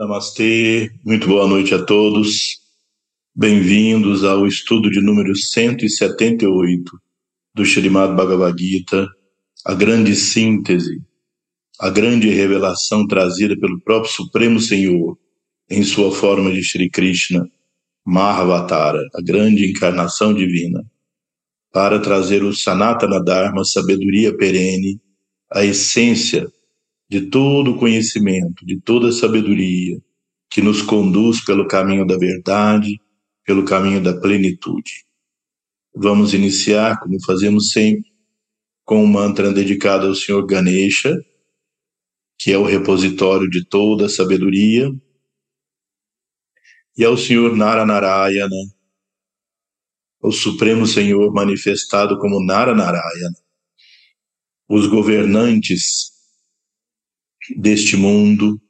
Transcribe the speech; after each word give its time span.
Namastê, 0.00 0.90
muito 1.04 1.28
boa 1.28 1.46
noite 1.46 1.74
a 1.74 1.84
todos. 1.84 2.58
Bem-vindos 3.34 4.24
ao 4.24 4.46
estudo 4.46 4.90
de 4.90 4.98
número 4.98 5.36
178 5.36 6.90
do 7.54 7.66
Srimad 7.66 8.16
Bhagavad 8.16 8.58
Gita, 8.58 9.06
a 9.66 9.74
grande 9.74 10.16
síntese, 10.16 11.02
a 11.78 11.90
grande 11.90 12.30
revelação 12.30 13.06
trazida 13.06 13.54
pelo 13.58 13.78
próprio 13.82 14.10
Supremo 14.10 14.58
Senhor 14.58 15.18
em 15.68 15.82
sua 15.82 16.10
forma 16.10 16.50
de 16.50 16.64
Sri 16.64 16.88
Krishna, 16.88 17.46
Mahavatara, 18.02 19.06
a 19.14 19.20
grande 19.20 19.70
encarnação 19.70 20.32
divina, 20.32 20.82
para 21.70 22.00
trazer 22.00 22.42
o 22.42 22.56
Sanatana 22.56 23.22
Dharma, 23.22 23.66
sabedoria 23.66 24.34
perene, 24.34 24.98
a 25.52 25.62
essência 25.62 26.50
de 27.10 27.22
todo 27.22 27.72
o 27.72 27.76
conhecimento, 27.76 28.64
de 28.64 28.80
toda 28.80 29.08
a 29.08 29.12
sabedoria 29.12 30.00
que 30.48 30.62
nos 30.62 30.80
conduz 30.80 31.44
pelo 31.44 31.66
caminho 31.66 32.06
da 32.06 32.16
verdade, 32.16 33.00
pelo 33.44 33.64
caminho 33.64 34.00
da 34.00 34.16
plenitude. 34.16 35.04
Vamos 35.92 36.32
iniciar, 36.34 37.00
como 37.00 37.20
fazemos 37.24 37.72
sempre, 37.72 38.08
com 38.84 39.02
um 39.02 39.08
mantra 39.08 39.52
dedicado 39.52 40.06
ao 40.06 40.14
Senhor 40.14 40.46
Ganesha, 40.46 41.12
que 42.38 42.52
é 42.52 42.58
o 42.58 42.64
repositório 42.64 43.50
de 43.50 43.64
toda 43.64 44.06
a 44.06 44.08
sabedoria, 44.08 44.88
e 46.96 47.04
ao 47.04 47.16
Senhor 47.16 47.56
Naranarayana, 47.56 48.56
o 50.22 50.30
Supremo 50.30 50.86
Senhor 50.86 51.32
manifestado 51.32 52.18
como 52.18 52.44
Naranarayana, 52.44 53.36
os 54.68 54.86
governantes 54.86 56.19
deste 57.56 57.96
mundo, 57.96 58.60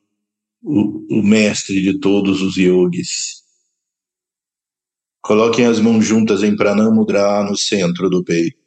o, 0.62 1.18
o 1.18 1.22
mestre 1.22 1.82
de 1.82 1.98
todos 1.98 2.42
os 2.42 2.56
yogis. 2.56 3.40
Coloquem 5.22 5.66
as 5.66 5.80
mãos 5.80 6.04
juntas 6.04 6.42
em 6.42 6.56
Pranamudra 6.56 7.44
no 7.44 7.56
centro 7.56 8.08
do 8.08 8.24
peito. 8.24 8.58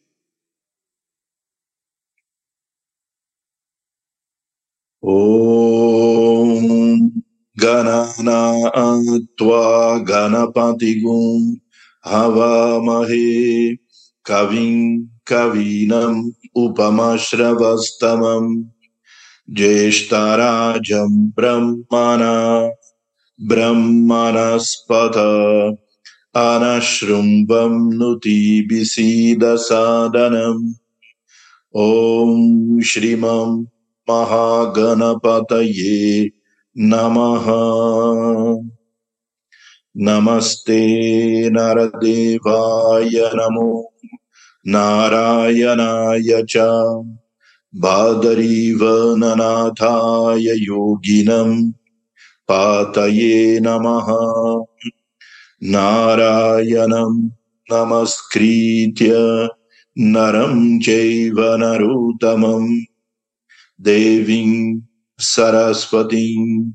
Om 5.02 7.12
Ganana 7.58 8.54
Tva 9.38 10.00
Ganapatigum 10.00 11.58
Havamahe 12.02 13.78
Kavim 14.24 15.10
Kavinam 15.26 16.32
Upamashravastamam 16.56 18.73
ज्येष्ठराजं 19.50 21.28
ब्रह्मणा 21.28 22.70
ब्रह्मणस्पत 23.48 25.18
अनशृम्बं 26.36 27.94
नुतिभिसीदसादनम् 27.94 30.74
ॐ 31.76 32.80
श्रीमं 32.86 33.66
महागणपतये 34.10 36.30
नमः। 36.78 37.46
नमस्ते 39.98 41.50
नरदेवाय 41.50 43.10
नमो। 43.10 43.94
नारायणाय 44.68 46.44
च 46.50 46.58
बादरीवननाथाय 47.76 50.42
योगिनम् 50.42 51.72
पातये 52.48 53.60
नमः। 53.60 54.08
नारायणम् 55.64 57.30
नमस्कृत्य 57.74 59.14
नरं 59.98 60.80
चैव 60.80 61.36
नरोत्तमम् 61.40 62.82
देवीं 63.82 64.82
सरस्वतीं 65.20 66.72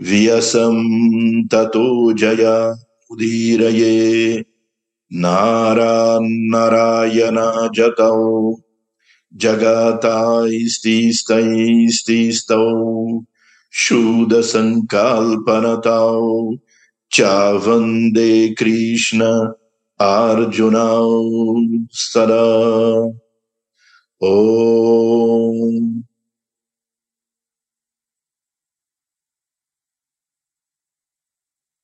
व्यसं 0.00 1.46
ततो 1.46 2.12
जया 2.12 2.84
उदीरये। 3.10 4.44
नारायण 5.12 7.70
जतौ। 7.74 8.54
Jagata 9.38 10.48
Ististaististaum 10.48 11.84
ististau, 11.84 13.26
Shuddha 13.70 14.42
Sankalpanatau 14.42 16.58
Chavande 17.12 18.54
Krishna 18.56 19.54
Arjunau 19.98 21.10
Sada 21.90 23.12
Om 24.20 26.02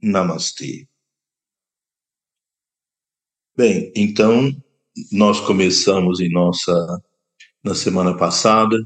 Namaste. 0.00 0.88
Bem, 3.54 3.92
então 3.94 4.50
nós 5.12 5.38
começamos 5.40 6.20
em 6.20 6.32
nossa 6.32 6.72
na 7.62 7.74
semana 7.74 8.16
passada 8.16 8.76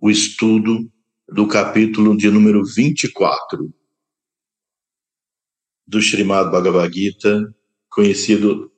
o 0.00 0.10
estudo 0.10 0.90
do 1.28 1.48
capítulo 1.48 2.16
de 2.16 2.30
número 2.30 2.62
24 2.64 3.72
do 5.86 5.98
Srimad 5.98 6.50
Bhagavad 6.50 6.92
Gita, 6.94 7.54
conhecido 7.88 8.70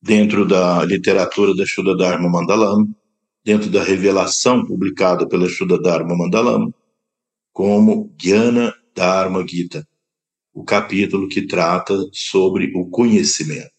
dentro 0.00 0.46
da 0.46 0.84
literatura 0.84 1.54
da 1.54 1.64
Shuddha 1.64 1.96
Dharma 1.96 2.28
Mandalam, 2.28 2.94
dentro 3.42 3.70
da 3.70 3.82
revelação 3.82 4.64
publicada 4.64 5.26
pela 5.26 5.48
Shuddha 5.48 5.80
Dharma 5.80 6.14
Mandalam, 6.14 6.72
como 7.52 8.14
Jnana 8.18 8.74
Dharma 8.94 9.46
Gita, 9.48 9.88
o 10.52 10.62
capítulo 10.64 11.28
que 11.28 11.46
trata 11.46 11.94
sobre 12.12 12.70
o 12.76 12.86
conhecimento. 12.90 13.72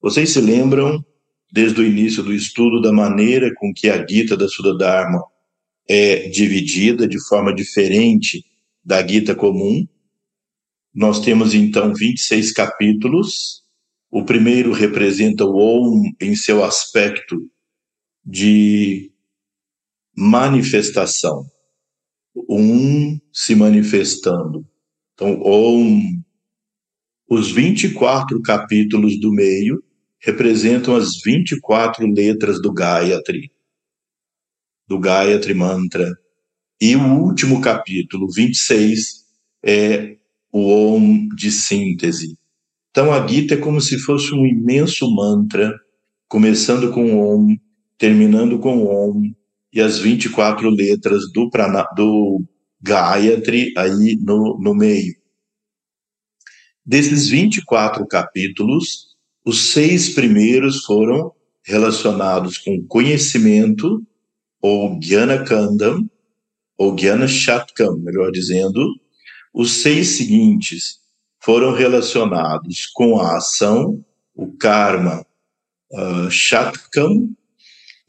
Vocês 0.00 0.30
se 0.30 0.40
lembram 0.40 1.02
desde 1.56 1.80
o 1.80 1.86
início 1.86 2.22
do 2.22 2.34
estudo 2.34 2.82
da 2.82 2.92
maneira 2.92 3.50
com 3.54 3.72
que 3.72 3.88
a 3.88 4.06
Gita 4.06 4.36
da 4.36 4.46
Sudadharma 4.46 5.24
é 5.88 6.28
dividida 6.28 7.08
de 7.08 7.18
forma 7.26 7.54
diferente 7.54 8.44
da 8.84 9.04
Gita 9.06 9.34
comum. 9.34 9.88
Nós 10.94 11.18
temos 11.20 11.54
então 11.54 11.94
26 11.94 12.52
capítulos. 12.52 13.62
O 14.10 14.22
primeiro 14.22 14.70
representa 14.70 15.46
o 15.46 15.56
Om 15.56 16.02
em 16.20 16.36
seu 16.36 16.62
aspecto 16.62 17.50
de 18.22 19.10
manifestação, 20.14 21.46
Um 22.50 23.18
se 23.32 23.54
manifestando. 23.54 24.62
Então, 25.14 25.40
Om, 25.40 26.22
os 27.30 27.50
24 27.50 28.42
capítulos 28.42 29.18
do 29.18 29.32
meio 29.32 29.85
representam 30.26 30.96
as 30.96 31.20
24 31.24 32.04
letras 32.04 32.60
do 32.60 32.72
Gayatri, 32.72 33.52
do 34.88 34.98
Gayatri 34.98 35.54
Mantra. 35.54 36.12
E 36.80 36.96
o 36.96 37.20
último 37.20 37.60
capítulo, 37.60 38.26
26, 38.32 39.24
é 39.64 40.16
o 40.52 40.94
Om 40.94 41.28
de 41.28 41.52
síntese. 41.52 42.36
Então 42.90 43.12
a 43.12 43.24
Gita 43.24 43.54
é 43.54 43.56
como 43.56 43.80
se 43.80 44.00
fosse 44.00 44.34
um 44.34 44.44
imenso 44.44 45.08
mantra, 45.14 45.72
começando 46.26 46.90
com 46.90 47.20
Om, 47.20 47.56
terminando 47.96 48.58
com 48.58 48.84
Om, 48.84 49.32
e 49.72 49.80
as 49.80 50.00
24 50.00 50.68
letras 50.70 51.30
do, 51.32 51.48
prana, 51.50 51.86
do 51.94 52.42
Gayatri 52.82 53.72
aí 53.76 54.16
no, 54.16 54.58
no 54.58 54.74
meio. 54.74 55.14
Desses 56.84 57.28
24 57.28 58.04
capítulos, 58.08 59.15
os 59.46 59.70
seis 59.70 60.08
primeiros 60.08 60.84
foram 60.84 61.32
relacionados 61.64 62.58
com 62.58 62.84
conhecimento, 62.88 64.04
ou 64.60 64.98
Gyana 64.98 65.44
Kandam, 65.44 66.10
ou 66.76 66.96
Gyana 66.96 67.28
Shatkam, 67.28 67.96
melhor 67.98 68.32
dizendo. 68.32 68.84
Os 69.54 69.70
seis 69.70 70.16
seguintes 70.16 70.98
foram 71.40 71.72
relacionados 71.72 72.86
com 72.92 73.20
a 73.20 73.36
ação, 73.36 74.04
o 74.34 74.52
Karma 74.56 75.24
uh, 75.92 76.28
Shatkam, 76.28 77.30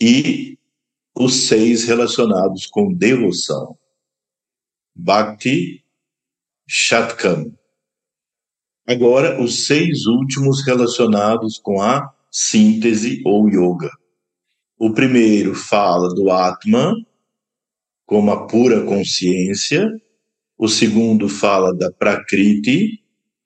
e 0.01 0.57
os 1.16 1.48
seis 1.48 1.83
relacionados 1.83 2.66
com 2.66 2.92
devoção, 2.92 3.78
Bhakti 4.95 5.83
Shatkam. 6.68 7.56
Agora, 8.88 9.42
os 9.42 9.66
seis 9.66 10.06
últimos 10.06 10.66
relacionados 10.66 11.60
com 11.60 11.81
a 11.81 12.10
síntese 12.31 13.22
ou 13.25 13.50
yoga. 13.50 13.92
O 14.80 14.94
primeiro 14.94 15.54
fala 15.54 16.13
do 16.13 16.31
Atman 16.31 16.95
como 18.06 18.31
a 18.31 18.48
pura 18.48 18.86
consciência, 18.86 19.92
O 20.60 20.68
segundo 20.68 21.30
fala 21.30 21.72
da 21.72 21.92
Prakriti, 21.92 23.04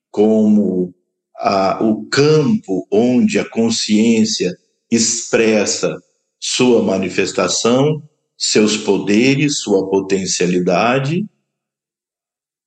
como 0.10 0.94
a, 1.36 1.84
o 1.84 2.06
campo 2.06 2.88
onde 2.90 3.38
a 3.38 3.50
consciência 3.50 4.56
expressa 4.90 6.02
sua 6.40 6.82
manifestação, 6.82 8.02
seus 8.38 8.78
poderes, 8.78 9.60
sua 9.60 9.90
potencialidade. 9.90 11.26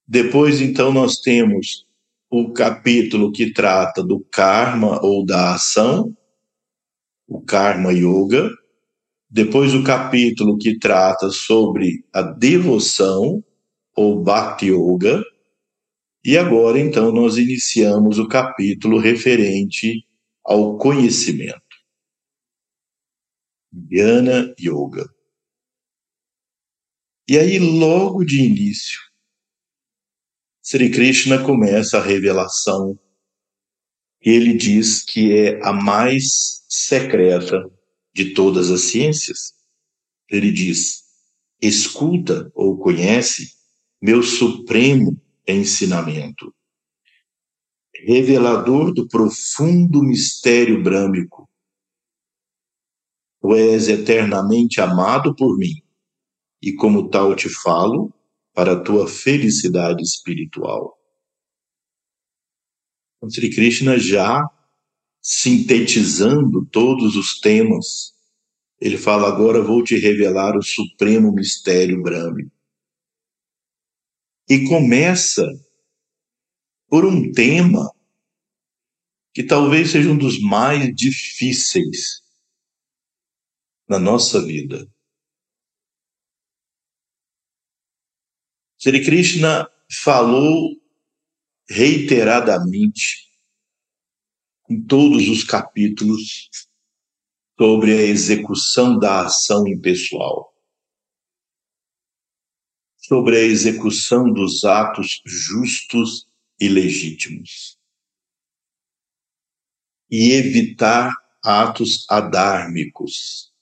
Depois, 0.07 0.61
então, 0.61 0.93
nós 0.93 1.17
temos 1.21 1.84
o 2.37 2.53
capítulo 2.53 3.31
que 3.31 3.53
trata 3.53 4.03
do 4.03 4.19
karma 4.19 5.01
ou 5.05 5.25
da 5.25 5.55
ação, 5.55 6.13
o 7.29 7.41
Karma 7.41 7.93
Yoga. 7.93 8.51
Depois, 9.31 9.73
o 9.73 9.85
capítulo 9.85 10.59
que 10.59 10.77
trata 10.77 11.31
sobre 11.31 12.05
a 12.13 12.23
devoção, 12.23 13.43
ou 13.95 14.21
Bhakti 14.21 14.67
Yoga. 14.67 15.23
E 16.25 16.37
agora, 16.37 16.81
então, 16.81 17.13
nós 17.13 17.37
iniciamos 17.37 18.19
o 18.19 18.27
capítulo 18.27 18.99
referente 18.99 20.05
ao 20.45 20.77
conhecimento. 20.77 21.63
Jnana 23.73 24.53
Yoga. 24.61 25.09
E 27.29 27.39
aí, 27.39 27.61
logo 27.61 28.25
de 28.25 28.43
início, 28.43 29.04
Sri 30.67 30.91
Krishna 30.91 31.45
começa 31.45 31.99
a 31.99 32.03
revelação. 32.03 32.99
Ele 34.19 34.55
diz 34.55 35.05
que 35.05 35.31
é 35.31 35.63
a 35.63 35.75
mais 35.75 36.65
secreta 36.67 37.71
de 38.15 38.33
todas 38.33 38.71
as 38.71 38.81
ciências. 38.81 39.53
Ele 40.27 40.51
diz: 40.51 41.03
escuta 41.61 42.51
ou 42.55 42.79
conhece 42.79 43.53
meu 44.01 44.23
supremo 44.23 45.21
ensinamento, 45.47 46.55
revelador 47.95 48.95
do 48.95 49.07
profundo 49.07 50.03
mistério 50.03 50.83
brâmico. 50.83 51.47
Tu 53.43 53.55
és 53.55 53.89
eternamente 53.89 54.81
amado 54.81 55.37
por 55.37 55.59
mim, 55.59 55.83
e 56.63 56.73
como 56.73 57.11
tal 57.11 57.37
te 57.37 57.51
falo, 57.51 58.14
para 58.55 58.75
a 58.75 58.81
tua 58.81 59.09
felicidade 59.09 60.03
espiritual. 60.03 60.97
Então, 63.17 63.29
Sri 63.29 63.53
Krishna 63.53 63.99
já 63.99 64.49
sintetizando 65.21 66.65
todos 66.67 67.17
os 67.17 67.41
temas, 67.41 68.15
ele 68.81 68.97
fala: 68.97 69.29
agora 69.29 69.63
vou 69.63 69.83
te 69.83 69.97
revelar 69.97 70.57
o 70.57 70.63
supremo 70.63 71.33
mistério 71.33 72.01
brahmi. 72.03 72.51
E 74.49 74.69
começa 74.69 75.51
por 76.87 77.05
um 77.05 77.33
tema 77.33 77.91
que 79.33 79.43
talvez 79.43 79.91
seja 79.91 80.11
um 80.11 80.19
dos 80.19 80.39
mais 80.41 80.95
difíceis 80.95 82.23
na 83.89 83.99
nossa 83.99 84.41
vida. 84.41 84.87
Sri 88.85 89.03
Krishna 89.03 89.67
falou 90.03 90.79
reiteradamente 91.67 93.31
em 94.69 94.85
todos 94.85 95.27
os 95.27 95.43
capítulos 95.43 96.51
sobre 97.59 97.93
a 97.99 98.03
execução 98.03 98.99
da 98.99 99.25
ação 99.25 99.67
impessoal, 99.67 100.55
sobre 102.99 103.39
a 103.39 103.41
execução 103.41 104.31
dos 104.31 104.67
atos 104.67 105.23
justos 105.25 106.27
e 106.61 106.69
legítimos, 106.69 107.79
e 110.11 110.33
evitar 110.33 111.11
atos 111.43 112.05
adármicos. 112.11 113.54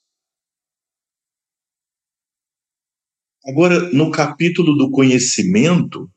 Agora, 3.45 3.91
no 3.91 4.09
capítulo 4.09 4.75
do 4.75 4.89
conhecimento, 4.89 6.09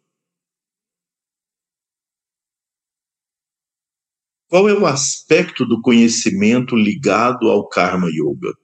Qual 4.49 4.69
é 4.69 4.73
o 4.73 4.87
aspecto 4.87 5.67
do 5.67 5.83
conhecimento 5.83 6.77
ligado 6.77 7.49
ao 7.51 7.69
Karma 7.69 8.09
Yoga? 8.09 8.55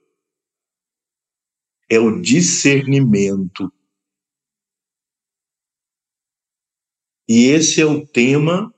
É 1.89 1.99
o 1.99 2.21
discernimento. 2.21 3.71
E 7.27 7.47
esse 7.47 7.81
é 7.81 7.85
o 7.85 8.07
tema 8.07 8.73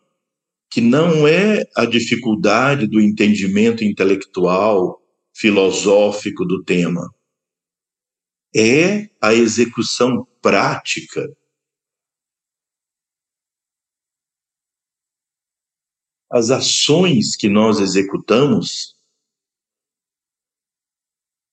que 0.70 0.82
não 0.82 1.28
é 1.28 1.64
a 1.78 1.86
dificuldade 1.86 2.88
do 2.88 3.00
entendimento 3.00 3.84
intelectual, 3.84 5.00
filosófico 5.34 6.44
do 6.44 6.64
tema. 6.64 7.15
É 8.56 9.10
a 9.20 9.34
execução 9.34 10.26
prática 10.42 11.22
as 16.36 16.50
ações 16.50 17.36
que 17.36 17.48
nós 17.48 17.80
executamos, 17.80 18.94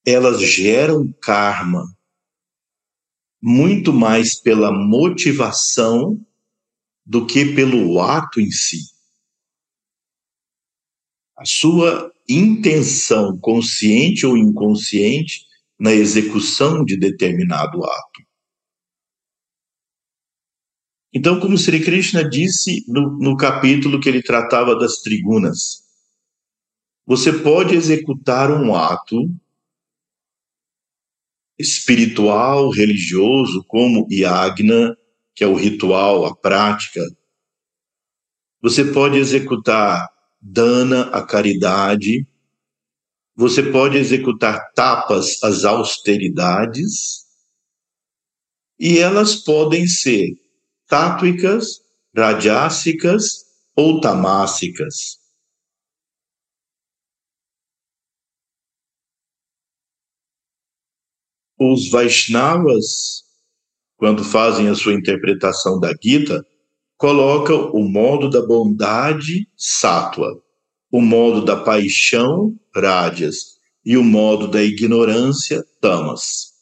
elas 0.05 0.41
geram 0.41 1.13
karma 1.21 1.87
muito 3.41 3.93
mais 3.93 4.35
pela 4.41 4.73
motivação 4.73 6.25
do 7.07 7.25
que 7.25 7.55
pelo 7.55 8.01
ato 8.01 8.41
em 8.41 8.51
si. 8.51 8.93
A 11.37 11.45
sua 11.45 12.13
intenção, 12.29 13.39
consciente 13.39 14.27
ou 14.27 14.37
inconsciente, 14.37 15.47
na 15.83 15.93
execução 15.93 16.85
de 16.85 16.97
determinado 16.97 17.85
ato. 17.85 18.23
Então, 21.13 21.41
como 21.41 21.59
Sri 21.59 21.83
Krishna 21.85 22.23
disse 22.23 22.85
no, 22.87 23.19
no 23.19 23.37
capítulo 23.37 23.99
que 23.99 24.09
ele 24.09 24.23
tratava 24.23 24.79
das 24.79 24.99
trigunas, 24.99 25.83
você 27.05 27.33
pode 27.33 27.75
executar 27.75 28.49
um 28.53 28.77
ato 28.77 29.29
espiritual, 31.59 32.71
religioso, 32.71 33.65
como 33.67 34.07
yagna, 34.09 34.97
que 35.35 35.43
é 35.43 35.49
o 35.49 35.57
ritual, 35.57 36.25
a 36.25 36.37
prática. 36.37 37.03
Você 38.61 38.85
pode 38.85 39.19
executar 39.19 40.09
dana, 40.41 41.09
a 41.09 41.27
caridade. 41.27 42.25
Você 43.35 43.63
pode 43.73 43.97
executar 43.97 44.73
tapas, 44.75 45.43
as 45.43 45.65
austeridades. 45.65 47.23
E 48.79 48.99
elas 48.99 49.37
podem 49.37 49.87
ser 49.87 50.29
tátuicas, 50.87 51.81
rajássicas 52.15 53.45
ou 53.75 54.01
tamássicas. 54.01 55.19
Os 61.59 61.89
Vaishnavas, 61.89 63.23
quando 63.97 64.25
fazem 64.25 64.69
a 64.69 64.75
sua 64.75 64.95
interpretação 64.95 65.79
da 65.79 65.95
Gita, 66.03 66.45
colocam 66.99 67.71
o 67.73 67.89
modo 67.89 68.29
da 68.29 68.45
bondade, 68.45 69.49
sátua, 69.57 70.43
o 70.91 71.01
modo 71.01 71.45
da 71.45 71.57
paixão, 71.57 72.59
rádias, 72.75 73.59
e 73.85 73.97
o 73.97 74.05
modo 74.05 74.49
da 74.49 74.63
ignorância, 74.63 75.65
tamas. 75.81 76.53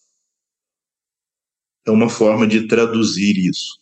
É 1.87 1.91
uma 1.91 2.09
forma 2.09 2.47
de 2.47 2.67
traduzir 2.67 3.37
isso. 3.37 3.79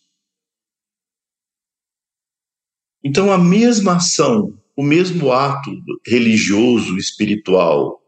Então, 3.03 3.31
a 3.31 3.37
mesma 3.37 3.95
ação, 3.95 4.57
o 4.75 4.83
mesmo 4.83 5.31
ato 5.31 5.71
religioso, 6.05 6.97
espiritual, 6.97 8.01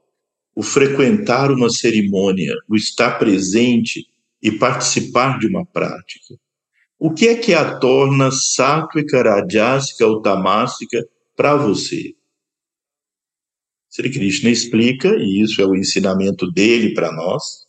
o 0.56 0.62
frequentar 0.62 1.52
uma 1.52 1.70
cerimônia, 1.70 2.54
o 2.68 2.76
estar 2.76 3.18
presente 3.18 4.06
e 4.42 4.52
participar 4.52 5.40
de 5.40 5.48
uma 5.48 5.66
prática, 5.66 6.36
o 7.00 7.14
que 7.14 7.28
é 7.28 7.36
que 7.36 7.54
a 7.54 7.80
torna 7.80 8.30
sátrica, 8.32 9.24
rajásica 9.24 10.06
ou 10.06 10.22
tamásica 10.22 11.04
para 11.36 11.56
você? 11.56 12.14
Sri 13.92 14.10
Krishna 14.10 14.50
explica, 14.50 15.10
e 15.18 15.42
isso 15.42 15.62
é 15.62 15.66
o 15.66 15.76
ensinamento 15.76 16.50
dele 16.50 16.94
para 16.94 17.12
nós, 17.12 17.68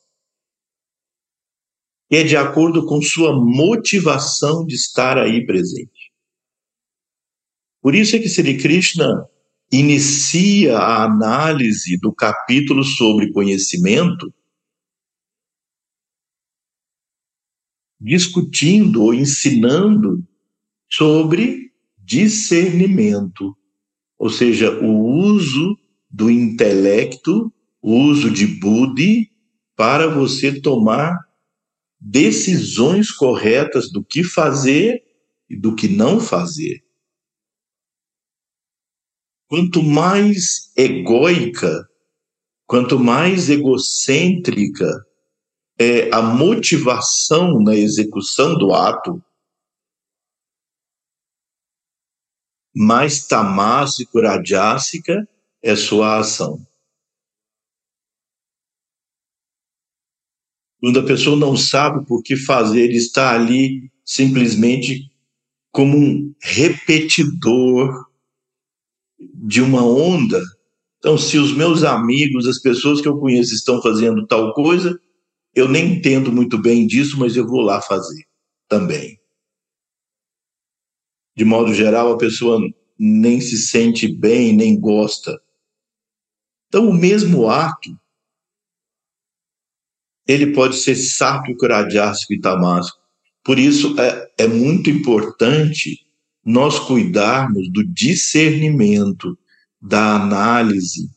é 2.08 2.22
de 2.22 2.36
acordo 2.36 2.86
com 2.86 3.02
sua 3.02 3.34
motivação 3.34 4.64
de 4.64 4.76
estar 4.76 5.18
aí 5.18 5.44
presente. 5.44 6.12
Por 7.80 7.96
isso 7.96 8.14
é 8.14 8.20
que 8.20 8.28
Sri 8.28 8.56
Krishna 8.56 9.28
inicia 9.72 10.78
a 10.78 11.04
análise 11.04 11.98
do 11.98 12.14
capítulo 12.14 12.84
sobre 12.84 13.32
conhecimento 13.32 14.32
discutindo 18.00 19.02
ou 19.02 19.14
ensinando 19.14 20.24
sobre 20.88 21.72
discernimento, 21.98 23.56
ou 24.18 24.28
seja, 24.28 24.70
o 24.80 25.04
uso 25.34 25.76
do 26.12 26.30
intelecto, 26.30 27.50
o 27.80 27.96
uso 27.96 28.30
de 28.30 28.46
Budi 28.46 29.32
para 29.74 30.06
você 30.06 30.60
tomar 30.60 31.18
decisões 31.98 33.10
corretas 33.10 33.90
do 33.90 34.04
que 34.04 34.22
fazer 34.22 35.02
e 35.48 35.56
do 35.56 35.74
que 35.74 35.88
não 35.88 36.20
fazer. 36.20 36.84
Quanto 39.48 39.82
mais 39.82 40.72
egóica, 40.76 41.88
quanto 42.66 42.98
mais 42.98 43.48
egocêntrica 43.48 45.06
é 45.78 46.12
a 46.14 46.20
motivação 46.20 47.60
na 47.60 47.74
execução 47.74 48.56
do 48.56 48.72
ato, 48.74 49.22
mais 52.74 53.26
tamásico 53.26 54.20
radiásica 54.20 55.28
é 55.62 55.76
sua 55.76 56.18
ação. 56.18 56.60
Quando 60.80 60.98
a 60.98 61.04
pessoa 61.04 61.36
não 61.36 61.56
sabe 61.56 62.04
por 62.06 62.22
que 62.22 62.36
fazer, 62.36 62.90
está 62.90 63.34
ali 63.34 63.90
simplesmente 64.04 65.08
como 65.70 65.96
um 65.96 66.34
repetidor 66.40 68.06
de 69.18 69.62
uma 69.62 69.84
onda. 69.84 70.42
Então, 70.98 71.16
se 71.16 71.38
os 71.38 71.54
meus 71.54 71.84
amigos, 71.84 72.48
as 72.48 72.58
pessoas 72.60 73.00
que 73.00 73.06
eu 73.06 73.16
conheço 73.18 73.54
estão 73.54 73.80
fazendo 73.80 74.26
tal 74.26 74.52
coisa, 74.54 75.00
eu 75.54 75.68
nem 75.68 75.94
entendo 75.94 76.32
muito 76.32 76.58
bem 76.58 76.86
disso, 76.86 77.18
mas 77.18 77.36
eu 77.36 77.46
vou 77.46 77.60
lá 77.60 77.80
fazer 77.80 78.24
também. 78.68 79.18
De 81.36 81.44
modo 81.44 81.72
geral, 81.72 82.12
a 82.12 82.18
pessoa 82.18 82.60
nem 82.98 83.40
se 83.40 83.56
sente 83.56 84.08
bem, 84.08 84.52
nem 84.52 84.78
gosta. 84.78 85.40
Então, 86.72 86.88
o 86.88 86.94
mesmo 86.94 87.50
ato, 87.50 87.94
ele 90.26 90.54
pode 90.54 90.76
ser 90.76 90.94
sátrico, 90.94 91.66
radiásico 91.66 92.32
e 92.32 92.40
tamásco. 92.40 92.98
Por 93.44 93.58
isso, 93.58 93.94
é, 94.00 94.30
é 94.38 94.46
muito 94.46 94.88
importante 94.88 96.06
nós 96.42 96.78
cuidarmos 96.78 97.70
do 97.70 97.84
discernimento, 97.84 99.38
da 99.78 100.16
análise 100.16 101.10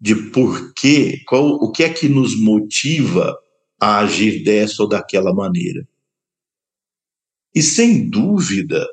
de 0.00 0.14
por 0.30 0.72
quê, 0.72 1.22
qual, 1.26 1.48
o 1.48 1.70
que 1.70 1.84
é 1.84 1.92
que 1.92 2.08
nos 2.08 2.34
motiva 2.34 3.38
a 3.78 3.98
agir 3.98 4.42
dessa 4.42 4.84
ou 4.84 4.88
daquela 4.88 5.34
maneira. 5.34 5.86
E 7.54 7.60
sem 7.60 8.08
dúvida 8.08 8.88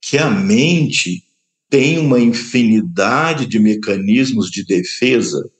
que 0.00 0.16
a 0.16 0.30
mente 0.30 1.24
tem 1.68 1.98
uma 1.98 2.20
infinidade 2.20 3.46
de 3.46 3.58
mecanismos 3.58 4.48
de 4.48 4.64
defesa 4.64 5.50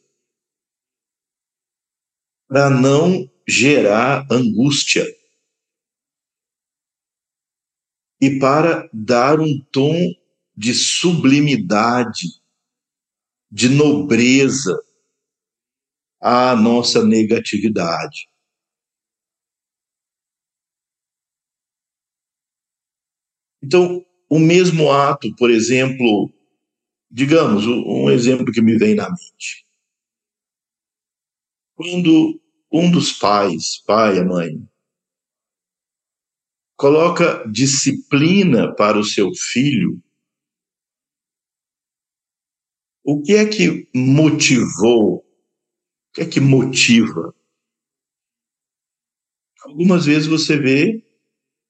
para 2.49 2.71
não 2.71 3.31
gerar 3.47 4.27
angústia 4.31 5.05
e 8.21 8.39
para 8.39 8.89
dar 8.93 9.41
um 9.41 9.61
tom 9.71 9.95
de 10.57 10.73
sublimidade, 10.73 12.41
de 13.51 13.69
nobreza 13.69 14.75
à 16.21 16.57
nossa 16.57 17.05
negatividade. 17.05 18.29
Então, 23.63 24.05
o 24.31 24.39
mesmo 24.39 24.91
ato, 24.91 25.35
por 25.37 25.51
exemplo, 25.51 26.33
digamos, 27.11 27.67
um 27.67 28.11
exemplo 28.11 28.53
que 28.53 28.63
me 28.63 28.79
vem 28.79 28.95
na 28.95 29.09
mente. 29.09 29.66
Quando 31.77 32.41
um 32.73 32.91
dos 32.91 33.13
pais, 33.13 33.83
pai, 33.87 34.19
a 34.19 34.25
mãe, 34.25 34.67
coloca 36.75 37.47
disciplina 37.47 38.75
para 38.75 38.99
o 38.99 39.05
seu 39.05 39.31
filho, 39.35 40.03
o 43.05 43.21
que 43.21 43.35
é 43.35 43.47
que 43.47 43.91
motivou? 43.95 45.19
O 45.19 45.25
que 46.15 46.23
é 46.23 46.27
que 46.27 46.41
motiva? 46.41 47.35
Algumas 49.63 50.07
vezes 50.07 50.27
você 50.27 50.59
vê 50.59 51.05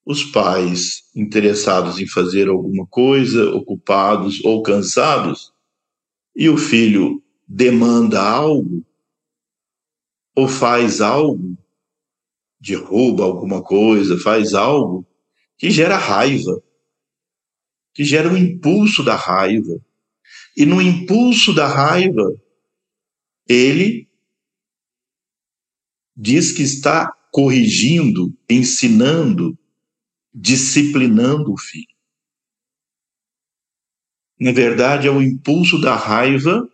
os 0.04 0.22
pais 0.22 1.10
interessados 1.16 1.98
em 1.98 2.06
fazer 2.06 2.46
alguma 2.46 2.86
coisa, 2.86 3.50
ocupados 3.50 4.40
ou 4.44 4.62
cansados, 4.62 5.52
e 6.34 6.48
o 6.48 6.56
filho 6.56 7.20
demanda 7.48 8.22
algo 8.22 8.86
ou 10.37 10.47
faz 10.47 11.00
algo, 11.00 11.57
derruba 12.61 13.25
alguma 13.25 13.62
coisa, 13.62 14.19
faz 14.19 14.52
algo 14.52 15.07
que 15.57 15.71
gera 15.71 15.97
raiva, 15.97 16.62
que 17.95 18.05
gera 18.05 18.28
um 18.28 18.37
impulso 18.37 19.02
da 19.02 19.16
raiva. 19.16 19.81
E 20.55 20.66
no 20.66 20.83
impulso 20.83 21.55
da 21.55 21.66
raiva, 21.66 22.38
ele 23.49 24.07
diz 26.14 26.52
que 26.52 26.62
está 26.62 27.11
corrigindo, 27.33 28.37
ensinando, 28.49 29.59
disciplinando 30.35 31.52
o 31.52 31.59
filho. 31.59 31.97
Na 34.38 34.52
verdade, 34.52 35.09
é 35.09 35.11
o 35.11 35.23
impulso 35.23 35.81
da 35.81 35.95
raiva 35.97 36.71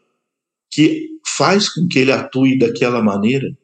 que 0.68 1.11
faz 1.26 1.68
com 1.68 1.86
que 1.88 1.98
ele 1.98 2.12
atue 2.12 2.58
daquela 2.58 3.02
maneira. 3.02 3.56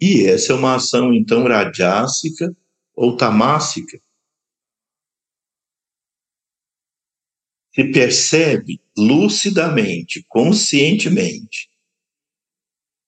E 0.00 0.26
essa 0.26 0.52
é 0.52 0.56
uma 0.56 0.74
ação, 0.74 1.12
então, 1.14 1.44
radiássica 1.44 2.54
ou 2.94 3.16
tamássica. 3.16 4.00
Se 7.74 7.90
percebe 7.90 8.80
lucidamente, 8.96 10.24
conscientemente, 10.28 11.68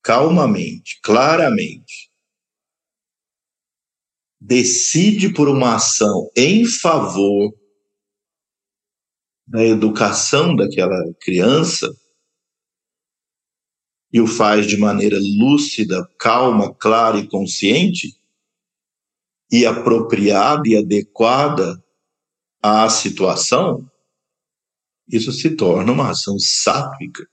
calmamente, 0.02 1.00
claramente, 1.02 2.10
decide 4.40 5.32
por 5.32 5.48
uma 5.48 5.76
ação 5.76 6.30
em 6.36 6.64
favor 6.66 7.52
da 9.46 9.64
educação 9.64 10.56
daquela 10.56 10.96
criança 11.20 11.88
e 14.16 14.20
o 14.23 14.26
faz 14.26 14.66
de 14.66 14.78
maneira 14.78 15.18
lúcida, 15.20 16.08
calma, 16.18 16.73
clara 16.73 17.18
e 17.18 17.28
consciente 17.28 18.18
e 19.52 19.66
apropriada 19.66 20.62
e 20.66 20.75
adequada 20.75 21.85
à 22.62 22.88
situação, 22.88 23.87
isso 25.06 25.30
se 25.32 25.50
torna 25.50 25.92
uma 25.92 26.12
ação 26.12 26.38
sátrica. 26.38 27.28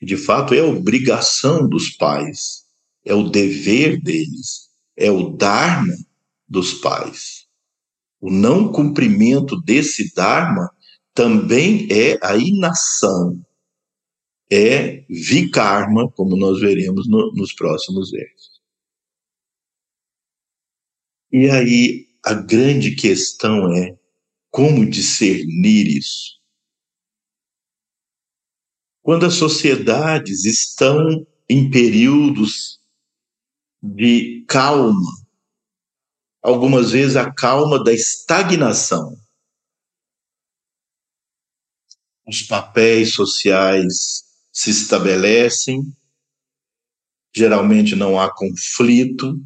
De 0.00 0.16
fato, 0.16 0.54
é 0.54 0.62
obrigação 0.62 1.68
dos 1.68 1.90
pais, 1.90 2.64
é 3.04 3.12
o 3.12 3.28
dever 3.28 4.00
deles 4.00 4.70
é 4.96 5.10
o 5.10 5.28
dharma 5.28 5.92
dos 6.48 6.72
pais. 6.72 7.44
O 8.18 8.30
não 8.30 8.72
cumprimento 8.72 9.60
desse 9.60 10.14
dharma 10.14 10.70
também 11.12 11.86
é 11.90 12.18
a 12.22 12.34
inação, 12.34 13.38
é 14.50 15.04
vikarma, 15.08 16.10
como 16.10 16.36
nós 16.36 16.60
veremos 16.60 17.08
no, 17.08 17.32
nos 17.32 17.52
próximos 17.52 18.10
versos. 18.10 18.60
E 21.32 21.50
aí 21.50 22.06
a 22.24 22.34
grande 22.34 22.94
questão 22.94 23.72
é 23.72 23.98
como 24.50 24.88
discernir 24.88 25.98
isso. 25.98 26.36
Quando 29.02 29.26
as 29.26 29.34
sociedades 29.34 30.44
estão 30.44 31.26
em 31.48 31.70
períodos 31.70 32.80
de 33.82 34.44
calma, 34.48 35.10
algumas 36.42 36.90
vezes 36.90 37.16
a 37.16 37.32
calma 37.32 37.82
da 37.82 37.92
estagnação. 37.92 39.16
Os 42.26 42.42
papéis 42.42 43.14
sociais 43.14 44.25
se 44.56 44.70
estabelecem, 44.70 45.82
geralmente 47.34 47.94
não 47.94 48.18
há 48.18 48.34
conflito 48.34 49.38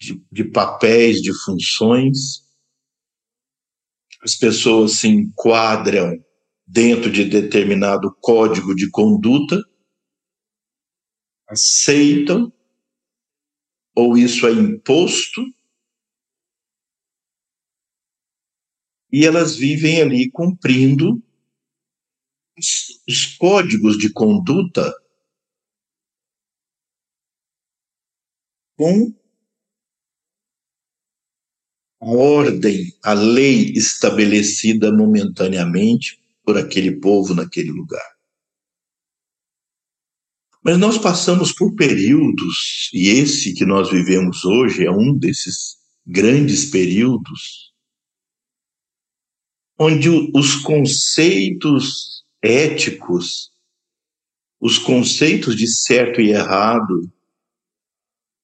de, 0.00 0.24
de 0.32 0.42
papéis, 0.42 1.20
de 1.20 1.34
funções, 1.44 2.42
as 4.22 4.34
pessoas 4.36 4.92
se 4.92 5.08
enquadram 5.08 6.18
dentro 6.66 7.12
de 7.12 7.26
determinado 7.26 8.10
código 8.22 8.74
de 8.74 8.88
conduta, 8.88 9.62
aceitam 11.46 12.50
ou 13.94 14.16
isso 14.16 14.46
é 14.46 14.52
imposto, 14.52 15.42
e 19.12 19.26
elas 19.26 19.56
vivem 19.56 20.00
ali 20.00 20.30
cumprindo 20.30 21.22
os 22.58 23.26
códigos 23.38 23.98
de 23.98 24.12
conduta 24.12 24.92
com 28.76 29.14
a 32.00 32.06
ordem, 32.06 32.96
a 33.02 33.12
lei 33.12 33.72
estabelecida 33.72 34.92
momentaneamente 34.92 36.20
por 36.44 36.56
aquele 36.56 37.00
povo 37.00 37.34
naquele 37.34 37.70
lugar. 37.70 38.16
Mas 40.62 40.78
nós 40.78 40.98
passamos 40.98 41.52
por 41.52 41.74
períodos, 41.74 42.90
e 42.92 43.08
esse 43.08 43.54
que 43.54 43.64
nós 43.64 43.90
vivemos 43.90 44.44
hoje 44.44 44.84
é 44.84 44.90
um 44.90 45.16
desses 45.16 45.76
grandes 46.04 46.70
períodos, 46.70 47.72
onde 49.78 50.08
os 50.08 50.56
conceitos 50.56 52.15
éticos, 52.46 53.52
os 54.60 54.78
conceitos 54.78 55.56
de 55.56 55.66
certo 55.66 56.20
e 56.20 56.30
errado, 56.30 57.12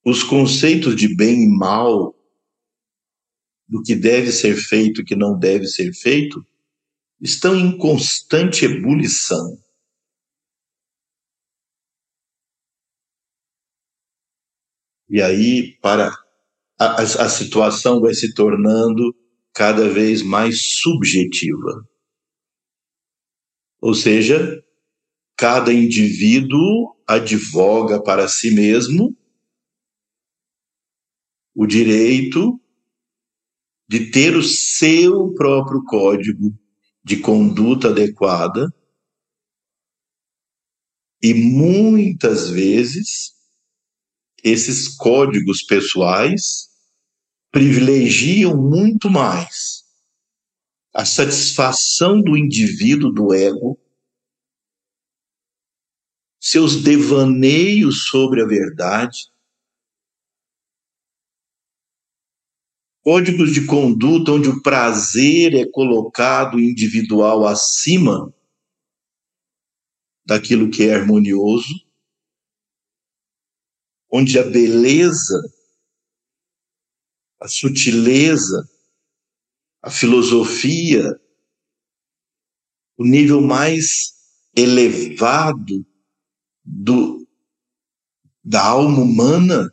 os 0.05 0.23
conceitos 0.23 0.97
de 0.97 1.15
bem 1.15 1.45
e 1.45 1.49
mal, 1.49 2.15
do 3.69 3.83
que 3.83 3.95
deve 3.95 4.31
ser 4.33 4.57
feito 4.57 5.01
e 5.01 5.05
que 5.05 5.17
não 5.17 5.39
deve 5.39 5.67
ser 5.67 5.93
feito, 5.95 6.45
estão 7.21 7.57
em 7.57 7.79
constante 7.79 8.65
ebulição. 8.65 9.59
E 15.09 15.23
aí, 15.23 15.79
para 15.81 16.11
a, 16.79 17.03
a 17.03 17.29
situação 17.29 18.01
vai 18.01 18.13
se 18.13 18.35
tornando 18.35 19.15
cada 19.55 19.89
vez 19.89 20.23
mais 20.23 20.81
subjetiva. 20.81 21.87
Ou 23.83 23.95
seja, 23.95 24.65
cada 25.37 25.73
indivíduo 25.73 26.97
advoga 27.05 28.01
para 28.01 28.29
si 28.29 28.53
mesmo 28.53 29.17
o 31.53 31.67
direito 31.67 32.61
de 33.89 34.09
ter 34.13 34.37
o 34.37 34.43
seu 34.43 35.35
próprio 35.35 35.85
código 35.85 36.57
de 37.03 37.17
conduta 37.17 37.89
adequada 37.89 38.73
e 41.21 41.35
muitas 41.35 42.51
vezes 42.51 43.35
esses 44.45 44.89
códigos 44.97 45.61
pessoais 45.61 46.69
privilegiam 47.51 48.57
muito 48.57 49.11
mais 49.11 49.82
a 50.93 51.05
satisfação 51.05 52.21
do 52.21 52.37
indivíduo, 52.37 53.11
do 53.11 53.33
ego, 53.33 53.79
seus 56.39 56.83
devaneios 56.83 58.09
sobre 58.09 58.43
a 58.43 58.47
verdade, 58.47 59.33
códigos 63.01 63.53
de 63.53 63.67
conduta 63.67 64.33
onde 64.33 64.49
o 64.49 64.63
prazer 64.63 65.55
é 65.55 65.65
colocado 65.65 66.61
individual 66.61 67.47
acima 67.47 68.33
daquilo 70.25 70.71
que 70.71 70.85
é 70.85 70.95
harmonioso, 70.95 71.75
onde 74.11 74.39
a 74.39 74.43
beleza, 74.43 75.41
a 77.41 77.49
sutileza, 77.49 78.69
a 79.83 79.91
filosofia, 79.91 81.21
o 82.97 83.05
nível 83.05 83.41
mais 83.41 84.15
elevado 84.57 85.85
do, 86.65 87.27
da 88.45 88.65
alma 88.65 89.01
humana 89.01 89.73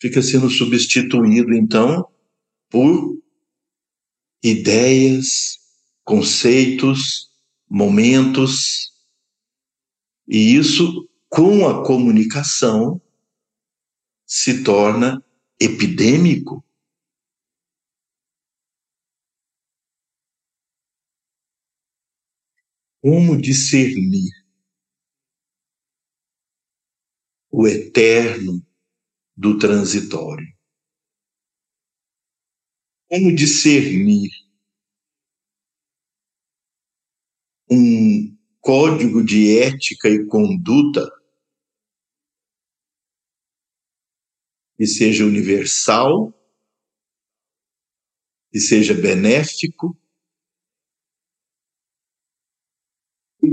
fica 0.00 0.22
sendo 0.22 0.50
substituído, 0.50 1.52
então, 1.54 2.10
por 2.68 3.16
ideias, 4.42 5.58
conceitos, 6.04 7.30
momentos, 7.68 8.92
e 10.26 10.56
isso, 10.56 11.08
com 11.28 11.68
a 11.68 11.84
comunicação, 11.84 13.00
se 14.26 14.62
torna 14.62 15.24
epidêmico. 15.60 16.64
Como 23.10 23.40
discernir 23.40 24.30
o 27.50 27.66
eterno 27.66 28.62
do 29.34 29.58
transitório. 29.58 30.46
Como 33.08 33.34
discernir 33.34 34.30
um 37.70 38.36
código 38.60 39.24
de 39.24 39.56
ética 39.58 40.10
e 40.10 40.26
conduta 40.26 41.10
que 44.76 44.86
seja 44.86 45.24
universal, 45.24 46.30
que 48.52 48.60
seja 48.60 48.92
benéfico 48.92 49.98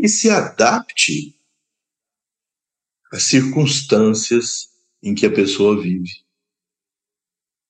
e 0.04 0.10
se 0.10 0.30
adapte 0.30 1.36
às 3.12 3.24
circunstâncias 3.24 4.70
em 5.02 5.14
que 5.14 5.26
a 5.26 5.32
pessoa 5.32 5.82
vive. 5.82 6.26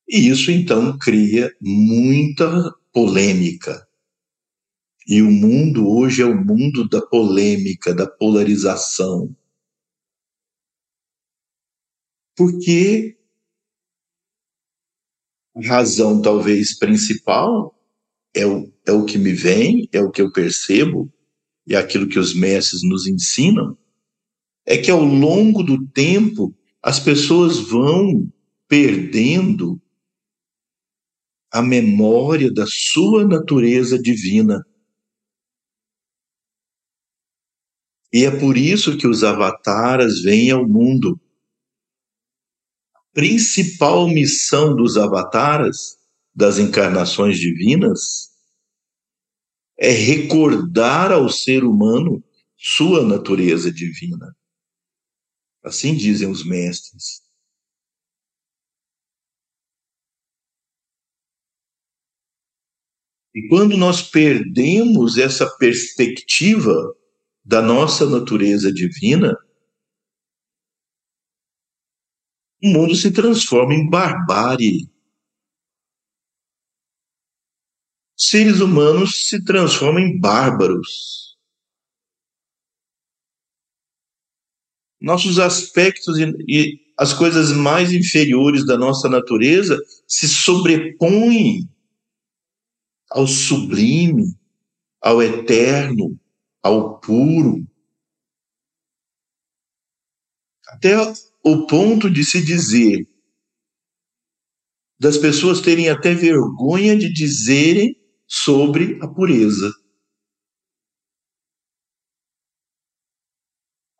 E 0.07 0.29
isso 0.29 0.51
então 0.51 0.97
cria 0.97 1.55
muita 1.59 2.71
polêmica. 2.93 3.87
E 5.07 5.21
o 5.21 5.29
mundo 5.29 5.87
hoje 5.87 6.21
é 6.21 6.25
o 6.25 6.35
mundo 6.35 6.87
da 6.87 7.01
polêmica, 7.01 7.93
da 7.93 8.07
polarização. 8.07 9.35
Porque 12.35 13.17
a 15.55 15.67
razão 15.67 16.21
talvez 16.21 16.77
principal 16.77 17.73
é 18.33 18.45
o, 18.45 18.71
é 18.85 18.91
o 18.91 19.05
que 19.05 19.17
me 19.17 19.31
vem, 19.31 19.87
é 19.93 20.01
o 20.01 20.11
que 20.11 20.21
eu 20.21 20.31
percebo, 20.31 21.11
e 21.65 21.75
aquilo 21.75 22.07
que 22.07 22.19
os 22.19 22.33
mestres 22.33 22.83
nos 22.83 23.07
ensinam, 23.07 23.77
é 24.65 24.77
que 24.77 24.91
ao 24.91 25.03
longo 25.03 25.63
do 25.63 25.85
tempo 25.87 26.55
as 26.81 26.99
pessoas 26.99 27.57
vão 27.59 28.31
perdendo 28.67 29.81
a 31.51 31.61
memória 31.61 32.51
da 32.51 32.65
sua 32.67 33.25
natureza 33.25 33.97
divina. 33.97 34.65
E 38.11 38.25
é 38.25 38.31
por 38.31 38.57
isso 38.57 38.97
que 38.97 39.07
os 39.07 39.23
avataras 39.23 40.21
vêm 40.21 40.51
ao 40.51 40.67
mundo. 40.67 41.19
A 42.93 42.99
principal 43.13 44.07
missão 44.07 44.75
dos 44.75 44.97
avataras, 44.97 45.97
das 46.33 46.59
encarnações 46.59 47.39
divinas, 47.39 48.34
é 49.77 49.89
recordar 49.89 51.11
ao 51.11 51.29
ser 51.29 51.63
humano 51.63 52.23
sua 52.55 53.05
natureza 53.05 53.71
divina. 53.71 54.35
Assim 55.63 55.95
dizem 55.95 56.29
os 56.29 56.45
mestres. 56.45 57.25
E 63.33 63.49
quando 63.49 63.75
nós 63.75 64.01
perdemos 64.01 65.17
essa 65.17 65.45
perspectiva 65.57 66.73
da 67.43 67.61
nossa 67.61 68.09
natureza 68.09 68.71
divina, 68.71 69.37
o 72.63 72.69
mundo 72.69 72.95
se 72.95 73.11
transforma 73.11 73.73
em 73.73 73.89
barbárie. 73.89 74.89
Seres 78.17 78.61
humanos 78.61 79.27
se 79.27 79.43
transformam 79.43 79.99
em 79.99 80.19
bárbaros. 80.19 81.25
nossos 85.05 85.37
aspectos 85.37 86.17
e, 86.17 86.33
e 86.47 86.79
as 86.97 87.13
coisas 87.13 87.51
mais 87.51 87.93
inferiores 87.93 88.65
da 88.65 88.75
nossa 88.75 89.07
natureza 89.07 89.79
se 90.07 90.27
sobrepõem 90.27 91.69
ao 93.11 93.27
sublime, 93.27 94.35
ao 94.99 95.21
eterno, 95.21 96.19
ao 96.63 96.99
puro. 96.99 97.67
Até 100.69 100.95
o 101.43 101.67
ponto 101.67 102.09
de 102.09 102.25
se 102.25 102.43
dizer, 102.43 103.07
das 104.99 105.19
pessoas 105.19 105.61
terem 105.61 105.87
até 105.87 106.15
vergonha 106.15 106.97
de 106.97 107.13
dizerem 107.13 107.95
sobre 108.43 108.99
a 109.01 109.07
pureza. 109.07 109.71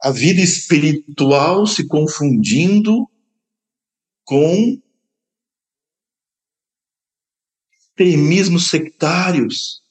A 0.02 0.12
vida 0.12 0.42
espiritual 0.42 1.66
se 1.66 1.88
confundindo 1.88 3.10
com 4.26 4.80
extremismos 7.72 8.68
sectários. 8.68 9.82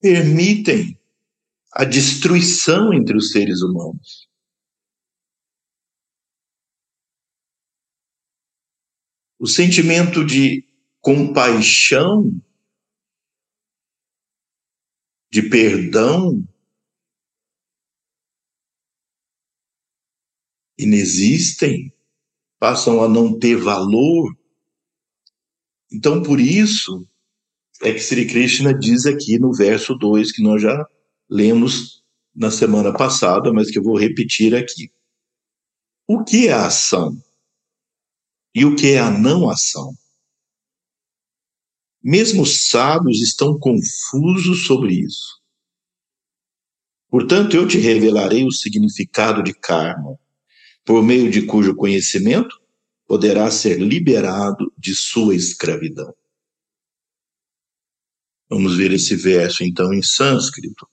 Permitem 0.00 1.00
a 1.72 1.84
destruição 1.84 2.92
entre 2.92 3.16
os 3.16 3.30
seres 3.30 3.62
humanos. 3.62 4.25
O 9.38 9.46
sentimento 9.46 10.24
de 10.24 10.64
compaixão, 11.00 12.32
de 15.30 15.42
perdão, 15.42 16.46
inexistem 20.78 21.92
passam 22.58 23.02
a 23.02 23.08
não 23.08 23.38
ter 23.38 23.56
valor. 23.56 24.34
Então, 25.92 26.22
por 26.22 26.40
isso, 26.40 27.06
é 27.82 27.92
que 27.92 28.00
Sri 28.00 28.26
Krishna 28.26 28.72
diz 28.72 29.06
aqui 29.06 29.38
no 29.38 29.52
verso 29.52 29.94
2, 29.94 30.32
que 30.32 30.42
nós 30.42 30.62
já 30.62 30.86
lemos 31.28 32.02
na 32.34 32.50
semana 32.50 32.92
passada, 32.92 33.52
mas 33.52 33.70
que 33.70 33.78
eu 33.78 33.82
vou 33.82 33.98
repetir 33.98 34.54
aqui. 34.54 34.90
O 36.06 36.24
que 36.24 36.48
é 36.48 36.52
a 36.52 36.66
ação? 36.66 37.16
E 38.58 38.64
o 38.64 38.74
que 38.74 38.92
é 38.92 38.98
a 38.98 39.10
não 39.10 39.50
ação? 39.50 39.92
Mesmo 42.02 42.40
os 42.40 42.70
sábios 42.70 43.20
estão 43.20 43.58
confusos 43.58 44.64
sobre 44.64 44.94
isso. 44.94 45.42
Portanto, 47.10 47.54
eu 47.54 47.68
te 47.68 47.76
revelarei 47.76 48.46
o 48.46 48.50
significado 48.50 49.42
de 49.42 49.52
karma 49.52 50.18
por 50.86 51.02
meio 51.02 51.30
de 51.30 51.44
cujo 51.44 51.76
conhecimento 51.76 52.58
poderá 53.06 53.50
ser 53.50 53.78
liberado 53.78 54.72
de 54.78 54.94
sua 54.94 55.34
escravidão. 55.34 56.14
Vamos 58.48 58.74
ver 58.74 58.90
esse 58.90 59.14
verso 59.14 59.62
então 59.62 59.92
em 59.92 60.02
sânscrito. 60.02 60.88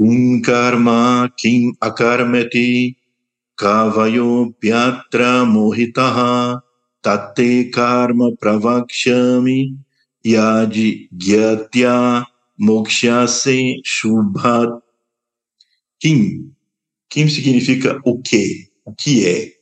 Um 0.00 0.37
karma 0.48 1.28
kim 1.36 1.76
akarmeti 1.88 2.96
kavayopyatra 3.60 5.44
mohitaha 5.44 6.62
tate 7.04 7.70
karma 7.70 8.32
pravakshami 8.40 9.76
yadi 10.24 11.08
gyatya 11.12 12.24
mokshase 12.58 13.76
shubhat. 13.84 14.80
Kim. 16.00 16.56
Kim 17.10 17.28
significa 17.28 18.00
o 18.04 18.22
que? 18.22 18.70
O 18.86 18.94
que 18.94 19.28
é? 19.28 19.52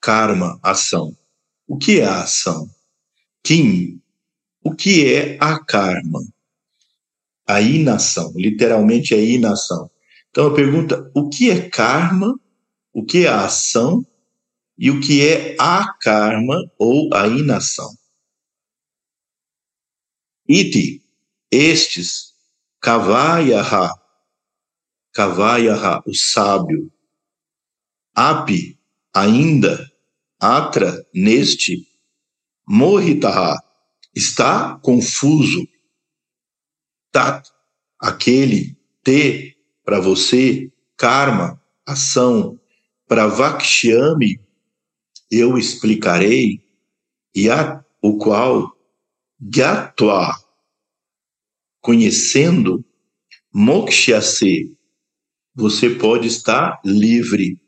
Karma, 0.00 0.58
ação. 0.62 1.14
O 1.68 1.76
que 1.76 2.00
é 2.00 2.06
a 2.06 2.22
ação? 2.22 2.70
Kim. 3.42 4.00
O 4.62 4.74
que 4.74 5.12
é 5.14 5.36
a 5.38 5.58
karma? 5.58 6.20
A 7.46 7.60
inação, 7.60 8.32
literalmente 8.36 9.14
é 9.14 9.22
inação. 9.22 9.90
Então 10.30 10.46
a 10.46 10.54
pergunta: 10.54 11.10
o 11.14 11.28
que 11.28 11.50
é 11.50 11.68
karma? 11.68 12.38
O 12.92 13.04
que 13.04 13.26
é 13.26 13.28
a 13.28 13.44
ação? 13.44 14.04
e 14.76 14.90
o 14.90 15.00
que 15.00 15.26
é 15.26 15.56
a 15.58 15.92
karma 15.94 16.56
ou 16.78 17.12
a 17.14 17.26
inação. 17.26 17.90
Iti, 20.46 21.02
estes, 21.50 22.34
kavayaha, 22.80 23.90
kavayaha, 25.12 26.02
o 26.06 26.14
sábio, 26.14 26.92
api, 28.14 28.78
ainda, 29.14 29.90
atra, 30.38 31.06
neste, 31.14 31.86
mohitaha, 32.66 33.56
está 34.14 34.76
confuso, 34.80 35.66
tat, 37.14 37.48
aquele, 38.00 38.76
te, 39.04 39.56
para 39.84 40.00
você, 40.00 40.72
karma, 40.96 41.62
ação, 41.86 42.60
pravakshyami, 43.06 44.40
eu 45.30 45.56
explicarei, 45.56 46.60
e 47.32 47.48
a, 47.48 47.84
o 48.02 48.18
qual, 48.18 48.76
Gyatva, 49.40 50.34
conhecendo, 51.80 52.84
Mokshase, 53.52 54.76
você 55.54 55.90
pode 55.90 56.26
estar 56.26 56.80
livre, 56.84 57.60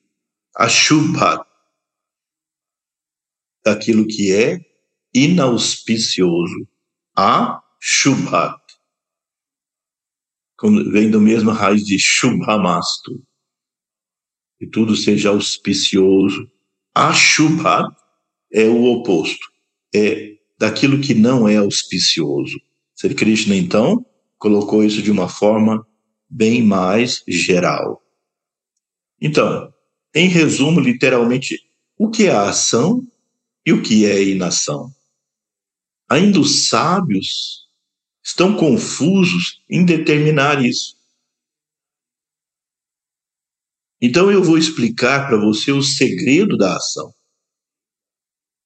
Ashubhat, 0.56 1.46
daquilo 3.64 4.06
que 4.06 4.32
é 4.32 4.60
inauspicioso, 5.14 6.66
Ashubhat, 7.14 8.65
vem 10.90 11.10
do 11.10 11.20
mesmo 11.20 11.50
raiz 11.50 11.84
de 11.84 11.98
Shubhamastu, 11.98 13.22
que 14.58 14.66
tudo 14.66 14.96
seja 14.96 15.28
auspicioso, 15.28 16.50
Ashubha 16.94 17.94
é 18.52 18.64
o 18.66 18.84
oposto, 18.84 19.46
é 19.94 20.34
daquilo 20.58 21.00
que 21.00 21.14
não 21.14 21.46
é 21.46 21.56
auspicioso. 21.56 22.58
Sri 22.94 23.14
Krishna, 23.14 23.54
então, 23.54 24.04
colocou 24.38 24.82
isso 24.82 25.02
de 25.02 25.10
uma 25.10 25.28
forma 25.28 25.86
bem 26.28 26.62
mais 26.62 27.22
geral. 27.28 28.02
Então, 29.20 29.72
em 30.14 30.28
resumo, 30.28 30.80
literalmente, 30.80 31.60
o 31.98 32.10
que 32.10 32.26
é 32.26 32.30
a 32.30 32.48
ação 32.48 33.06
e 33.66 33.72
o 33.72 33.82
que 33.82 34.06
é 34.06 34.12
a 34.12 34.22
inação? 34.22 34.90
Ainda 36.08 36.40
os 36.40 36.68
sábios 36.68 37.65
estão 38.26 38.56
confusos 38.56 39.62
em 39.70 39.84
determinar 39.84 40.60
isso. 40.64 40.96
Então 44.02 44.32
eu 44.32 44.42
vou 44.42 44.58
explicar 44.58 45.28
para 45.28 45.38
você 45.38 45.70
o 45.70 45.80
segredo 45.80 46.56
da 46.56 46.76
ação. 46.76 47.14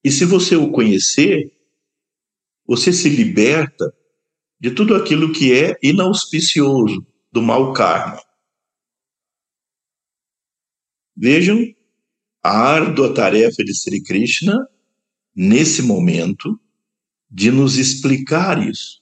E 0.02 0.10
se 0.10 0.24
você 0.24 0.56
o 0.56 0.72
conhecer, 0.72 1.52
você 2.66 2.90
se 2.90 3.10
liberta 3.10 3.94
de 4.58 4.70
tudo 4.70 4.94
aquilo 4.94 5.30
que 5.30 5.52
é 5.52 5.78
inauspicioso, 5.82 7.06
do 7.30 7.42
mau 7.42 7.74
karma. 7.74 8.22
Vejam 11.14 11.62
a 12.42 12.50
árdua 12.50 13.14
tarefa 13.14 13.62
de 13.62 13.74
Sri 13.74 14.02
Krishna, 14.02 14.56
nesse 15.36 15.82
momento, 15.82 16.58
de 17.30 17.50
nos 17.50 17.76
explicar 17.76 18.66
isso. 18.66 18.99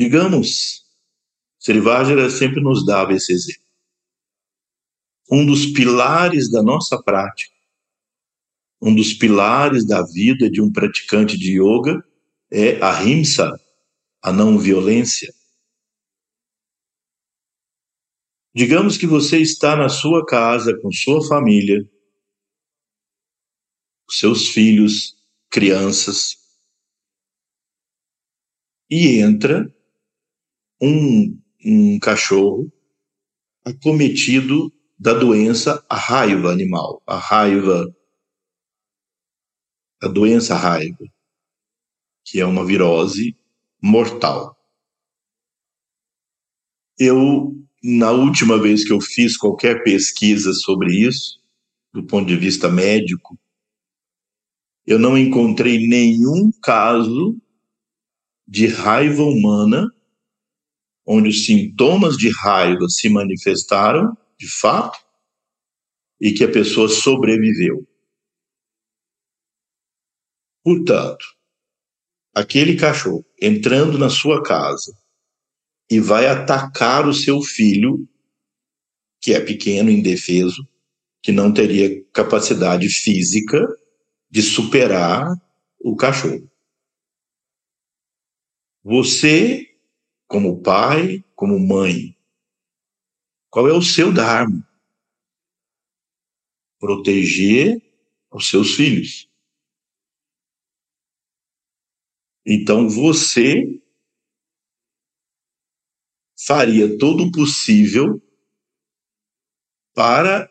Digamos 0.00 0.82
Srivajra 1.58 2.30
sempre 2.30 2.62
nos 2.62 2.86
dava 2.86 3.12
esse 3.12 3.34
exemplo. 3.34 3.68
Um 5.30 5.44
dos 5.44 5.66
pilares 5.66 6.50
da 6.50 6.62
nossa 6.62 7.02
prática, 7.02 7.54
um 8.80 8.94
dos 8.94 9.12
pilares 9.12 9.86
da 9.86 10.02
vida 10.02 10.50
de 10.50 10.62
um 10.62 10.72
praticante 10.72 11.36
de 11.36 11.60
yoga 11.60 12.02
é 12.50 12.82
a 12.82 13.04
himsa, 13.04 13.52
a 14.22 14.32
não 14.32 14.58
violência. 14.58 15.30
Digamos 18.54 18.96
que 18.96 19.06
você 19.06 19.36
está 19.38 19.76
na 19.76 19.90
sua 19.90 20.24
casa 20.24 20.74
com 20.80 20.90
sua 20.90 21.22
família, 21.28 21.86
seus 24.08 24.48
filhos, 24.48 25.14
crianças, 25.50 26.38
e 28.88 29.18
entra 29.18 29.70
um 30.80 31.40
um 31.64 31.98
cachorro 31.98 32.72
acometido 33.64 34.72
da 34.98 35.12
doença 35.14 35.84
a 35.88 35.96
raiva 35.96 36.50
animal, 36.50 37.02
a 37.06 37.16
raiva, 37.16 37.94
a 40.02 40.08
doença 40.08 40.54
raiva, 40.54 41.04
que 42.24 42.40
é 42.40 42.46
uma 42.46 42.64
virose 42.64 43.36
mortal. 43.82 44.56
Eu, 46.98 47.54
na 47.82 48.10
última 48.10 48.58
vez 48.58 48.84
que 48.84 48.92
eu 48.92 49.00
fiz 49.00 49.36
qualquer 49.36 49.82
pesquisa 49.82 50.52
sobre 50.52 50.94
isso, 50.94 51.40
do 51.92 52.06
ponto 52.06 52.26
de 52.26 52.36
vista 52.36 52.68
médico, 52.68 53.38
eu 54.86 54.98
não 54.98 55.16
encontrei 55.16 55.86
nenhum 55.86 56.50
caso 56.62 57.40
de 58.46 58.66
raiva 58.66 59.22
humana 59.22 59.90
onde 61.06 61.28
os 61.28 61.44
sintomas 61.44 62.16
de 62.16 62.30
raiva 62.30 62.88
se 62.88 63.08
manifestaram, 63.08 64.16
de 64.38 64.48
fato, 64.48 64.98
e 66.20 66.32
que 66.32 66.44
a 66.44 66.50
pessoa 66.50 66.88
sobreviveu. 66.88 67.86
Portanto, 70.62 71.24
aquele 72.34 72.76
cachorro 72.76 73.24
entrando 73.40 73.98
na 73.98 74.10
sua 74.10 74.42
casa 74.42 74.96
e 75.90 75.98
vai 75.98 76.26
atacar 76.26 77.08
o 77.08 77.14
seu 77.14 77.42
filho, 77.42 78.06
que 79.20 79.32
é 79.32 79.40
pequeno, 79.40 79.90
indefeso, 79.90 80.66
que 81.22 81.32
não 81.32 81.52
teria 81.52 82.02
capacidade 82.12 82.88
física 82.88 83.66
de 84.30 84.42
superar 84.42 85.26
o 85.80 85.96
cachorro. 85.96 86.48
Você, 88.82 89.69
como 90.30 90.62
pai, 90.62 91.24
como 91.34 91.58
mãe, 91.58 92.16
qual 93.50 93.66
é 93.66 93.72
o 93.72 93.82
seu 93.82 94.14
dharma? 94.14 94.64
Proteger 96.78 97.82
os 98.30 98.48
seus 98.48 98.76
filhos. 98.76 99.28
Então 102.46 102.88
você 102.88 103.82
faria 106.46 106.96
todo 106.96 107.24
o 107.24 107.32
possível 107.32 108.22
para 109.92 110.48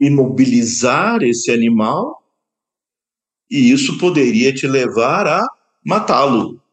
imobilizar 0.00 1.22
esse 1.22 1.52
animal 1.52 2.20
e 3.48 3.70
isso 3.70 3.98
poderia 3.98 4.52
te 4.52 4.66
levar 4.66 5.28
a 5.28 5.46
matá-lo. 5.86 6.63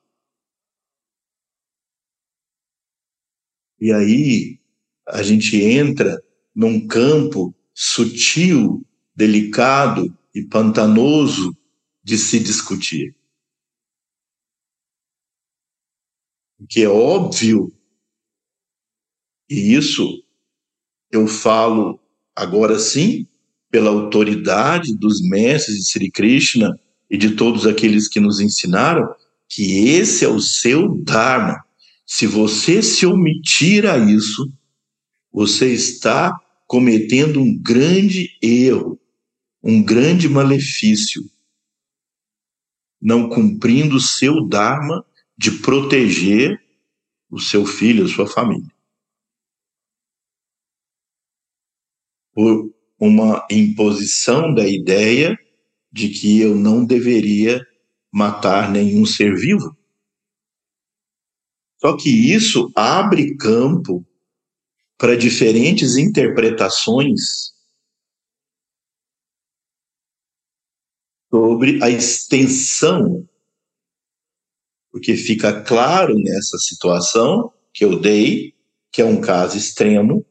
E 3.81 3.91
aí 3.91 4.59
a 5.07 5.23
gente 5.23 5.59
entra 5.59 6.23
num 6.55 6.87
campo 6.87 7.53
sutil, 7.73 8.85
delicado 9.15 10.15
e 10.35 10.43
pantanoso 10.43 11.57
de 12.03 12.17
se 12.17 12.39
discutir. 12.39 13.15
Que 16.69 16.83
é 16.83 16.87
óbvio, 16.87 17.73
e 19.49 19.73
isso 19.73 20.23
eu 21.11 21.27
falo 21.27 21.99
agora 22.35 22.79
sim, 22.79 23.27
pela 23.69 23.89
autoridade 23.89 24.95
dos 24.95 25.21
mestres 25.27 25.77
de 25.77 25.91
Sri 25.91 26.11
Krishna 26.11 26.79
e 27.09 27.17
de 27.17 27.35
todos 27.35 27.65
aqueles 27.65 28.07
que 28.07 28.19
nos 28.19 28.39
ensinaram, 28.39 29.13
que 29.49 29.89
esse 29.89 30.23
é 30.23 30.27
o 30.29 30.39
seu 30.39 30.95
Dharma. 31.03 31.65
Se 32.13 32.27
você 32.27 32.83
se 32.83 33.05
omitir 33.05 33.85
a 33.85 33.97
isso, 33.97 34.51
você 35.31 35.71
está 35.73 36.37
cometendo 36.67 37.39
um 37.39 37.57
grande 37.57 38.37
erro, 38.41 38.99
um 39.63 39.81
grande 39.81 40.27
malefício, 40.27 41.23
não 43.01 43.29
cumprindo 43.29 43.95
o 43.95 44.01
seu 44.01 44.45
Dharma 44.45 45.05
de 45.37 45.51
proteger 45.59 46.61
o 47.29 47.39
seu 47.39 47.65
filho, 47.65 48.03
a 48.03 48.09
sua 48.09 48.27
família. 48.27 48.69
Por 52.33 52.75
uma 52.99 53.47
imposição 53.49 54.53
da 54.53 54.67
ideia 54.67 55.39
de 55.89 56.09
que 56.09 56.41
eu 56.41 56.55
não 56.55 56.83
deveria 56.83 57.65
matar 58.11 58.69
nenhum 58.69 59.05
ser 59.05 59.33
vivo. 59.33 59.80
Só 61.81 61.97
que 61.97 62.09
isso 62.09 62.71
abre 62.75 63.35
campo 63.35 64.05
para 64.99 65.17
diferentes 65.17 65.97
interpretações 65.97 67.53
sobre 71.33 71.83
a 71.83 71.89
extensão, 71.89 73.27
porque 74.91 75.15
fica 75.15 75.63
claro 75.63 76.13
nessa 76.13 76.57
situação 76.59 77.51
que 77.73 77.83
eu 77.83 77.99
dei 77.99 78.53
que 78.91 79.01
é 79.01 79.05
um 79.05 79.19
caso 79.19 79.57
extremo 79.57 80.23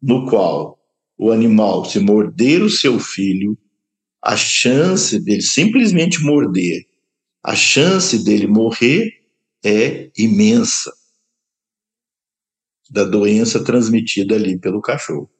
no 0.00 0.26
qual 0.28 0.78
o 1.18 1.32
animal 1.32 1.84
se 1.84 1.98
morder 1.98 2.62
o 2.62 2.70
seu 2.70 3.00
filho, 3.00 3.58
a 4.22 4.36
chance 4.36 5.18
dele 5.18 5.42
simplesmente 5.42 6.22
morder, 6.22 6.86
a 7.42 7.56
chance 7.56 8.22
dele 8.22 8.46
morrer 8.46 9.21
é 9.64 10.10
imensa 10.16 10.92
da 12.90 13.04
doença 13.04 13.62
transmitida 13.64 14.34
ali 14.34 14.58
pelo 14.58 14.80
cachorro. 14.80 15.30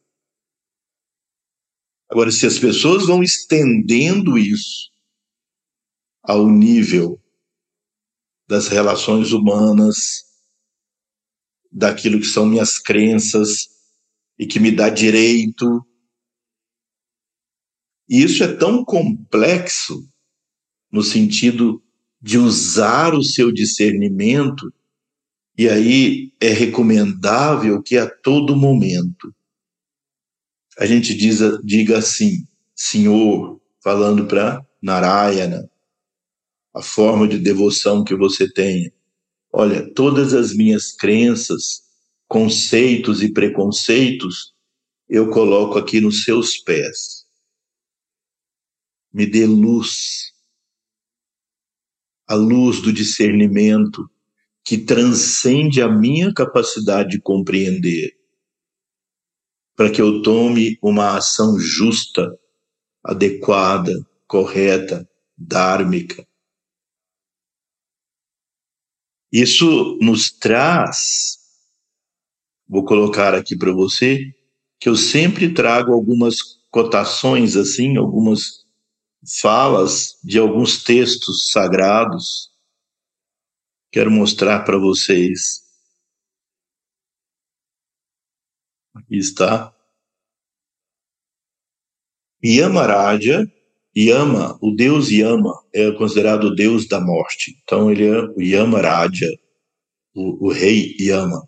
Agora, 2.09 2.31
se 2.31 2.47
as 2.47 2.59
pessoas 2.59 3.07
vão 3.07 3.23
estendendo 3.23 4.39
isso 4.39 4.91
ao 6.23 6.49
nível 6.49 7.23
das 8.47 8.69
relações 8.69 9.33
humanas, 9.33 10.25
daquilo 11.73 12.21
que 12.21 12.27
são 12.27 12.45
minhas 12.45 12.79
crenças 12.79 13.69
e 14.39 14.47
que 14.47 14.61
me 14.61 14.71
dá 14.71 14.91
direito. 14.91 15.85
E 18.09 18.23
isso 18.23 18.45
é 18.45 18.57
tão 18.57 18.85
complexo 18.85 20.07
no 20.91 21.03
sentido 21.03 21.83
de 22.23 22.39
usar 22.39 23.15
o 23.15 23.23
seu 23.23 23.51
discernimento, 23.51 24.73
e 25.59 25.69
aí 25.69 26.33
é 26.41 26.49
recomendável 26.49 27.83
que 27.83 27.99
a 27.99 28.09
todo 28.09 28.57
momento 28.57 29.35
a 30.79 30.87
gente 30.87 31.15
diz, 31.15 31.41
diga 31.63 31.99
assim, 31.99 32.47
Senhor, 32.75 33.61
falando 33.83 34.27
para 34.27 34.65
Narayana, 34.81 35.71
a 36.75 36.83
forma 36.83 37.29
de 37.29 37.39
devoção 37.39 38.03
que 38.03 38.15
você 38.15 38.51
tenha. 38.51 38.91
Olha, 39.53 39.93
todas 39.93 40.33
as 40.33 40.55
minhas 40.55 40.93
crenças, 40.93 41.83
conceitos 42.27 43.23
e 43.23 43.31
preconceitos, 43.31 44.55
eu 45.09 45.29
coloco 45.29 45.79
aqui 45.79 46.01
nos 46.01 46.25
seus 46.25 46.57
pés. 46.57 47.27
Me 49.13 49.27
dê 49.27 49.45
luz, 49.45 50.32
a 52.27 52.35
luz 52.35 52.81
do 52.81 52.93
discernimento 52.93 54.09
que 54.65 54.79
transcende 54.79 55.83
a 55.83 55.89
minha 55.89 56.33
capacidade 56.33 57.11
de 57.11 57.21
compreender, 57.21 58.13
para 59.77 59.91
que 59.91 60.01
eu 60.01 60.23
tome 60.23 60.79
uma 60.83 61.17
ação 61.17 61.59
justa, 61.59 62.39
adequada, 63.05 63.93
correta, 64.27 65.09
dármica, 65.37 66.27
isso 69.33 69.99
nos 69.99 70.31
traz, 70.31 71.39
vou 72.69 72.85
colocar 72.85 73.35
aqui 73.35 73.57
para 73.57 73.73
você, 73.73 74.31
que 74.79 74.91
eu 74.91 74.95
sempre 74.95 75.55
trago 75.55 75.95
algumas 75.95 76.37
cotações 76.71 77.57
assim, 77.57 77.97
algumas 77.97 78.62
falas 79.41 80.19
de 80.25 80.39
alguns 80.39 80.83
textos 80.83 81.51
sagrados. 81.51 82.51
Quero 83.91 84.11
mostrar 84.11 84.65
para 84.65 84.79
vocês. 84.79 85.63
Aqui 88.95 89.17
está. 89.17 89.75
Yamaraja 92.45 93.47
Yama, 93.97 94.59
o 94.63 94.71
deus 94.71 95.11
Yama, 95.11 95.53
é 95.73 95.91
considerado 95.93 96.45
o 96.45 96.55
deus 96.55 96.89
da 96.89 96.99
morte. 96.99 97.55
Então 97.63 97.91
ele 97.91 98.07
é 98.07 98.21
o 98.21 98.41
Yama 98.41 98.81
Raja, 98.81 99.31
o, 100.15 100.47
o 100.47 100.51
rei 100.51 100.97
Yama. 100.99 101.47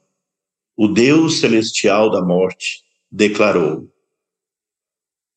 O 0.76 0.88
deus 0.88 1.40
celestial 1.40 2.10
da 2.10 2.22
morte 2.22 2.82
declarou: 3.10 3.90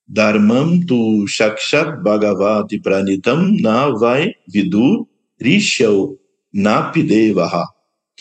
Dharmam 0.07 0.85
tu 0.85 1.27
shakshat 1.27 2.01
bhagavati 2.01 2.79
pranitam 2.79 3.51
na 3.61 3.89
vai 3.89 4.33
vidu 4.47 5.07
rishyau 5.39 6.17
napidevaha. 6.53 7.65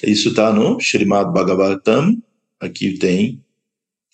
Isso 0.03 0.31
está 0.31 0.53
no 0.53 0.79
Srimad 0.79 1.33
Bhagavatam, 1.33 2.22
aqui 2.61 2.99
tem 2.99 3.42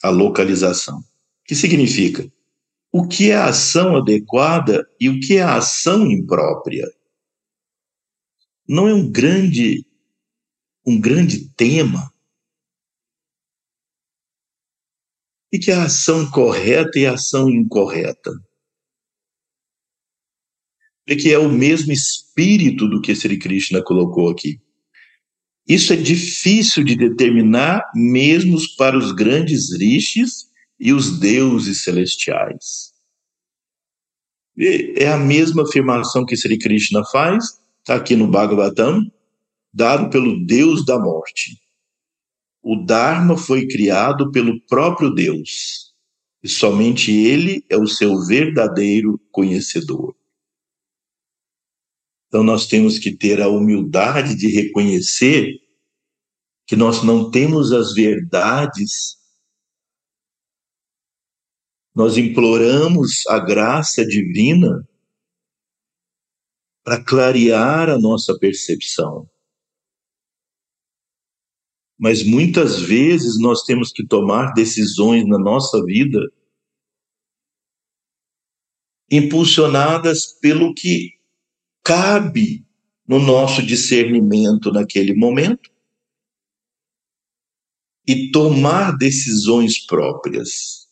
a 0.03 0.11
localização. 0.11 1.03
Que 1.45 1.55
significa? 1.55 2.31
o 2.93 3.09
que 3.09 3.31
é 3.31 3.37
ação 3.37 3.97
adequada 3.97 4.87
e 5.01 5.09
o 5.09 5.19
que 5.19 5.39
é 5.39 5.43
ação 5.43 6.07
imprópria. 6.11 6.87
Não 8.69 8.87
é 8.87 8.93
um 8.93 9.11
grande 9.11 9.87
um 10.85 11.01
grande 11.01 11.49
tema. 11.57 12.12
É 15.55 15.73
a 15.73 15.85
ação 15.85 16.31
correta 16.31 16.99
e 16.99 17.07
a 17.07 17.13
ação 17.13 17.51
incorreta? 17.51 18.33
É 21.07 21.15
que 21.15 21.31
é 21.31 21.39
o 21.39 21.49
mesmo 21.49 21.93
espírito 21.93 22.89
do 22.89 23.03
que 23.03 23.15
Sri 23.15 23.39
Krishna 23.39 23.83
colocou 23.83 24.31
aqui. 24.31 24.59
Isso 25.69 25.93
é 25.93 25.97
difícil 25.97 26.83
de 26.83 26.97
determinar 26.97 27.83
mesmo 27.95 28.57
para 28.79 28.97
os 28.97 29.13
grandes 29.13 29.79
rishis 29.79 30.49
e 30.81 30.93
os 30.93 31.21
deuses 31.21 31.85
celestiais. 31.85 32.93
É 34.59 35.09
a 35.09 35.19
mesma 35.19 35.65
afirmação 35.65 36.25
que 36.25 36.37
Sri 36.37 36.59
Krishna 36.59 37.05
faz, 37.13 37.59
está 37.81 37.97
aqui 37.97 38.17
no 38.17 38.27
Bhagavatam, 38.27 39.11
dado 39.73 40.09
pelo 40.09 40.45
Deus 40.45 40.85
da 40.85 40.99
morte. 40.99 41.62
O 42.63 42.77
Dharma 42.77 43.37
foi 43.37 43.67
criado 43.67 44.31
pelo 44.31 44.61
próprio 44.67 45.11
Deus, 45.11 45.93
e 46.43 46.49
somente 46.49 47.11
ele 47.11 47.67
é 47.69 47.77
o 47.77 47.89
seu 47.89 48.25
verdadeiro 48.25 49.19
conhecedor. 49.33 50.15
Então 52.29 52.45
nós 52.45 52.67
temos 52.67 52.99
que 52.99 53.15
ter 53.15 53.43
a 53.43 53.49
humildade 53.49 54.37
de 54.37 54.47
reconhecer 54.49 55.61
que 56.67 56.77
nós 56.77 57.03
não 57.03 57.31
temos 57.31 57.73
as 57.73 57.93
verdades. 57.93 59.19
Nós 61.95 62.17
imploramos 62.17 63.27
a 63.27 63.39
graça 63.39 64.07
divina 64.07 64.89
para 66.85 67.03
clarear 67.05 67.91
a 67.91 67.99
nossa 67.99 68.39
percepção. 68.39 69.29
Mas 72.03 72.25
muitas 72.25 72.81
vezes 72.81 73.39
nós 73.39 73.63
temos 73.63 73.93
que 73.93 74.05
tomar 74.05 74.55
decisões 74.55 75.25
na 75.25 75.39
nossa 75.39 75.85
vida 75.85 76.19
impulsionadas 79.09 80.33
pelo 80.41 80.75
que 80.75 81.17
cabe 81.85 82.67
no 83.07 83.21
nosso 83.21 83.65
discernimento 83.65 84.73
naquele 84.73 85.15
momento 85.15 85.71
e 88.05 88.33
tomar 88.33 88.99
decisões 88.99 89.87
próprias. 89.87 90.89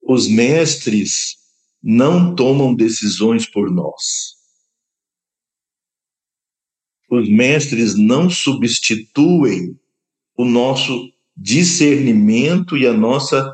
Os 0.00 0.26
mestres 0.26 1.36
não 1.82 2.34
tomam 2.34 2.74
decisões 2.74 3.46
por 3.46 3.70
nós. 3.70 4.39
Os 7.10 7.28
mestres 7.28 7.96
não 7.96 8.30
substituem 8.30 9.76
o 10.36 10.44
nosso 10.44 11.12
discernimento 11.36 12.76
e 12.76 12.86
a 12.86 12.92
nossa 12.92 13.52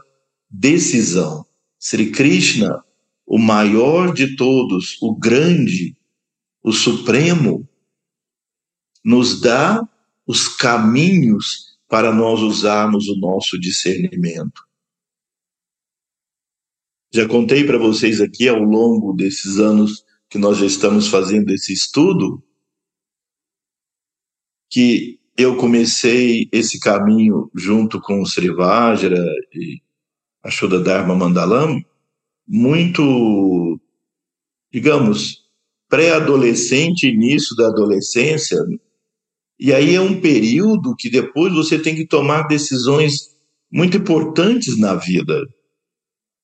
decisão. 0.50 1.46
Sri 1.78 2.10
Krishna, 2.10 2.84
o 3.26 3.38
maior 3.38 4.12
de 4.12 4.36
todos, 4.36 4.98
o 5.00 5.16
grande, 5.16 5.96
o 6.62 6.70
supremo, 6.70 7.66
nos 9.02 9.40
dá 9.40 9.88
os 10.26 10.48
caminhos 10.48 11.78
para 11.88 12.12
nós 12.12 12.40
usarmos 12.40 13.08
o 13.08 13.16
nosso 13.16 13.58
discernimento. 13.58 14.66
Já 17.14 17.26
contei 17.26 17.64
para 17.64 17.78
vocês 17.78 18.20
aqui 18.20 18.48
ao 18.48 18.60
longo 18.60 19.14
desses 19.14 19.58
anos 19.58 20.04
que 20.28 20.36
nós 20.36 20.58
já 20.58 20.66
estamos 20.66 21.08
fazendo 21.08 21.50
esse 21.52 21.72
estudo 21.72 22.42
que 24.76 25.18
eu 25.38 25.56
comecei 25.56 26.50
esse 26.52 26.78
caminho 26.78 27.50
junto 27.54 27.98
com 27.98 28.20
o 28.20 28.26
Srivajra 28.26 29.24
e 29.54 29.80
a 30.44 30.50
Shuddha 30.50 30.78
Dharma 30.78 31.14
Mandalam 31.14 31.80
muito, 32.46 33.80
digamos, 34.70 35.46
pré-adolescente, 35.88 37.08
início 37.08 37.56
da 37.56 37.68
adolescência, 37.68 38.58
e 39.58 39.72
aí 39.72 39.94
é 39.94 40.00
um 40.02 40.20
período 40.20 40.94
que 40.94 41.08
depois 41.08 41.54
você 41.54 41.78
tem 41.78 41.96
que 41.96 42.06
tomar 42.06 42.42
decisões 42.42 43.30
muito 43.72 43.96
importantes 43.96 44.78
na 44.78 44.94
vida. 44.94 45.40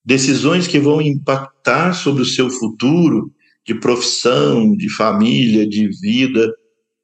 Decisões 0.02 0.66
que 0.66 0.78
vão 0.78 1.02
impactar 1.02 1.92
sobre 1.92 2.22
o 2.22 2.26
seu 2.26 2.48
futuro 2.48 3.30
de 3.66 3.74
profissão, 3.74 4.74
de 4.74 4.88
família, 4.88 5.68
de 5.68 5.86
vida, 6.00 6.50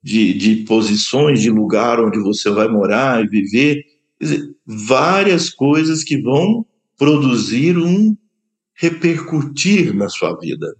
de, 0.08 0.32
de 0.32 0.56
posições, 0.64 1.42
de 1.42 1.50
lugar 1.50 2.00
onde 2.00 2.18
você 2.18 2.50
vai 2.50 2.66
morar 2.66 3.22
e 3.22 3.28
viver. 3.28 3.84
Dizer, 4.20 4.42
várias 4.66 5.50
coisas 5.50 6.02
que 6.02 6.20
vão 6.20 6.64
produzir 6.96 7.76
um 7.76 8.16
repercutir 8.74 9.94
na 9.94 10.08
sua 10.08 10.34
vida. 10.38 10.74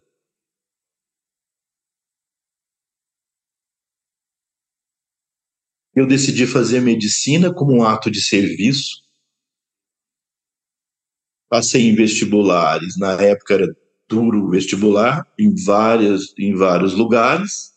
eu 5.98 6.06
decidi 6.06 6.46
fazer 6.46 6.80
medicina 6.80 7.52
como 7.52 7.74
um 7.74 7.82
ato 7.82 8.08
de 8.08 8.22
serviço. 8.22 9.02
Passei 11.48 11.88
em 11.88 11.94
vestibulares, 11.94 12.96
na 12.96 13.14
época 13.14 13.54
era 13.54 13.76
duro 14.08 14.48
vestibular, 14.48 15.26
em, 15.36 15.52
várias, 15.56 16.32
em 16.38 16.54
vários 16.54 16.94
lugares. 16.94 17.72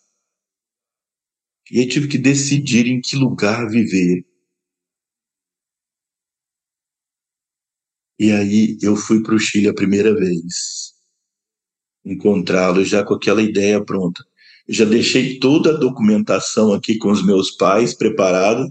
E 1.71 1.79
aí 1.79 1.87
tive 1.87 2.07
que 2.07 2.17
decidir 2.17 2.85
em 2.87 2.99
que 3.01 3.15
lugar 3.15 3.69
viver. 3.69 4.25
E 8.19 8.31
aí 8.31 8.77
eu 8.81 8.95
fui 8.95 9.23
para 9.23 9.33
o 9.33 9.39
Chile 9.39 9.69
a 9.69 9.73
primeira 9.73 10.13
vez. 10.13 10.93
Encontrá-lo 12.05 12.83
já 12.83 13.03
com 13.03 13.13
aquela 13.13 13.41
ideia 13.41 13.83
pronta 13.83 14.23
já 14.67 14.85
deixei 14.85 15.37
toda 15.37 15.71
a 15.71 15.77
documentação 15.77 16.73
aqui 16.73 16.97
com 16.97 17.11
os 17.11 17.25
meus 17.25 17.51
pais 17.51 17.93
preparada 17.93 18.65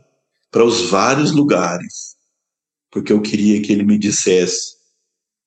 para 0.50 0.64
os 0.64 0.88
vários 0.88 1.30
lugares, 1.30 2.16
porque 2.90 3.12
eu 3.12 3.20
queria 3.20 3.60
que 3.62 3.70
ele 3.70 3.84
me 3.84 3.98
dissesse 3.98 4.76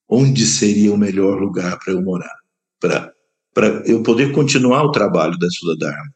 onde 0.07 0.45
seria 0.45 0.93
o 0.93 0.97
melhor 0.97 1.39
lugar 1.39 1.79
para 1.79 1.93
eu 1.93 2.01
morar, 2.01 2.35
para 2.79 3.11
para 3.53 3.67
eu 3.85 4.01
poder 4.01 4.31
continuar 4.31 4.83
o 4.83 4.91
trabalho 4.91 5.37
da 5.37 5.47
Sula 5.47 5.77
Dharma. 5.77 6.12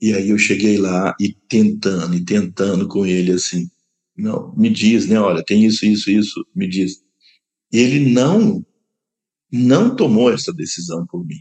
E 0.00 0.12
aí 0.12 0.30
eu 0.30 0.38
cheguei 0.38 0.78
lá 0.78 1.14
e 1.20 1.34
tentando, 1.48 2.14
e 2.14 2.24
tentando 2.24 2.86
com 2.86 3.06
ele 3.06 3.32
assim, 3.32 3.68
não, 4.16 4.54
me 4.56 4.70
diz, 4.70 5.06
né, 5.06 5.18
olha, 5.18 5.44
tem 5.44 5.64
isso, 5.64 5.86
isso, 5.86 6.10
isso, 6.10 6.46
me 6.54 6.68
diz. 6.68 7.02
E 7.72 7.78
ele 7.78 8.12
não, 8.12 8.64
não 9.50 9.94
tomou 9.96 10.32
essa 10.32 10.52
decisão 10.52 11.06
por 11.06 11.24
mim. 11.24 11.40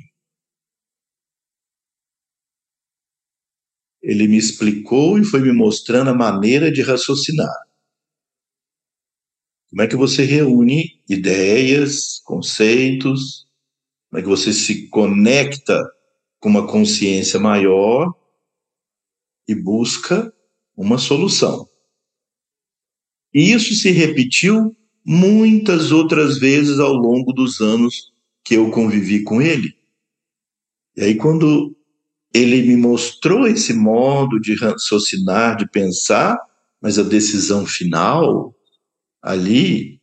ele 4.06 4.28
me 4.28 4.38
explicou 4.38 5.18
e 5.18 5.26
foi 5.26 5.42
me 5.42 5.52
mostrando 5.52 6.12
a 6.12 6.14
maneira 6.14 6.72
de 6.72 6.84
raciocinar. 6.84 7.52
Como 9.68 9.82
é 9.82 9.88
que 9.88 9.96
você 9.96 10.24
reúne 10.24 11.02
ideias, 11.10 12.20
conceitos, 12.24 13.48
como 14.08 14.20
é 14.20 14.22
que 14.22 14.30
você 14.30 14.54
se 14.54 14.88
conecta 14.90 15.84
com 16.40 16.50
uma 16.50 16.68
consciência 16.68 17.40
maior 17.40 18.14
e 19.48 19.56
busca 19.56 20.34
uma 20.76 20.98
solução. 20.98 21.68
E 23.34 23.52
isso 23.52 23.76
se 23.76 23.92
repetiu 23.92 24.76
muitas 25.06 25.92
outras 25.92 26.40
vezes 26.40 26.80
ao 26.80 26.94
longo 26.94 27.32
dos 27.32 27.62
anos 27.62 28.12
que 28.44 28.56
eu 28.56 28.72
convivi 28.72 29.24
com 29.24 29.42
ele. 29.42 29.76
E 30.96 31.04
aí, 31.04 31.16
quando 31.16 31.76
ele 32.34 32.62
me 32.64 32.76
mostrou 32.76 33.48
esse 33.48 33.74
modo 33.74 34.40
de 34.40 34.56
raciocinar, 34.56 35.58
de 35.58 35.70
pensar, 35.70 36.38
mas 36.82 37.00
a 37.00 37.04
decisão 37.04 37.66
final 37.66 38.54
ali 39.22 40.02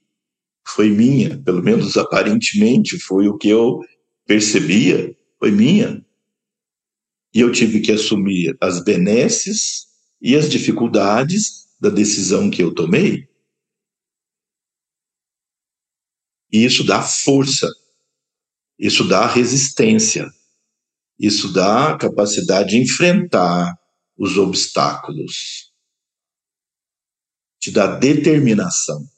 foi 0.66 0.90
minha, 0.90 1.38
pelo 1.38 1.62
menos 1.62 1.96
aparentemente 1.96 2.98
foi 2.98 3.28
o 3.28 3.36
que 3.36 3.48
eu 3.48 3.80
percebia, 4.26 5.14
foi 5.38 5.50
minha. 5.50 6.04
E 7.34 7.40
eu 7.40 7.50
tive 7.50 7.80
que 7.80 7.92
assumir 7.92 8.56
as 8.60 8.82
benesses 8.82 9.86
e 10.20 10.36
as 10.36 10.48
dificuldades 10.48 11.68
da 11.80 11.88
decisão 11.88 12.50
que 12.50 12.62
eu 12.62 12.74
tomei. 12.74 13.28
E 16.52 16.64
isso 16.64 16.84
dá 16.84 17.02
força, 17.02 17.68
isso 18.78 19.08
dá 19.08 19.26
resistência. 19.26 20.30
Isso 21.18 21.52
dá 21.52 21.96
capacidade 21.96 22.70
de 22.70 22.78
enfrentar 22.78 23.78
os 24.16 24.36
obstáculos, 24.36 25.72
te 27.60 27.70
dá 27.70 27.86
determinação. 27.86 29.08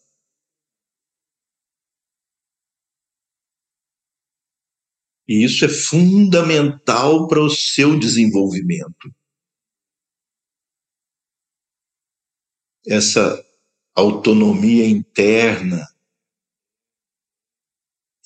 E 5.26 5.42
isso 5.42 5.64
é 5.64 5.68
fundamental 5.68 7.26
para 7.26 7.40
o 7.40 7.50
seu 7.50 7.98
desenvolvimento. 7.98 9.12
essa 12.86 13.42
autonomia 13.94 14.86
interna 14.86 15.86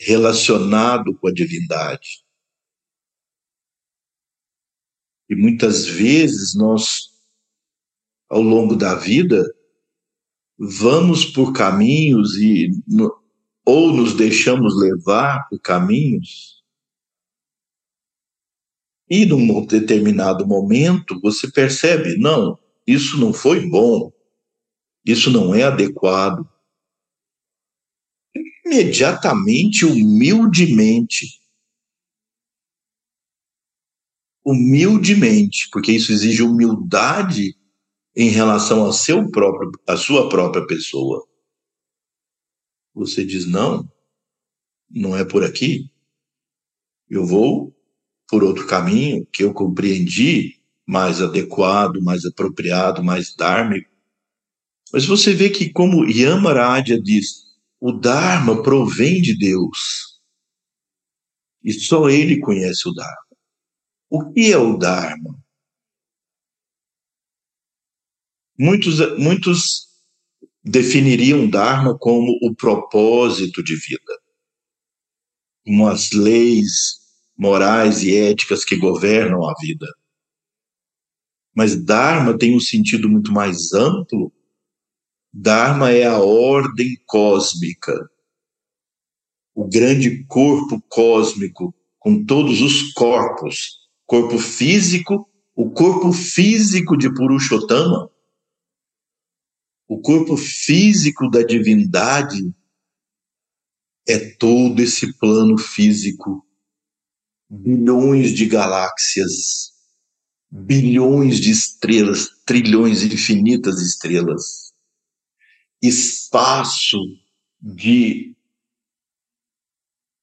relacionado 0.01 1.17
com 1.19 1.29
a 1.29 1.33
divindade. 1.33 2.25
E 5.29 5.37
muitas 5.37 5.87
vezes 5.87 6.55
nós, 6.55 7.11
ao 8.29 8.41
longo 8.41 8.75
da 8.75 8.95
vida, 8.95 9.45
vamos 10.57 11.25
por 11.25 11.53
caminhos 11.53 12.35
e 12.37 12.71
ou 13.65 13.93
nos 13.93 14.15
deixamos 14.15 14.75
levar 14.81 15.47
por 15.49 15.61
caminhos 15.61 16.58
e 19.11 19.25
num 19.25 19.65
determinado 19.65 20.47
momento 20.47 21.19
você 21.21 21.51
percebe, 21.51 22.17
não, 22.19 22.59
isso 22.87 23.19
não 23.19 23.33
foi 23.33 23.67
bom, 23.67 24.13
isso 25.05 25.31
não 25.31 25.55
é 25.55 25.63
adequado. 25.63 26.47
Imediatamente, 28.65 29.87
humildemente, 29.87 31.27
humildemente, 34.45 35.69
porque 35.71 35.93
isso 35.93 36.13
exige 36.13 36.43
humildade 36.43 37.57
em 38.15 38.29
relação 38.29 38.85
ao 38.85 38.93
seu 38.93 39.31
próprio, 39.31 39.71
à 39.87 39.97
sua 39.97 40.29
própria 40.29 40.67
pessoa. 40.67 41.27
Você 42.95 43.25
diz 43.25 43.47
não, 43.47 43.91
não 44.91 45.17
é 45.17 45.25
por 45.25 45.45
aqui. 45.45 45.91
Eu 47.09 47.25
vou 47.25 47.78
por 48.29 48.45
outro 48.45 48.67
caminho 48.67 49.27
que 49.33 49.43
eu 49.43 49.55
compreendi 49.55 50.61
mais 50.87 51.21
adequado, 51.21 52.01
mais 52.03 52.25
apropriado, 52.25 53.03
mais 53.03 53.35
dármico. 53.35 53.91
Mas 54.93 55.05
você 55.05 55.35
vê 55.35 55.51
que, 55.51 55.71
como 55.71 56.09
Yamarajya 56.09 57.01
diz, 57.01 57.47
o 57.81 57.93
Dharma 57.93 58.63
provém 58.63 59.21
de 59.21 59.37
Deus. 59.37 60.19
E 61.63 61.73
só 61.73 62.09
ele 62.09 62.41
conhece 62.41 62.89
o 62.89 62.93
Dharma. 62.93 63.37
O 64.11 64.33
que 64.33 64.53
é 64.53 64.57
o 64.57 64.77
Dharma? 64.77 65.39
Muitos, 68.59 68.99
muitos 69.19 69.89
definiriam 70.65 71.49
Dharma 71.49 71.97
como 71.99 72.33
o 72.43 72.55
propósito 72.55 73.63
de 73.63 73.77
vida, 73.77 74.19
como 75.65 75.87
as 75.87 76.13
leis 76.13 76.98
morais 77.39 78.03
e 78.03 78.17
éticas 78.17 78.65
que 78.65 78.77
governam 78.77 79.49
a 79.49 79.55
vida. 79.61 79.87
Mas 81.55 81.77
Dharma 81.77 82.37
tem 82.37 82.57
um 82.57 82.61
sentido 82.61 83.09
muito 83.09 83.33
mais 83.33 83.73
amplo. 83.73 84.33
Dharma 85.33 85.91
é 85.91 86.05
a 86.05 86.19
ordem 86.19 87.01
cósmica, 87.07 88.11
o 89.55 89.69
grande 89.69 90.25
corpo 90.25 90.83
cósmico 90.89 91.75
com 91.99 92.25
todos 92.25 92.61
os 92.61 92.93
corpos, 92.93 93.89
corpo 94.07 94.39
físico, 94.39 95.29
o 95.55 95.71
corpo 95.71 96.13
físico 96.13 96.97
de 96.97 97.13
Purushottama, 97.13 98.11
o 99.87 100.01
corpo 100.01 100.37
físico 100.37 101.29
da 101.31 101.43
divindade 101.43 102.55
é 104.09 104.19
todo 104.37 104.81
esse 104.81 105.19
plano 105.19 105.59
físico. 105.59 106.48
Bilhões 107.51 108.35
de 108.35 108.47
galáxias, 108.47 109.73
bilhões 110.51 111.41
de 111.41 111.51
estrelas, 111.51 112.29
trilhões 112.45 113.03
infinitas 113.03 113.81
estrelas. 113.81 114.73
Espaço 115.81 116.99
de 117.61 118.37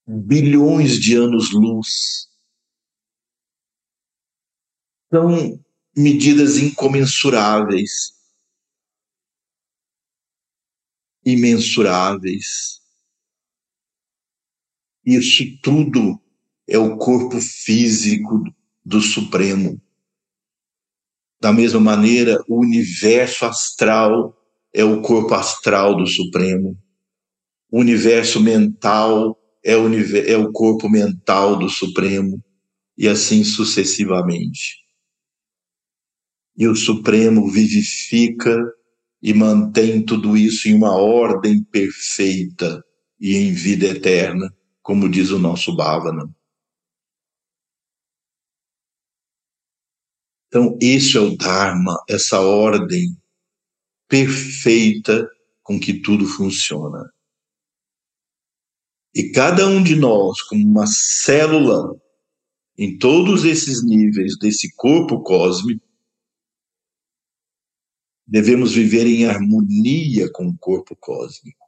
bilhões 0.08 1.00
de 1.00 1.16
anos-luz. 1.16 2.30
São 5.12 5.64
medidas 5.96 6.58
incomensuráveis 6.58 8.16
imensuráveis. 11.26 12.80
Isso 15.04 15.44
tudo 15.62 16.22
é 16.68 16.78
o 16.78 16.98
corpo 16.98 17.40
físico 17.40 18.44
do 18.84 19.02
Supremo. 19.02 19.82
Da 21.42 21.52
mesma 21.54 21.80
maneira, 21.80 22.42
o 22.48 22.60
universo 22.60 23.46
astral 23.46 24.36
é 24.74 24.84
o 24.84 25.02
corpo 25.02 25.34
astral 25.34 25.96
do 25.96 26.08
Supremo. 26.08 26.78
O 27.70 27.80
universo 27.80 28.40
mental 28.40 29.38
é 29.64 29.76
o, 29.76 29.88
é 30.18 30.38
o 30.38 30.52
corpo 30.52 30.90
mental 30.90 31.58
do 31.58 31.70
Supremo. 31.70 32.44
E 32.98 33.08
assim 33.08 33.44
sucessivamente. 33.44 34.78
E 36.58 36.68
o 36.68 36.76
Supremo 36.76 37.50
vivifica 37.52 38.58
e 39.22 39.34
mantém 39.34 40.02
tudo 40.02 40.38
isso 40.38 40.70
em 40.70 40.74
uma 40.74 40.96
ordem 40.96 41.64
perfeita 41.64 42.84
e 43.20 43.36
em 43.36 43.52
vida 43.52 43.88
eterna, 43.88 44.54
como 44.82 45.10
diz 45.10 45.32
o 45.32 45.40
nosso 45.40 45.76
Bhavana. 45.76 46.30
Então, 50.56 50.78
esse 50.82 51.18
é 51.18 51.20
o 51.20 51.36
Dharma, 51.36 52.02
essa 52.08 52.40
ordem 52.40 53.22
perfeita 54.08 55.30
com 55.62 55.78
que 55.78 56.00
tudo 56.00 56.26
funciona. 56.26 57.12
E 59.14 59.34
cada 59.34 59.68
um 59.68 59.84
de 59.84 59.98
nós, 59.98 60.42
como 60.44 60.66
uma 60.66 60.88
célula, 60.88 62.02
em 62.78 62.98
todos 62.98 63.44
esses 63.44 63.84
níveis 63.84 64.40
desse 64.40 64.74
corpo 64.76 65.22
cósmico, 65.24 65.86
devemos 68.26 68.72
viver 68.74 69.06
em 69.08 69.26
harmonia 69.26 70.32
com 70.32 70.48
o 70.48 70.58
corpo 70.58 70.96
cósmico. 70.96 71.68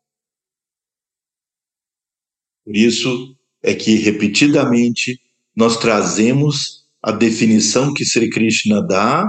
Por 2.63 2.73
isso 2.73 3.37
é 3.61 3.75
que, 3.75 3.95
repetidamente, 3.95 5.19
nós 5.53 5.75
trazemos 5.75 6.76
a 7.07 7.11
definição 7.13 7.93
que 7.93 8.03
Sri 8.03 8.29
Krishna 8.29 8.81
dá, 8.81 9.25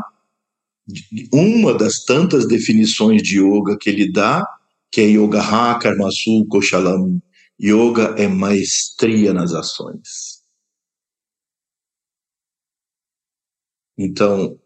uma 1.33 1.73
das 1.73 2.05
tantas 2.05 2.49
definições 2.49 3.23
de 3.23 3.39
yoga 3.39 3.79
que 3.79 3.89
ele 3.89 4.11
dá, 4.11 4.45
que 4.91 5.01
é 5.01 5.05
Yoga 5.05 5.41
Ha 5.41 5.79
Karmasu 5.79 6.45
Koshalam. 6.49 7.23
Yoga 7.61 8.17
é 8.19 8.27
maestria 8.27 9.33
nas 9.33 9.55
ações. 9.55 10.43
Então, 13.97 14.59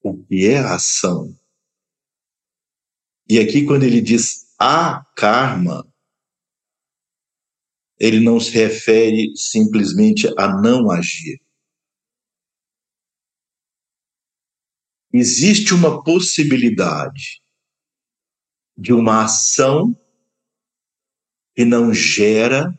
o 0.00 0.16
que 0.16 0.46
é 0.46 0.58
a 0.58 0.76
ação. 0.76 1.36
E 3.28 3.40
aqui, 3.40 3.64
quando 3.64 3.82
ele 3.82 4.00
diz 4.00 4.54
a 4.60 5.04
karma, 5.16 5.91
ele 8.02 8.18
não 8.18 8.40
se 8.40 8.50
refere 8.50 9.32
simplesmente 9.36 10.26
a 10.36 10.60
não 10.60 10.90
agir. 10.90 11.40
Existe 15.14 15.72
uma 15.72 16.02
possibilidade 16.02 17.40
de 18.76 18.92
uma 18.92 19.22
ação 19.22 19.96
que 21.54 21.64
não 21.64 21.94
gera 21.94 22.76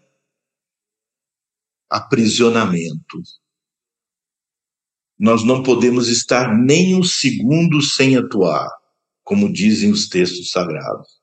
aprisionamento, 1.90 3.22
nós 5.18 5.46
não 5.46 5.64
podemos 5.64 6.10
estar 6.10 6.54
nem 6.54 6.96
um 7.00 7.04
segundo 7.04 7.82
sem 7.82 8.18
atuar, 8.18 8.68
como 9.24 9.54
dizem 9.54 9.90
os 9.90 10.10
textos 10.10 10.50
sagrados. 10.50 11.23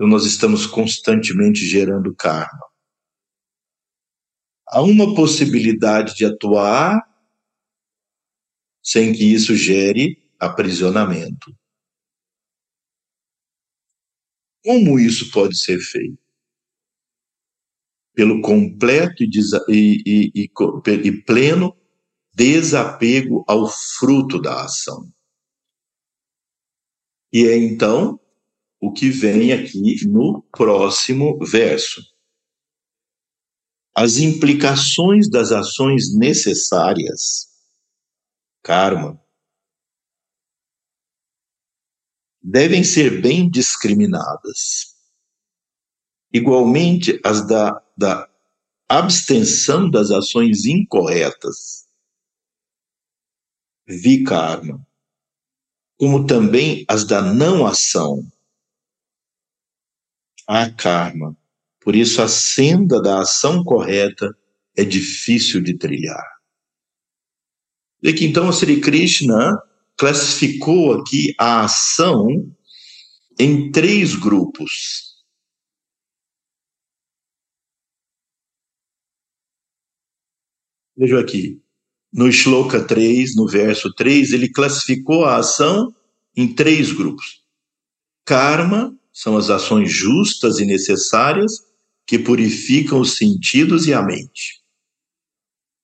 Então, 0.00 0.08
nós 0.08 0.24
estamos 0.24 0.64
constantemente 0.64 1.60
gerando 1.60 2.14
karma. 2.14 2.66
Há 4.66 4.80
uma 4.80 5.14
possibilidade 5.14 6.14
de 6.14 6.24
atuar 6.24 6.98
sem 8.82 9.12
que 9.12 9.30
isso 9.30 9.54
gere 9.54 10.16
aprisionamento. 10.38 11.54
Como 14.64 14.98
isso 14.98 15.30
pode 15.30 15.58
ser 15.58 15.78
feito? 15.80 16.18
pelo 18.20 18.42
completo 18.42 19.22
e, 19.22 19.30
e, 19.68 20.30
e, 20.34 20.50
e 21.04 21.22
pleno 21.22 21.74
desapego 22.34 23.42
ao 23.48 23.66
fruto 23.66 24.38
da 24.38 24.64
ação. 24.64 25.10
E 27.32 27.46
é 27.46 27.56
então 27.56 28.19
o 28.80 28.90
que 28.92 29.10
vem 29.10 29.52
aqui 29.52 30.06
no 30.08 30.42
próximo 30.50 31.38
verso. 31.44 32.02
As 33.94 34.16
implicações 34.16 35.28
das 35.28 35.52
ações 35.52 36.16
necessárias, 36.16 37.48
karma, 38.62 39.22
devem 42.42 42.82
ser 42.82 43.20
bem 43.20 43.50
discriminadas. 43.50 44.96
Igualmente, 46.32 47.20
as 47.22 47.46
da, 47.46 47.82
da 47.96 48.30
abstenção 48.88 49.90
das 49.90 50.10
ações 50.10 50.64
incorretas, 50.64 51.86
vikarma, 53.86 54.86
como 55.98 56.26
também 56.26 56.84
as 56.88 57.04
da 57.04 57.20
não 57.20 57.66
ação, 57.66 58.24
a 60.50 60.68
karma. 60.68 61.36
Por 61.80 61.94
isso, 61.94 62.20
a 62.20 62.26
senda 62.26 63.00
da 63.00 63.20
ação 63.20 63.62
correta 63.62 64.36
é 64.76 64.84
difícil 64.84 65.62
de 65.62 65.78
trilhar. 65.78 66.26
Vê 68.02 68.12
que 68.12 68.24
então 68.24 68.48
o 68.48 68.52
Sri 68.52 68.80
Krishna 68.80 69.56
classificou 69.96 70.94
aqui 70.94 71.32
a 71.38 71.64
ação 71.64 72.26
em 73.38 73.70
três 73.70 74.16
grupos. 74.16 75.22
Vejam 80.96 81.20
aqui, 81.20 81.62
no 82.12 82.30
Shloka 82.32 82.84
3, 82.84 83.36
no 83.36 83.46
verso 83.46 83.94
3, 83.94 84.32
ele 84.32 84.50
classificou 84.50 85.24
a 85.24 85.36
ação 85.36 85.94
em 86.36 86.52
três 86.52 86.90
grupos. 86.90 87.44
Karma 88.24 88.99
são 89.12 89.36
as 89.36 89.50
ações 89.50 89.90
justas 89.90 90.58
e 90.58 90.64
necessárias 90.64 91.52
que 92.06 92.18
purificam 92.18 93.00
os 93.00 93.16
sentidos 93.16 93.86
e 93.86 93.94
a 93.94 94.02
mente. 94.02 94.60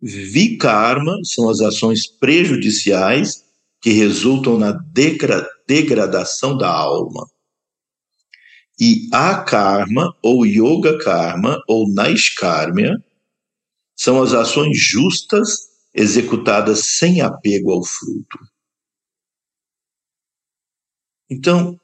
Vikarma 0.01 1.17
são 1.25 1.49
as 1.49 1.61
ações 1.61 2.07
prejudiciais 2.07 3.45
que 3.81 3.91
resultam 3.91 4.59
na 4.59 4.73
degra 4.73 5.47
degradação 5.67 6.57
da 6.57 6.71
alma. 6.71 7.29
E 8.79 9.09
a 9.13 9.43
karma, 9.43 10.15
ou 10.23 10.45
yoga 10.47 10.99
karma, 10.99 11.63
ou 11.67 11.93
naiskarmia, 11.93 12.95
são 13.97 14.23
as 14.23 14.33
ações 14.33 14.79
justas 14.79 15.71
executadas 15.95 16.85
sem 16.99 17.21
apego 17.23 17.73
ao 17.73 17.83
fruto. 17.83 18.39
Então, 21.29 21.81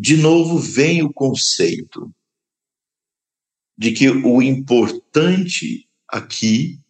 de 0.00 0.16
novo 0.16 0.60
vem 0.60 1.02
o 1.02 1.12
conceito 1.12 2.14
de 3.76 3.90
que 3.92 4.08
o 4.08 4.40
importante 4.40 5.90
aqui 6.06 6.80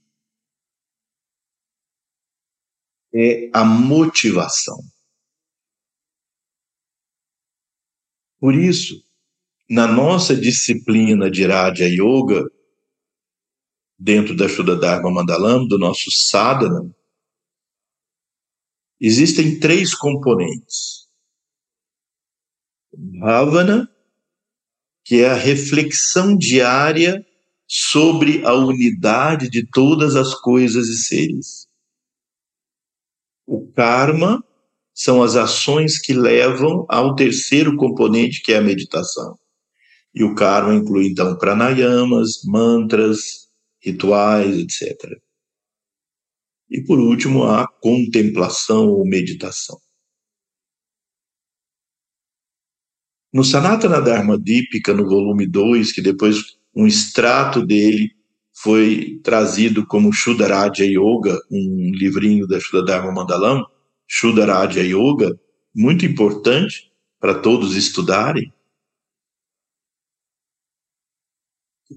é 3.14 3.50
a 3.54 3.64
motivação. 3.64 4.78
Por 8.38 8.54
isso, 8.54 9.02
na 9.70 9.86
nossa 9.86 10.36
disciplina 10.36 11.30
de 11.30 11.46
Raja 11.46 11.86
Yoga, 11.86 12.44
dentro 13.98 14.36
da 14.36 14.46
Shuddha 14.50 14.76
Dharma 14.76 15.10
Mandalam, 15.10 15.66
do 15.66 15.78
nosso 15.78 16.10
sadhana, 16.10 16.94
existem 19.00 19.58
três 19.58 19.94
componentes. 19.94 20.97
Bhavana, 22.92 23.88
que 25.04 25.22
é 25.22 25.30
a 25.30 25.34
reflexão 25.34 26.36
diária 26.36 27.24
sobre 27.66 28.44
a 28.44 28.54
unidade 28.54 29.50
de 29.50 29.66
todas 29.66 30.16
as 30.16 30.34
coisas 30.34 30.88
e 30.88 30.96
seres. 30.96 31.66
O 33.46 33.70
karma 33.72 34.42
são 34.94 35.22
as 35.22 35.36
ações 35.36 35.98
que 35.98 36.12
levam 36.12 36.84
ao 36.88 37.14
terceiro 37.14 37.76
componente, 37.76 38.42
que 38.42 38.52
é 38.52 38.58
a 38.58 38.62
meditação. 38.62 39.38
E 40.14 40.24
o 40.24 40.34
karma 40.34 40.74
inclui, 40.74 41.06
então, 41.06 41.36
pranayamas, 41.38 42.42
mantras, 42.44 43.48
rituais, 43.80 44.58
etc. 44.58 45.18
E, 46.70 46.82
por 46.82 46.98
último, 46.98 47.44
a 47.44 47.66
contemplação 47.66 48.88
ou 48.88 49.06
meditação. 49.06 49.78
No 53.32 53.44
Sanatana 53.44 54.00
Dharma 54.00 54.38
Dipika, 54.38 54.94
no 54.94 55.06
volume 55.06 55.46
2, 55.46 55.92
que 55.92 56.00
depois 56.00 56.56
um 56.74 56.86
extrato 56.86 57.64
dele 57.64 58.10
foi 58.54 59.20
trazido 59.22 59.86
como 59.86 60.12
Shuddharaja 60.12 60.84
Yoga, 60.84 61.38
um 61.50 61.92
livrinho 61.94 62.46
da 62.46 62.58
Shuddhadharma 62.58 63.12
Mandalam, 63.12 63.64
Shuddharaja 64.06 64.82
Yoga, 64.82 65.38
muito 65.74 66.06
importante 66.06 66.90
para 67.20 67.38
todos 67.38 67.76
estudarem. 67.76 68.52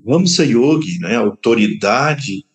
Vamsa 0.06 0.46
Yogi, 0.46 1.00
né, 1.00 1.16
autoridade 1.16 2.46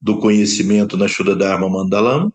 do 0.00 0.18
conhecimento 0.18 0.96
na 0.96 1.08
Shuddhadharma 1.08 1.68
Mandalam, 1.68 2.32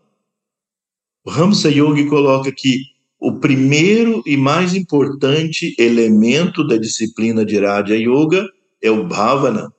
Ramsa 1.26 1.70
Yogi 1.70 2.08
coloca 2.08 2.50
que 2.50 2.84
o 3.20 3.38
primeiro 3.38 4.22
e 4.26 4.36
mais 4.36 4.74
importante 4.74 5.74
elemento 5.78 6.66
da 6.66 6.76
disciplina 6.76 7.44
de 7.44 7.58
Raja 7.58 7.96
Yoga 7.96 8.48
é 8.82 8.90
o 8.90 9.06
Bhavana, 9.06 9.70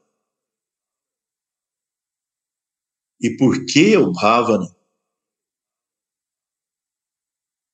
E 3.22 3.38
por 3.38 3.66
que 3.68 3.96
o 3.96 4.12
Bhavana? 4.12 4.68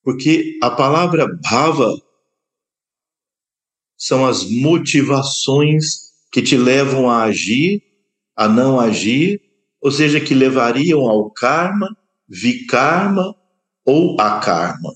Porque 0.03 0.59
a 0.61 0.69
palavra 0.69 1.25
Bhava 1.41 1.89
são 3.97 4.25
as 4.25 4.43
motivações 4.43 6.11
que 6.31 6.41
te 6.41 6.57
levam 6.57 7.09
a 7.09 7.23
agir, 7.23 7.81
a 8.35 8.47
não 8.47 8.79
agir, 8.79 9.41
ou 9.81 9.89
seja, 9.89 10.19
que 10.19 10.33
levariam 10.33 11.07
ao 11.07 11.31
karma, 11.31 11.95
vikarma 12.27 13.33
ou 13.85 14.19
a 14.19 14.39
karma. 14.39 14.93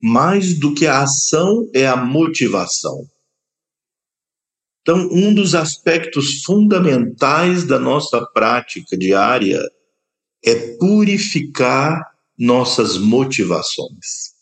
Mais 0.00 0.58
do 0.58 0.74
que 0.74 0.86
a 0.86 1.02
ação 1.02 1.68
é 1.74 1.86
a 1.86 1.96
motivação. 1.96 3.08
Então, 4.82 5.08
um 5.12 5.34
dos 5.34 5.54
aspectos 5.54 6.42
fundamentais 6.44 7.64
da 7.64 7.78
nossa 7.78 8.24
prática 8.32 8.96
diária 8.96 9.60
é 10.42 10.76
purificar 10.78 12.16
nossas 12.38 12.96
motivações. 12.96 14.34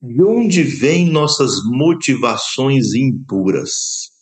De 0.00 0.22
onde 0.22 0.62
vêm 0.62 1.10
nossas 1.10 1.62
motivações 1.64 2.94
impuras? 2.94 4.12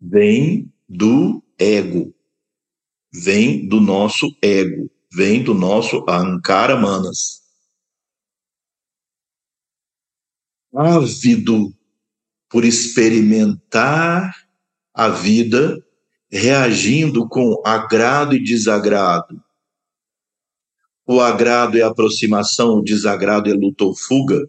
Vem 0.00 0.72
do 0.88 1.42
ego, 1.58 2.14
vem 3.12 3.66
do 3.68 3.80
nosso 3.80 4.34
ego, 4.42 4.90
vem 5.12 5.42
do 5.42 5.54
nosso 5.54 6.04
ankara 6.08 6.76
manas. 6.76 7.40
ávido 10.74 11.72
por 12.48 12.64
experimentar 12.64 14.34
a 14.94 15.08
vida, 15.08 15.76
reagindo 16.30 17.28
com 17.28 17.60
agrado 17.64 18.34
e 18.34 18.42
desagrado. 18.42 19.42
O 21.06 21.20
agrado 21.20 21.76
é 21.76 21.82
aproximação, 21.82 22.78
o 22.78 22.82
desagrado 22.82 23.50
é 23.50 23.52
luta 23.52 23.84
ou 23.84 23.96
fuga. 23.96 24.48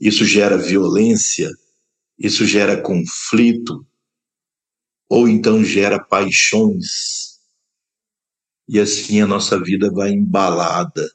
Isso 0.00 0.24
gera 0.24 0.56
violência, 0.56 1.48
isso 2.18 2.44
gera 2.44 2.80
conflito, 2.80 3.86
ou 5.12 5.28
então 5.28 5.62
gera 5.62 6.02
paixões. 6.02 7.38
E 8.66 8.80
assim 8.80 9.20
a 9.20 9.26
nossa 9.26 9.62
vida 9.62 9.92
vai 9.92 10.08
embalada 10.08 11.06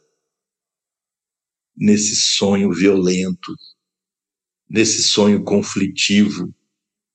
nesse 1.75 2.15
sonho 2.15 2.71
violento, 2.71 3.55
nesse 4.69 5.01
sonho 5.01 5.43
conflitivo, 5.43 6.53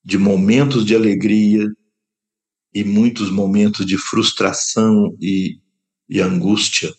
de 0.03 0.19
momentos 0.19 0.85
de 0.85 0.97
alegria 0.97 1.73
e 2.75 2.83
muitos 2.83 3.31
momentos 3.31 3.87
de 3.87 3.97
frustração 3.97 5.17
e, 5.21 5.61
e 6.09 6.21
angústia. 6.21 6.93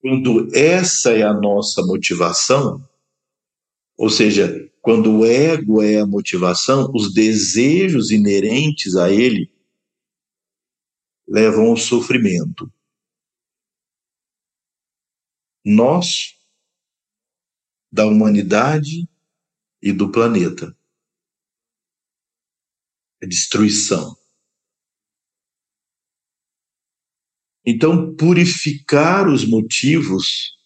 Quando 0.00 0.52
essa 0.52 1.12
é 1.12 1.22
a 1.22 1.32
nossa 1.32 1.86
motivação, 1.86 2.84
ou 3.96 4.10
seja, 4.10 4.61
quando 4.82 5.20
o 5.20 5.24
ego 5.24 5.80
é 5.80 6.00
a 6.00 6.06
motivação, 6.06 6.90
os 6.92 7.14
desejos 7.14 8.10
inerentes 8.10 8.96
a 8.96 9.10
ele 9.10 9.50
levam 11.26 11.70
ao 11.70 11.76
sofrimento 11.76 12.70
nosso, 15.64 16.34
da 17.90 18.04
humanidade 18.04 19.08
e 19.80 19.92
do 19.92 20.10
planeta. 20.10 20.76
é 23.22 23.26
destruição. 23.26 24.16
Então, 27.64 28.16
purificar 28.16 29.28
os 29.28 29.44
motivos 29.44 30.58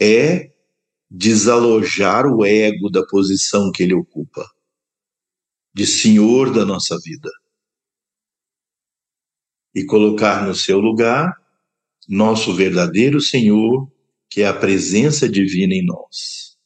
é 0.00 0.49
desalojar 1.10 2.26
o 2.26 2.44
ego 2.44 2.88
da 2.88 3.04
posição 3.04 3.72
que 3.72 3.82
ele 3.82 3.94
ocupa, 3.94 4.48
de 5.74 5.86
senhor 5.86 6.52
da 6.52 6.64
nossa 6.64 6.96
vida, 7.02 7.30
e 9.74 9.84
colocar 9.84 10.46
no 10.46 10.54
seu 10.54 10.78
lugar 10.78 11.34
nosso 12.08 12.54
verdadeiro 12.54 13.20
Senhor, 13.20 13.90
que 14.28 14.42
é 14.42 14.46
a 14.46 14.58
presença 14.58 15.28
divina 15.28 15.74
em 15.74 15.84
nós. 15.84 16.58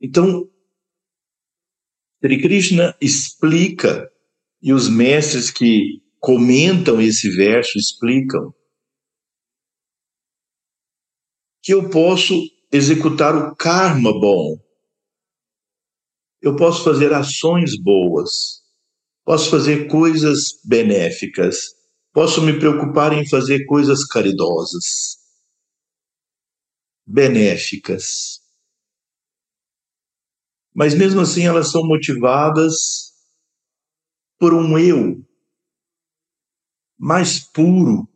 Então, 0.00 0.50
Sri 2.22 2.40
Krishna 2.40 2.96
explica, 3.00 4.10
e 4.62 4.72
os 4.72 4.88
mestres 4.88 5.50
que 5.50 6.02
comentam 6.18 7.00
esse 7.00 7.30
verso 7.30 7.78
explicam, 7.78 8.54
que 11.66 11.74
eu 11.74 11.90
posso 11.90 12.32
executar 12.70 13.34
o 13.34 13.56
karma 13.56 14.12
bom. 14.12 14.56
Eu 16.40 16.54
posso 16.54 16.84
fazer 16.84 17.12
ações 17.12 17.76
boas. 17.76 18.62
Posso 19.24 19.50
fazer 19.50 19.88
coisas 19.88 20.60
benéficas. 20.64 21.74
Posso 22.12 22.40
me 22.40 22.56
preocupar 22.56 23.12
em 23.12 23.28
fazer 23.28 23.64
coisas 23.64 24.04
caridosas, 24.04 25.16
benéficas. 27.04 28.40
Mas 30.72 30.94
mesmo 30.94 31.20
assim 31.20 31.46
elas 31.46 31.72
são 31.72 31.84
motivadas 31.84 33.12
por 34.38 34.54
um 34.54 34.78
eu 34.78 35.20
mais 36.96 37.40
puro, 37.40 38.08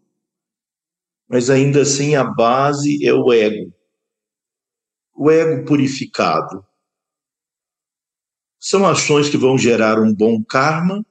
mas 1.31 1.49
ainda 1.49 1.83
assim 1.83 2.16
a 2.16 2.24
base 2.24 3.07
é 3.07 3.14
o 3.14 3.33
ego. 3.33 3.72
O 5.14 5.31
ego 5.31 5.64
purificado. 5.64 6.66
São 8.59 8.85
ações 8.85 9.28
que 9.28 9.37
vão 9.37 9.57
gerar 9.57 10.01
um 10.01 10.12
bom 10.12 10.43
karma, 10.43 11.07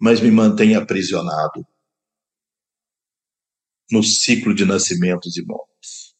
mas 0.00 0.22
me 0.22 0.30
mantém 0.30 0.74
aprisionado 0.74 1.66
no 3.92 4.02
ciclo 4.02 4.54
de 4.54 4.64
nascimentos 4.64 5.36
e 5.36 5.44
mortes. 5.44 6.16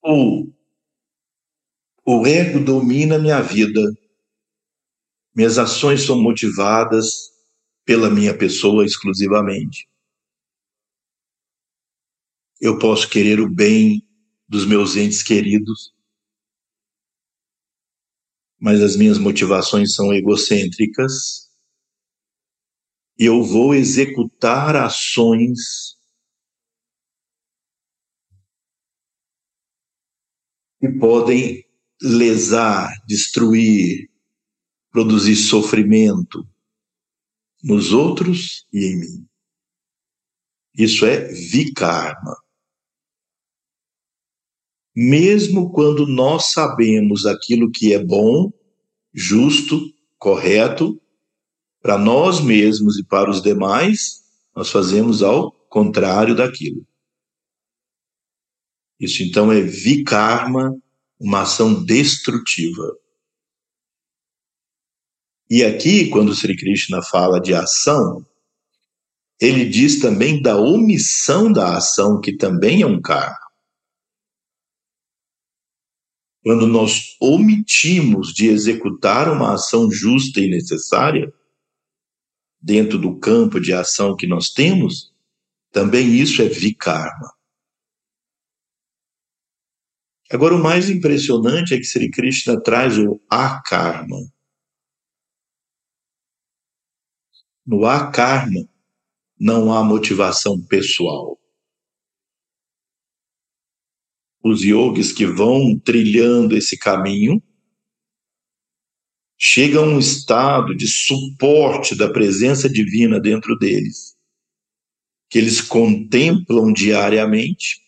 Ou 0.00 0.54
o 2.06 2.26
ego 2.26 2.64
domina 2.64 3.18
minha 3.18 3.40
vida, 3.42 3.80
minhas 5.34 5.58
ações 5.58 6.02
são 6.02 6.20
motivadas 6.20 7.31
pela 7.84 8.10
minha 8.10 8.36
pessoa 8.36 8.84
exclusivamente. 8.84 9.88
Eu 12.60 12.78
posso 12.78 13.08
querer 13.08 13.40
o 13.40 13.48
bem 13.48 14.06
dos 14.48 14.64
meus 14.64 14.96
entes 14.96 15.22
queridos, 15.22 15.92
mas 18.58 18.80
as 18.80 18.96
minhas 18.96 19.18
motivações 19.18 19.94
são 19.94 20.12
egocêntricas 20.12 21.50
e 23.18 23.24
eu 23.24 23.42
vou 23.42 23.74
executar 23.74 24.76
ações 24.76 25.96
que 30.78 30.88
podem 30.88 31.64
lesar, 32.00 32.92
destruir, 33.06 34.10
produzir 34.90 35.36
sofrimento, 35.36 36.46
nos 37.62 37.92
outros 37.92 38.66
e 38.72 38.86
em 38.86 38.98
mim. 38.98 39.26
Isso 40.74 41.04
é 41.06 41.28
vikarma. 41.28 42.36
Mesmo 44.94 45.72
quando 45.72 46.06
nós 46.06 46.52
sabemos 46.52 47.24
aquilo 47.24 47.70
que 47.70 47.94
é 47.94 48.02
bom, 48.02 48.52
justo, 49.12 49.80
correto, 50.18 51.00
para 51.80 51.98
nós 51.98 52.40
mesmos 52.40 52.98
e 52.98 53.04
para 53.04 53.30
os 53.30 53.42
demais, 53.42 54.22
nós 54.54 54.70
fazemos 54.70 55.22
ao 55.22 55.50
contrário 55.50 56.34
daquilo. 56.34 56.86
Isso 59.00 59.22
então 59.22 59.50
é 59.50 59.60
vikarma, 59.60 60.78
uma 61.18 61.42
ação 61.42 61.82
destrutiva. 61.84 62.96
E 65.54 65.62
aqui, 65.62 66.08
quando 66.08 66.34
Sri 66.34 66.56
Krishna 66.56 67.02
fala 67.02 67.38
de 67.38 67.52
ação, 67.52 68.26
ele 69.38 69.66
diz 69.66 70.00
também 70.00 70.40
da 70.40 70.56
omissão 70.56 71.52
da 71.52 71.76
ação, 71.76 72.18
que 72.22 72.34
também 72.34 72.80
é 72.80 72.86
um 72.86 73.02
karma. 73.02 73.36
Quando 76.42 76.66
nós 76.66 77.18
omitimos 77.20 78.28
de 78.32 78.46
executar 78.46 79.30
uma 79.30 79.52
ação 79.52 79.90
justa 79.92 80.40
e 80.40 80.48
necessária, 80.48 81.30
dentro 82.58 82.98
do 82.98 83.20
campo 83.20 83.60
de 83.60 83.74
ação 83.74 84.16
que 84.16 84.26
nós 84.26 84.48
temos, 84.48 85.12
também 85.70 86.16
isso 86.16 86.40
é 86.40 86.48
vikarma. 86.48 87.30
Agora, 90.30 90.54
o 90.54 90.62
mais 90.62 90.88
impressionante 90.88 91.74
é 91.74 91.76
que 91.76 91.84
Sri 91.84 92.10
Krishna 92.10 92.58
traz 92.58 92.96
o 92.96 93.20
akarma. 93.28 94.31
No 97.64 97.82
karma 98.12 98.68
não 99.38 99.72
há 99.72 99.84
motivação 99.84 100.60
pessoal. 100.66 101.38
Os 104.44 104.62
yogis 104.62 105.12
que 105.12 105.24
vão 105.24 105.78
trilhando 105.78 106.56
esse 106.56 106.76
caminho 106.76 107.40
chegam 109.38 109.84
a 109.84 109.88
um 109.94 109.98
estado 110.00 110.74
de 110.74 110.88
suporte 110.88 111.96
da 111.96 112.12
presença 112.12 112.68
divina 112.68 113.20
dentro 113.20 113.56
deles, 113.56 114.16
que 115.30 115.38
eles 115.38 115.60
contemplam 115.60 116.72
diariamente 116.72 117.80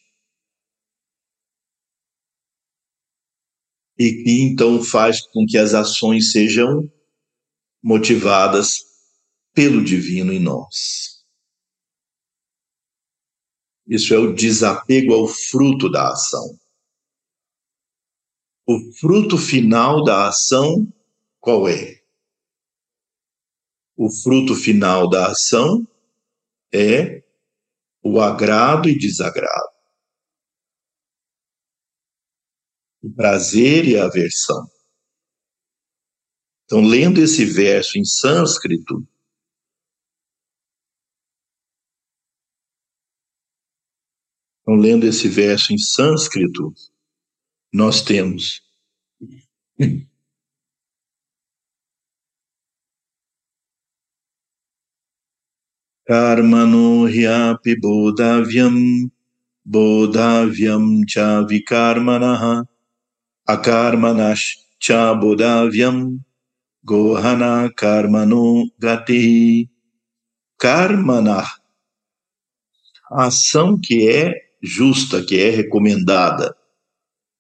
e 3.99 4.23
que 4.23 4.43
então 4.43 4.83
faz 4.83 5.21
com 5.29 5.45
que 5.47 5.59
as 5.59 5.75
ações 5.75 6.31
sejam 6.31 6.89
motivadas 7.83 8.94
pelo 9.55 9.83
divino 9.83 10.33
em 10.33 10.41
nós. 10.41 11.25
Isso 13.87 14.13
é 14.15 14.19
o 14.19 14.35
desapego 14.35 15.15
ao 15.15 15.29
fruto 15.29 15.91
da 15.91 16.11
ação. 16.11 16.59
O 18.67 18.81
fruto 18.99 19.37
final 19.37 20.03
da 20.03 20.29
ação, 20.29 20.91
qual 21.39 21.69
é? 21.69 22.03
O 23.97 24.11
fruto 24.11 24.55
final 24.55 25.09
da 25.09 25.31
ação 25.31 25.87
é 26.73 27.23
o 28.03 28.21
agrado 28.21 28.89
e 28.89 28.99
desagrado. 28.99 29.75
O 33.03 33.15
prazer 33.15 33.87
e 33.87 33.99
a 33.99 34.07
aversão. 34.07 34.67
Então, 36.65 36.81
lendo 36.81 37.21
esse 37.21 37.45
verso 37.45 37.99
em 37.99 38.05
sânscrito, 38.05 39.07
Então, 44.65 44.77
lendo 44.77 45.05
esse 45.05 45.29
verso 45.29 45.75
em 45.75 45.79
sânscrito, 45.79 46.73
nós 47.71 48.01
temos. 48.01 48.63
Karmano 56.07 57.07
hyapi 57.07 57.79
bodhavyam 57.79 59.11
bodhavyam 59.67 61.05
cha 61.07 61.43
vikarmanaha 61.43 62.67
akarmanash 63.47 64.57
cha 64.81 65.15
bodhavyam 65.15 66.21
gohana 66.83 67.71
karmano 67.77 68.65
gati. 68.81 69.69
Karmanah 70.59 71.51
a 73.11 73.27
ação 73.27 73.79
que 73.79 74.09
é 74.09 74.44
justa, 74.65 75.25
que 75.25 75.39
é 75.39 75.51
recomendada. 75.51 76.57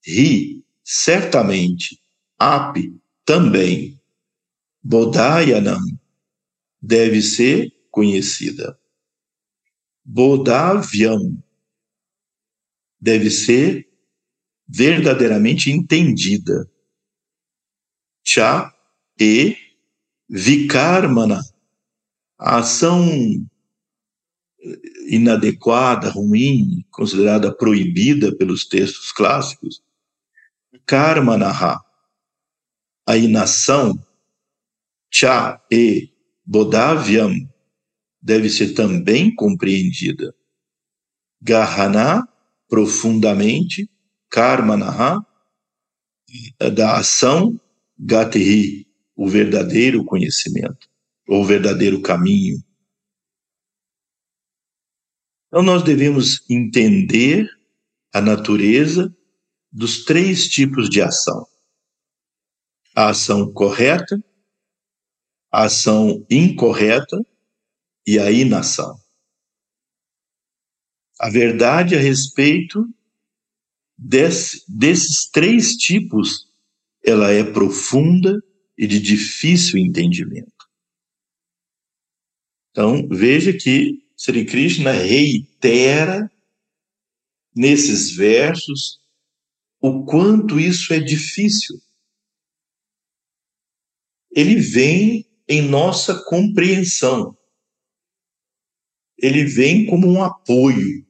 Ri, 0.04 0.64
certamente. 0.84 1.98
Api, 2.38 3.00
também. 3.24 4.00
Bodayanam, 4.82 5.80
deve 6.80 7.22
ser 7.22 7.72
conhecida. 7.90 8.78
Bodavyam, 10.04 11.42
deve 13.00 13.30
ser 13.30 13.88
verdadeiramente 14.68 15.70
entendida. 15.70 16.70
Cha 18.22 18.74
e 19.18 19.56
vikarmana, 20.28 21.40
a 22.38 22.58
ação 22.58 23.08
inadequada, 25.06 26.08
ruim, 26.10 26.84
considerada 26.90 27.54
proibida 27.54 28.34
pelos 28.36 28.66
textos 28.66 29.12
clássicos, 29.12 29.82
karmanaha, 30.86 31.80
a 33.06 33.16
inação, 33.16 33.98
cha 35.10 35.62
e 35.70 36.10
bodavyam, 36.44 37.32
deve 38.20 38.48
ser 38.48 38.74
também 38.74 39.34
compreendida. 39.34 40.34
Gahana, 41.40 42.26
profundamente, 42.68 43.90
karmanaha, 44.30 45.24
da 46.74 46.96
ação, 46.96 47.60
gatihi, 47.98 48.86
o 49.14 49.28
verdadeiro 49.28 50.04
conhecimento, 50.04 50.88
ou 51.28 51.42
o 51.42 51.44
verdadeiro 51.44 52.00
caminho. 52.00 52.58
Então, 55.54 55.62
nós 55.62 55.84
devemos 55.84 56.44
entender 56.50 57.48
a 58.12 58.20
natureza 58.20 59.16
dos 59.70 60.04
três 60.04 60.48
tipos 60.48 60.90
de 60.90 61.00
ação: 61.00 61.46
a 62.92 63.10
ação 63.10 63.52
correta, 63.52 64.20
a 65.52 65.66
ação 65.66 66.26
incorreta 66.28 67.24
e 68.04 68.18
a 68.18 68.32
inação. 68.32 68.98
A 71.20 71.30
verdade 71.30 71.94
a 71.94 72.00
respeito 72.00 72.84
desse, 73.96 74.64
desses 74.68 75.30
três 75.30 75.76
tipos, 75.76 76.48
ela 77.00 77.30
é 77.30 77.44
profunda 77.44 78.42
e 78.76 78.88
de 78.88 78.98
difícil 78.98 79.78
entendimento. 79.78 80.68
Então, 82.72 83.06
veja 83.08 83.52
que 83.52 84.03
Sri 84.24 84.46
Krishna 84.46 84.90
reitera 84.90 86.32
nesses 87.54 88.16
versos 88.16 88.98
o 89.78 90.06
quanto 90.06 90.58
isso 90.58 90.94
é 90.94 90.98
difícil. 90.98 91.76
Ele 94.30 94.58
vem 94.58 95.30
em 95.46 95.60
nossa 95.68 96.24
compreensão. 96.24 97.36
Ele 99.18 99.44
vem 99.44 99.84
como 99.84 100.08
um 100.08 100.24
apoio. 100.24 101.06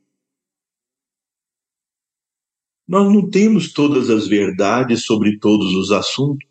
Nós 2.84 3.14
não 3.14 3.30
temos 3.30 3.72
todas 3.72 4.10
as 4.10 4.26
verdades 4.26 5.04
sobre 5.04 5.38
todos 5.38 5.72
os 5.72 5.92
assuntos. 5.92 6.48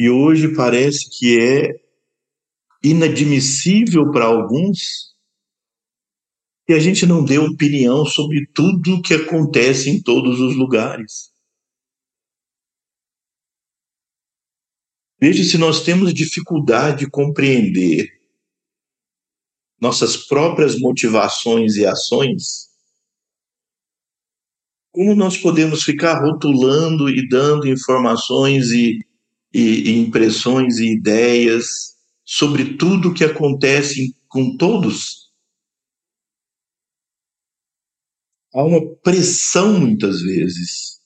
E 0.00 0.08
hoje 0.08 0.56
parece 0.56 1.10
que 1.10 1.38
é 1.38 1.85
inadmissível 2.90 4.10
para 4.12 4.26
alguns 4.26 5.14
que 6.66 6.72
a 6.72 6.78
gente 6.78 7.06
não 7.06 7.24
dê 7.24 7.38
opinião 7.38 8.04
sobre 8.04 8.46
tudo 8.52 8.96
o 8.96 9.02
que 9.02 9.14
acontece 9.14 9.90
em 9.90 10.02
todos 10.02 10.40
os 10.40 10.56
lugares. 10.56 11.32
Veja 15.18 15.42
se 15.44 15.56
nós 15.56 15.82
temos 15.82 16.12
dificuldade 16.12 17.00
de 17.00 17.10
compreender 17.10 18.08
nossas 19.80 20.16
próprias 20.16 20.78
motivações 20.78 21.76
e 21.76 21.86
ações, 21.86 22.66
como 24.92 25.14
nós 25.14 25.36
podemos 25.36 25.82
ficar 25.82 26.20
rotulando 26.20 27.08
e 27.08 27.28
dando 27.28 27.68
informações 27.68 28.70
e, 28.70 28.98
e, 29.52 29.90
e 29.90 29.98
impressões 29.98 30.78
e 30.78 30.92
ideias 30.92 31.95
sobre 32.26 32.76
tudo 32.76 33.10
o 33.10 33.14
que 33.14 33.22
acontece 33.22 34.12
com 34.26 34.56
todos. 34.56 35.32
Há 38.52 38.64
uma 38.64 38.84
pressão, 38.96 39.78
muitas 39.78 40.20
vezes, 40.22 41.00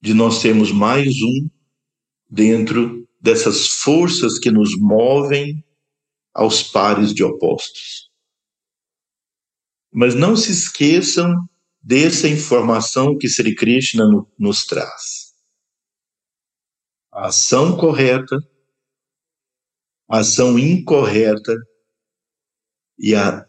de 0.00 0.14
nós 0.14 0.36
sermos 0.36 0.70
mais 0.70 1.20
um 1.20 1.50
dentro 2.30 3.08
dessas 3.20 3.66
forças 3.66 4.38
que 4.38 4.50
nos 4.50 4.78
movem 4.78 5.64
aos 6.32 6.62
pares 6.62 7.12
de 7.12 7.24
opostos. 7.24 8.10
Mas 9.92 10.14
não 10.14 10.36
se 10.36 10.52
esqueçam 10.52 11.32
dessa 11.82 12.28
informação 12.28 13.16
que 13.18 13.28
Sri 13.28 13.54
Krishna 13.54 14.04
nos 14.38 14.64
traz. 14.66 15.32
A 17.10 17.26
ação 17.28 17.76
correta 17.76 18.36
ação 20.08 20.58
incorreta 20.58 21.54
e 22.98 23.14
a 23.14 23.46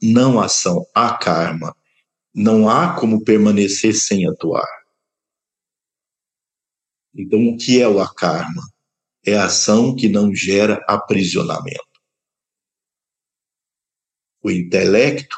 não 0.00 0.40
ação, 0.40 0.86
a 0.94 1.16
karma. 1.16 1.76
Não 2.34 2.68
há 2.68 2.98
como 2.98 3.24
permanecer 3.24 3.94
sem 3.94 4.28
atuar. 4.28 4.66
Então, 7.14 7.48
o 7.48 7.56
que 7.56 7.80
é 7.80 7.88
o 7.88 8.00
akarma? 8.00 8.62
É 9.24 9.36
a 9.36 9.46
ação 9.46 9.94
que 9.94 10.08
não 10.08 10.34
gera 10.34 10.84
aprisionamento. 10.88 11.84
O 14.42 14.50
intelecto, 14.50 15.36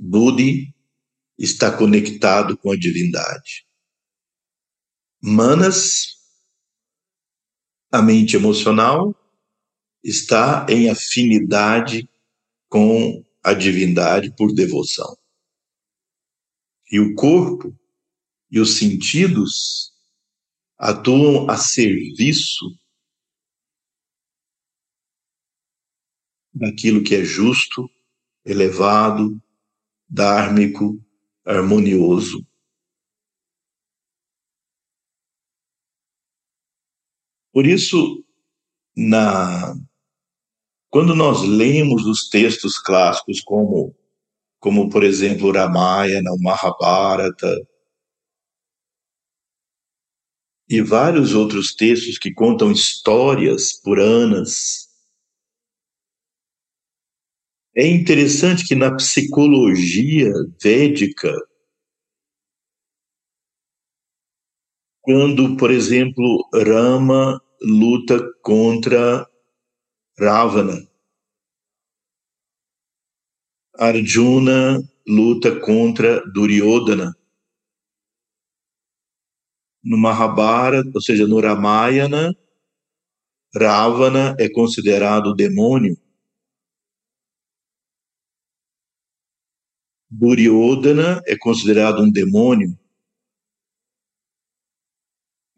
Buddhi, 0.00 0.74
está 1.38 1.76
conectado 1.76 2.56
com 2.56 2.72
a 2.72 2.76
divindade. 2.76 3.66
Manas 5.22 6.09
a 7.90 8.00
mente 8.00 8.36
emocional 8.36 9.14
está 10.02 10.66
em 10.68 10.88
afinidade 10.88 12.08
com 12.68 13.24
a 13.42 13.52
divindade 13.52 14.34
por 14.36 14.52
devoção. 14.54 15.16
E 16.90 17.00
o 17.00 17.14
corpo 17.14 17.76
e 18.50 18.60
os 18.60 18.76
sentidos 18.78 19.92
atuam 20.78 21.50
a 21.50 21.56
serviço 21.56 22.66
daquilo 26.52 27.02
que 27.02 27.14
é 27.14 27.24
justo, 27.24 27.88
elevado, 28.44 29.40
dármico, 30.08 31.00
harmonioso. 31.44 32.44
Por 37.52 37.66
isso, 37.66 38.24
na 38.96 39.74
quando 40.90 41.14
nós 41.14 41.42
lemos 41.42 42.04
os 42.04 42.28
textos 42.28 42.78
clássicos 42.78 43.40
como 43.40 43.94
como 44.58 44.90
por 44.90 45.02
exemplo 45.04 45.52
Ramayana, 45.52 46.30
o 46.32 46.42
Mahabharata 46.42 47.56
e 50.68 50.80
vários 50.82 51.34
outros 51.34 51.74
textos 51.74 52.18
que 52.18 52.32
contam 52.32 52.70
histórias 52.70 53.72
puranas, 53.72 54.88
é 57.74 57.86
interessante 57.86 58.66
que 58.66 58.74
na 58.74 58.94
psicologia 58.94 60.30
védica 60.62 61.32
quando, 65.10 65.56
por 65.56 65.72
exemplo, 65.72 66.48
Rama 66.54 67.42
luta 67.60 68.16
contra 68.42 69.28
Ravana. 70.16 70.88
Arjuna 73.76 74.80
luta 75.08 75.58
contra 75.58 76.24
Duryodhana. 76.32 77.12
No 79.82 79.98
Mahabharata, 79.98 80.92
ou 80.94 81.00
seja, 81.00 81.26
no 81.26 81.40
Ramayana, 81.40 82.32
Ravana 83.52 84.36
é 84.38 84.48
considerado 84.48 85.34
demônio. 85.34 85.96
Duryodhana 90.08 91.20
é 91.26 91.36
considerado 91.36 92.00
um 92.00 92.12
demônio 92.12 92.79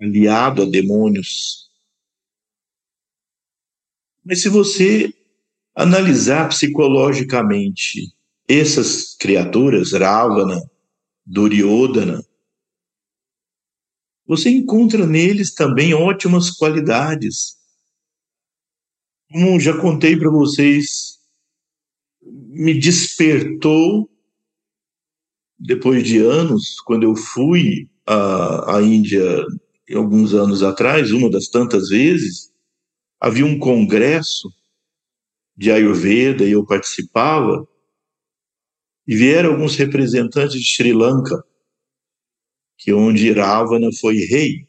aliado 0.03 0.63
a 0.63 0.67
demônios. 0.67 1.71
Mas 4.25 4.43
se 4.43 4.49
você 4.49 5.13
analisar 5.75 6.49
psicologicamente 6.49 8.13
essas 8.49 9.15
criaturas, 9.15 9.93
Ravana, 9.93 10.61
Duryodhana, 11.25 12.23
você 14.27 14.51
encontra 14.51 15.07
neles 15.07 15.55
também 15.55 15.95
ótimas 15.95 16.51
qualidades. 16.51 17.57
Como 19.31 19.59
já 19.61 19.79
contei 19.81 20.17
para 20.17 20.31
vocês 20.31 21.21
me 22.23 22.79
despertou 22.79 24.09
depois 25.59 26.03
de 26.05 26.19
anos, 26.19 26.81
quando 26.81 27.05
eu 27.05 27.17
fui 27.17 27.89
à, 28.07 28.77
à 28.77 28.83
Índia 28.83 29.45
alguns 29.91 30.33
anos 30.35 30.63
atrás, 30.63 31.11
uma 31.11 31.29
das 31.29 31.49
tantas 31.49 31.89
vezes, 31.89 32.53
havia 33.21 33.45
um 33.45 33.59
congresso 33.59 34.49
de 35.57 35.71
Ayurveda 35.71 36.45
e 36.45 36.53
eu 36.53 36.65
participava, 36.65 37.67
e 39.07 39.17
vieram 39.17 39.53
alguns 39.53 39.77
representantes 39.77 40.61
de 40.61 40.65
Sri 40.65 40.93
Lanka, 40.93 41.43
que 42.79 42.93
onde 42.93 43.33
Ravana 43.33 43.89
foi 44.01 44.17
rei. 44.17 44.67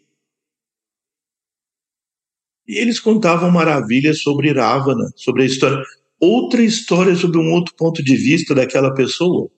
E 2.68 2.78
eles 2.78 2.99
contavam 2.99 3.51
maravilhas 3.51 4.22
sobre 4.22 4.51
Ravana, 4.51 5.11
sobre 5.16 5.43
a 5.43 5.45
história, 5.45 5.84
outra 6.20 6.64
história 6.64 7.16
sobre 7.16 7.38
um 7.38 7.51
outro 7.51 7.76
ponto 7.76 8.03
de 8.03 8.16
vista 8.16 8.55
daquela 8.55 8.93
pessoa. 8.93 9.49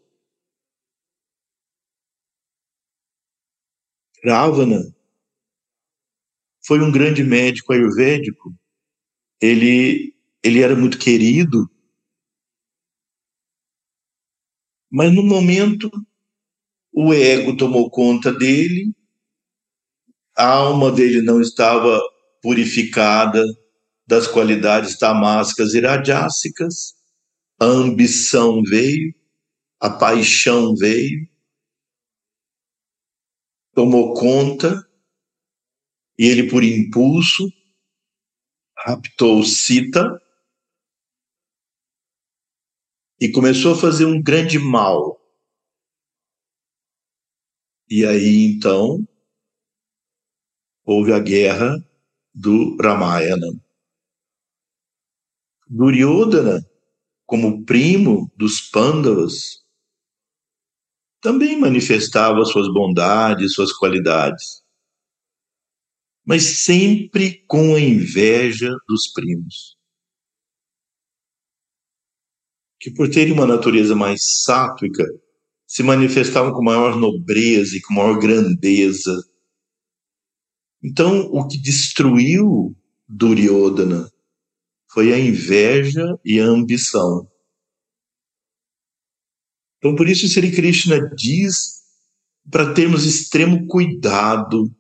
Ravana 4.24 4.95
foi 6.66 6.82
um 6.82 6.92
grande 6.92 7.24
médico 7.24 7.74
ayurvédico. 7.74 8.54
Ele, 9.40 10.16
ele 10.44 10.62
era 10.62 10.76
muito 10.76 10.98
querido, 10.98 11.70
mas 14.90 15.14
no 15.14 15.24
momento 15.24 15.92
o 16.92 17.14
ego 17.14 17.56
tomou 17.56 17.90
conta 17.92 18.32
dele, 18.32 18.94
a 20.36 20.48
alma 20.48 20.92
dele 20.92 21.22
não 21.22 21.42
estava 21.42 22.00
purificada 22.42 23.44
das 24.08 24.28
qualidades 24.28 24.98
tamásicas 24.98 25.74
e 25.74 25.82
rajássicas, 25.82 26.94
a 27.60 27.66
ambição 27.66 28.62
veio, 28.64 29.14
a 29.80 29.90
paixão 29.90 30.76
veio, 30.76 31.28
tomou 33.74 34.14
conta 34.14 34.85
e 36.18 36.26
ele, 36.26 36.50
por 36.50 36.64
impulso, 36.64 37.52
raptou 38.78 39.44
Sita 39.44 40.22
e 43.20 43.32
começou 43.32 43.74
a 43.74 43.78
fazer 43.78 44.06
um 44.06 44.22
grande 44.22 44.60
mal. 44.60 45.20
E 47.90 48.06
aí, 48.06 48.46
então, 48.46 49.08
houve 50.84 51.14
a 51.14 51.20
guerra 51.20 51.78
do 52.34 52.76
Ramayana. 52.78 53.48
Duryodhana, 55.68 56.60
como 57.26 57.66
primo 57.66 58.32
dos 58.36 58.62
Pandavas, 58.62 59.64
também 61.22 61.60
manifestava 61.60 62.46
suas 62.46 62.72
bondades, 62.72 63.54
suas 63.54 63.74
qualidades, 63.74 64.65
mas 66.26 66.64
sempre 66.64 67.46
com 67.48 67.76
a 67.76 67.80
inveja 67.80 68.76
dos 68.88 69.12
primos. 69.14 69.78
Que 72.80 72.92
por 72.92 73.10
terem 73.10 73.34
uma 73.34 73.46
natureza 73.46 73.96
mais 73.96 74.22
sátrica, 74.44 75.04
se 75.68 75.84
manifestavam 75.84 76.54
com 76.54 76.64
maior 76.64 76.96
nobreza 76.98 77.78
e 77.78 77.82
com 77.82 77.94
maior 77.94 78.20
grandeza. 78.20 79.24
Então, 80.84 81.22
o 81.32 81.48
que 81.48 81.58
destruiu 81.58 82.76
Duryodhana 83.08 84.12
foi 84.92 85.14
a 85.14 85.20
inveja 85.20 86.18
e 86.24 86.40
a 86.40 86.46
ambição. 86.46 87.30
Então, 89.78 89.96
por 89.96 90.08
isso, 90.08 90.28
Sri 90.28 90.52
Krishna 90.52 91.00
diz 91.16 91.84
para 92.50 92.74
termos 92.74 93.06
extremo 93.06 93.68
cuidado, 93.68 94.72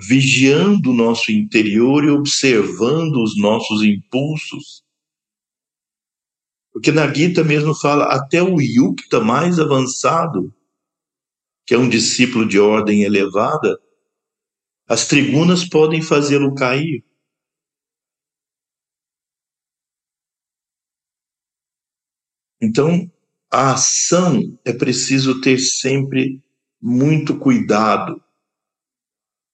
vigiando 0.00 0.90
o 0.90 0.94
nosso 0.94 1.30
interior 1.30 2.04
e 2.04 2.10
observando 2.10 3.22
os 3.22 3.36
nossos 3.38 3.82
impulsos. 3.82 4.82
Porque 6.72 6.90
na 6.90 7.12
Gita 7.12 7.44
mesmo 7.44 7.74
fala, 7.74 8.06
até 8.06 8.42
o 8.42 8.60
Yukta 8.60 9.20
mais 9.20 9.58
avançado, 9.58 10.54
que 11.66 11.74
é 11.74 11.78
um 11.78 11.88
discípulo 11.88 12.48
de 12.48 12.58
ordem 12.58 13.02
elevada, 13.02 13.78
as 14.88 15.06
tribunas 15.06 15.68
podem 15.68 16.00
fazê-lo 16.00 16.54
cair. 16.54 17.04
Então, 22.60 23.10
a 23.50 23.72
ação 23.72 24.58
é 24.64 24.72
preciso 24.72 25.40
ter 25.40 25.58
sempre 25.58 26.42
muito 26.80 27.38
cuidado. 27.38 28.22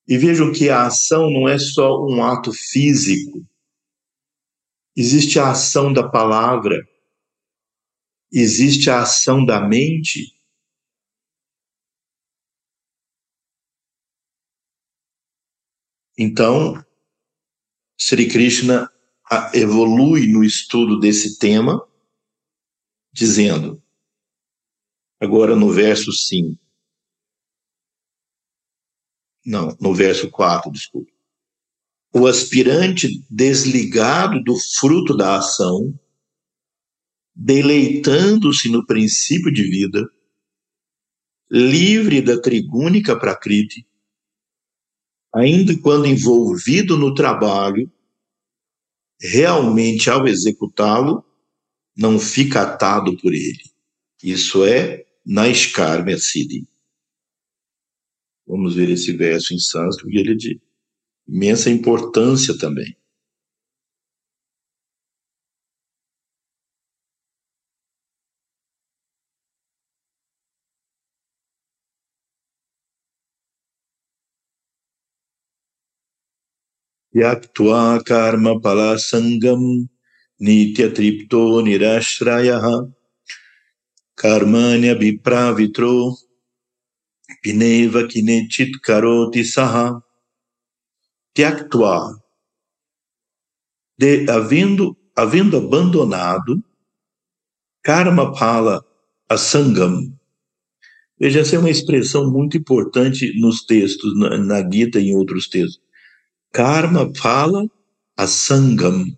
E 0.09 0.17
vejam 0.17 0.53
que 0.53 0.69
a 0.69 0.87
ação 0.87 1.31
não 1.31 1.49
é 1.49 1.59
só 1.59 2.05
um 2.05 2.23
ato 2.23 2.53
físico. 2.53 3.45
Existe 4.95 5.39
a 5.39 5.51
ação 5.51 5.93
da 5.93 6.09
palavra, 6.09 6.81
existe 8.33 8.89
a 8.89 9.03
ação 9.03 9.45
da 9.45 9.61
mente. 9.61 10.35
Então, 16.19 16.83
Sri 17.99 18.29
Krishna 18.29 18.91
evolui 19.53 20.27
no 20.29 20.43
estudo 20.43 20.99
desse 20.99 21.39
tema 21.39 21.87
dizendo, 23.13 23.83
agora 25.21 25.57
no 25.57 25.71
verso 25.71 26.13
5, 26.13 26.66
não, 29.47 29.77
no 29.81 29.95
verso 29.95 30.29
4, 30.29 30.73
desculpe. 30.73 31.13
O 32.13 32.27
aspirante 32.27 33.25
desligado 33.31 34.43
do 34.43 34.57
fruto 34.79 35.17
da 35.17 35.39
ação, 35.39 35.95
deleitando-se 37.33 38.69
no 38.69 38.85
princípio 38.85 39.53
de 39.53 39.63
vida, 39.63 40.05
livre 41.49 42.21
da 42.21 42.41
trigúnica 42.41 43.17
prakriti, 43.17 43.87
ainda 45.33 45.79
quando 45.79 46.07
envolvido 46.07 46.97
no 46.97 47.15
trabalho, 47.15 47.91
realmente 49.21 50.11
ao 50.11 50.27
executá-lo, 50.27 51.25
não 51.97 52.19
fica 52.19 52.63
atado 52.63 53.17
por 53.19 53.33
ele. 53.33 53.63
Isso 54.23 54.65
é 54.65 55.05
Naiskarmya 55.25 56.19
Siddhi 56.19 56.67
Vamos 58.48 58.76
ver 58.76 58.90
esse 58.90 59.12
verso 59.14 59.54
em 59.54 59.60
sânscrito, 59.60 60.10
e 60.10 60.20
ele 60.20 60.34
é 60.34 60.36
de 60.36 60.62
imensa 61.28 61.70
importância 61.70 62.58
também. 62.58 62.96
Yaktva 77.14 78.02
karma 78.06 78.60
palasangam 78.62 79.88
नित्यतृप्तो 80.42 81.42
निराश्रयः 81.62 82.66
कर्मण्यभिप्रावित्रो 84.18 85.94
pineva 87.47 88.03
kinechit 88.11 88.73
karoti 88.83 89.45
saha 89.45 90.03
tyaktva 91.33 92.19
de 93.97 94.27
havendo 94.29 94.97
havendo 95.17 95.57
abandonado 95.59 96.61
karma 97.85 98.33
pala 98.33 98.85
asangam 99.29 100.13
veja 101.21 101.41
essa 101.41 101.55
é 101.55 101.59
uma 101.61 101.71
expressão 101.71 102.29
muito 102.29 102.57
importante 102.57 103.33
nos 103.41 103.65
textos 103.65 104.19
na, 104.19 104.37
na 104.39 104.59
Gita 104.69 104.99
e 104.99 105.11
em 105.11 105.15
outros 105.15 105.47
textos 105.49 105.81
karma 106.53 107.13
pala 107.13 107.71
asangam 108.17 109.17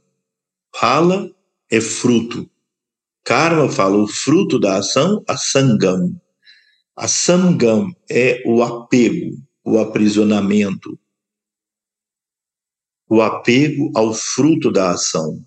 Phala 0.81 1.35
é 1.71 1.81
fruto. 1.81 2.49
Karma 3.25 3.69
fala 3.69 3.97
o 3.97 4.07
fruto 4.07 4.61
da 4.61 4.79
ação, 4.79 5.25
a 5.29 5.37
sangam. 5.37 6.21
A 7.01 7.07
sangam 7.07 7.95
é 8.11 8.43
o 8.45 8.61
apego, 8.61 9.41
o 9.63 9.79
aprisionamento. 9.79 10.99
O 13.09 13.23
apego 13.23 13.93
ao 13.95 14.13
fruto 14.13 14.73
da 14.73 14.91
ação. 14.91 15.41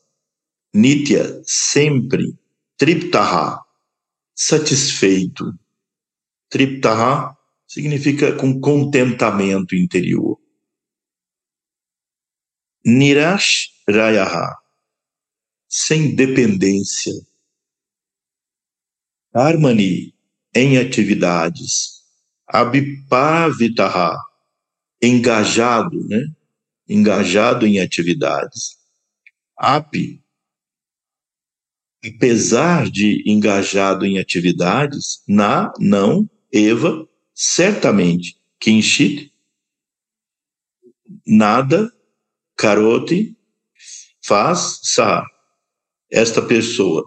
Nitya, 0.74 1.42
sempre. 1.44 2.40
Triptaha, 2.78 3.60
satisfeito. 4.34 5.54
Triptaha 6.50 7.38
significa 7.68 8.34
com 8.38 8.62
contentamento 8.62 9.76
interior. 9.76 10.40
Nirash 12.86 13.72
Rayaha, 13.90 14.56
sem 15.68 16.16
dependência. 16.16 17.14
Harmony 19.34 20.21
em 20.54 20.78
atividades. 20.78 22.02
Abhipavitaha, 22.48 24.18
engajado, 25.02 26.06
né? 26.08 26.26
Engajado 26.88 27.66
em 27.66 27.80
atividades. 27.80 28.78
Api, 29.58 30.22
apesar 32.04 32.90
de 32.90 33.24
engajado 33.26 34.06
em 34.06 34.18
atividades, 34.18 35.24
na, 35.28 35.72
não, 35.80 36.30
Eva, 36.52 37.08
certamente, 37.34 38.38
Kinshit, 38.60 39.32
nada, 41.26 41.92
Karoti, 42.58 43.38
faz, 44.24 44.80
Sa, 44.84 45.26
esta 46.12 46.42
pessoa. 46.42 47.06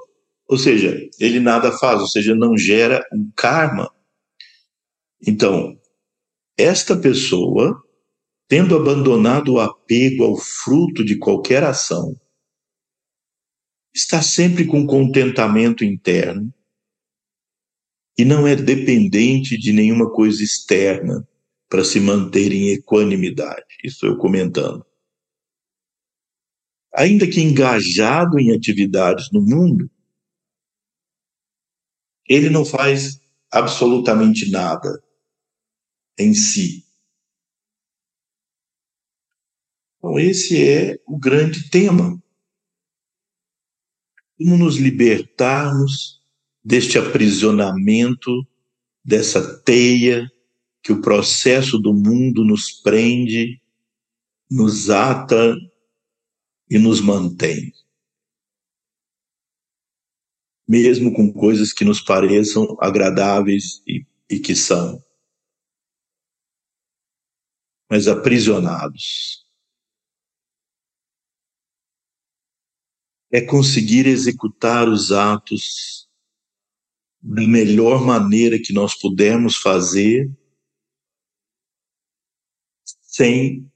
Ou 0.48 0.58
seja, 0.58 0.98
ele 1.18 1.40
nada 1.40 1.72
faz, 1.72 2.00
ou 2.00 2.06
seja, 2.06 2.34
não 2.34 2.56
gera 2.56 3.02
um 3.12 3.30
karma. 3.34 3.90
Então, 5.26 5.78
esta 6.56 6.96
pessoa, 6.96 7.82
tendo 8.46 8.76
abandonado 8.76 9.54
o 9.54 9.60
apego 9.60 10.24
ao 10.24 10.36
fruto 10.36 11.04
de 11.04 11.16
qualquer 11.16 11.64
ação, 11.64 12.14
está 13.94 14.20
sempre 14.20 14.66
com 14.66 14.86
contentamento 14.86 15.84
interno 15.84 16.52
e 18.18 18.24
não 18.24 18.46
é 18.46 18.54
dependente 18.54 19.58
de 19.58 19.72
nenhuma 19.72 20.10
coisa 20.10 20.42
externa 20.42 21.26
para 21.68 21.84
se 21.84 21.98
manter 21.98 22.52
em 22.52 22.68
equanimidade. 22.68 23.64
Isso 23.82 24.06
eu 24.06 24.16
comentando. 24.18 24.84
Ainda 26.94 27.26
que 27.26 27.40
engajado 27.40 28.38
em 28.38 28.52
atividades 28.52 29.30
no 29.32 29.40
mundo, 29.40 29.90
ele 32.28 32.50
não 32.50 32.64
faz 32.64 33.20
absolutamente 33.50 34.50
nada 34.50 35.02
em 36.18 36.34
si. 36.34 36.84
Então, 39.98 40.18
esse 40.18 40.62
é 40.62 41.00
o 41.06 41.18
grande 41.18 41.70
tema 41.70 42.22
como 44.36 44.56
nos 44.56 44.76
libertarmos 44.76 46.20
deste 46.62 46.98
aprisionamento, 46.98 48.46
dessa 49.04 49.62
teia 49.62 50.30
que 50.82 50.92
o 50.92 51.00
processo 51.00 51.78
do 51.78 51.94
mundo 51.94 52.44
nos 52.44 52.70
prende, 52.70 53.60
nos 54.50 54.90
ata 54.90 55.56
e 56.68 56.78
nos 56.78 57.00
mantém. 57.00 57.72
Mesmo 60.66 61.12
com 61.12 61.32
coisas 61.32 61.72
que 61.72 61.84
nos 61.84 62.00
pareçam 62.00 62.76
agradáveis 62.80 63.82
e, 63.86 64.06
e 64.30 64.38
que 64.38 64.56
são, 64.56 65.02
mas 67.90 68.08
aprisionados. 68.08 69.44
é 73.34 73.40
conseguir 73.40 74.06
executar 74.06 74.88
os 74.88 75.10
atos 75.10 76.08
da 77.20 77.42
melhor 77.42 78.00
maneira 78.00 78.60
que 78.62 78.72
nós 78.72 78.94
pudermos 78.94 79.56
fazer, 79.56 80.30
sem 83.02 83.68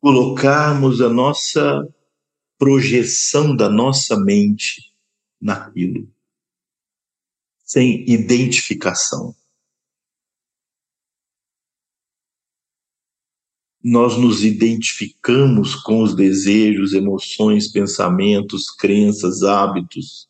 colocarmos 0.00 1.00
a 1.00 1.08
nossa 1.08 1.86
projeção 2.60 3.56
da 3.56 3.70
nossa 3.70 4.20
mente 4.20 4.94
naquilo, 5.40 6.06
sem 7.64 8.04
identificação. 8.06 9.34
nós 13.82 14.18
nos 14.18 14.44
identificamos 14.44 15.74
com 15.74 16.02
os 16.02 16.14
desejos, 16.14 16.92
emoções, 16.92 17.66
pensamentos, 17.72 18.70
crenças, 18.70 19.42
hábitos. 19.42 20.28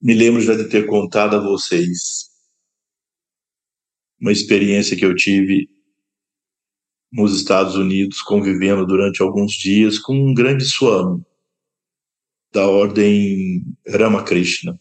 Me 0.00 0.14
lembro 0.14 0.40
já 0.40 0.54
de 0.54 0.68
ter 0.68 0.86
contado 0.86 1.34
a 1.34 1.40
vocês 1.40 2.30
uma 4.20 4.30
experiência 4.30 4.96
que 4.96 5.04
eu 5.04 5.16
tive 5.16 5.68
nos 7.12 7.36
Estados 7.36 7.76
Unidos, 7.76 8.22
convivendo 8.22 8.86
durante 8.86 9.22
alguns 9.22 9.52
dias 9.52 9.98
com 9.98 10.14
um 10.14 10.34
grande 10.34 10.64
swami 10.64 11.22
da 12.52 12.66
ordem 12.66 13.64
Ramakrishna 13.88 14.78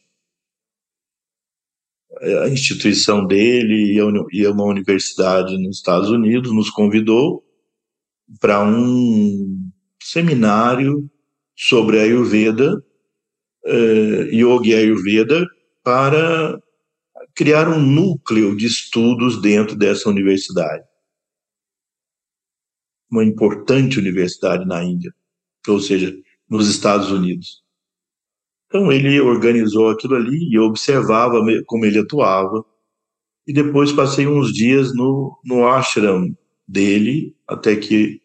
a 2.43 2.49
instituição 2.49 3.25
dele 3.25 3.97
e 4.31 4.47
uma 4.47 4.63
universidade 4.63 5.57
nos 5.57 5.77
Estados 5.77 6.09
Unidos 6.09 6.51
nos 6.51 6.69
convidou 6.69 7.43
para 8.39 8.63
um 8.63 9.69
seminário 10.01 11.09
sobre 11.55 11.99
Ayurveda, 11.99 12.83
eh, 13.65 14.29
Yoga 14.33 14.67
e 14.67 14.73
Ayurveda, 14.75 15.45
para 15.83 16.59
criar 17.35 17.69
um 17.69 17.79
núcleo 17.79 18.55
de 18.55 18.65
estudos 18.65 19.41
dentro 19.41 19.75
dessa 19.75 20.09
universidade. 20.09 20.83
Uma 23.09 23.23
importante 23.23 23.97
universidade 23.97 24.65
na 24.65 24.83
Índia, 24.83 25.13
ou 25.67 25.79
seja, 25.79 26.15
nos 26.49 26.67
Estados 26.67 27.11
Unidos. 27.11 27.63
Então 28.67 28.91
ele 28.91 29.19
organizou 29.19 29.89
aquilo 29.89 30.15
ali 30.15 30.49
e 30.49 30.55
eu 30.55 30.63
observava 30.63 31.39
como 31.65 31.85
ele 31.85 31.99
atuava. 31.99 32.63
E 33.47 33.51
depois 33.51 33.91
passei 33.91 34.27
uns 34.27 34.53
dias 34.53 34.93
no, 34.93 35.39
no 35.43 35.67
ashram 35.67 36.37
dele 36.67 37.35
até 37.47 37.75
que 37.75 38.21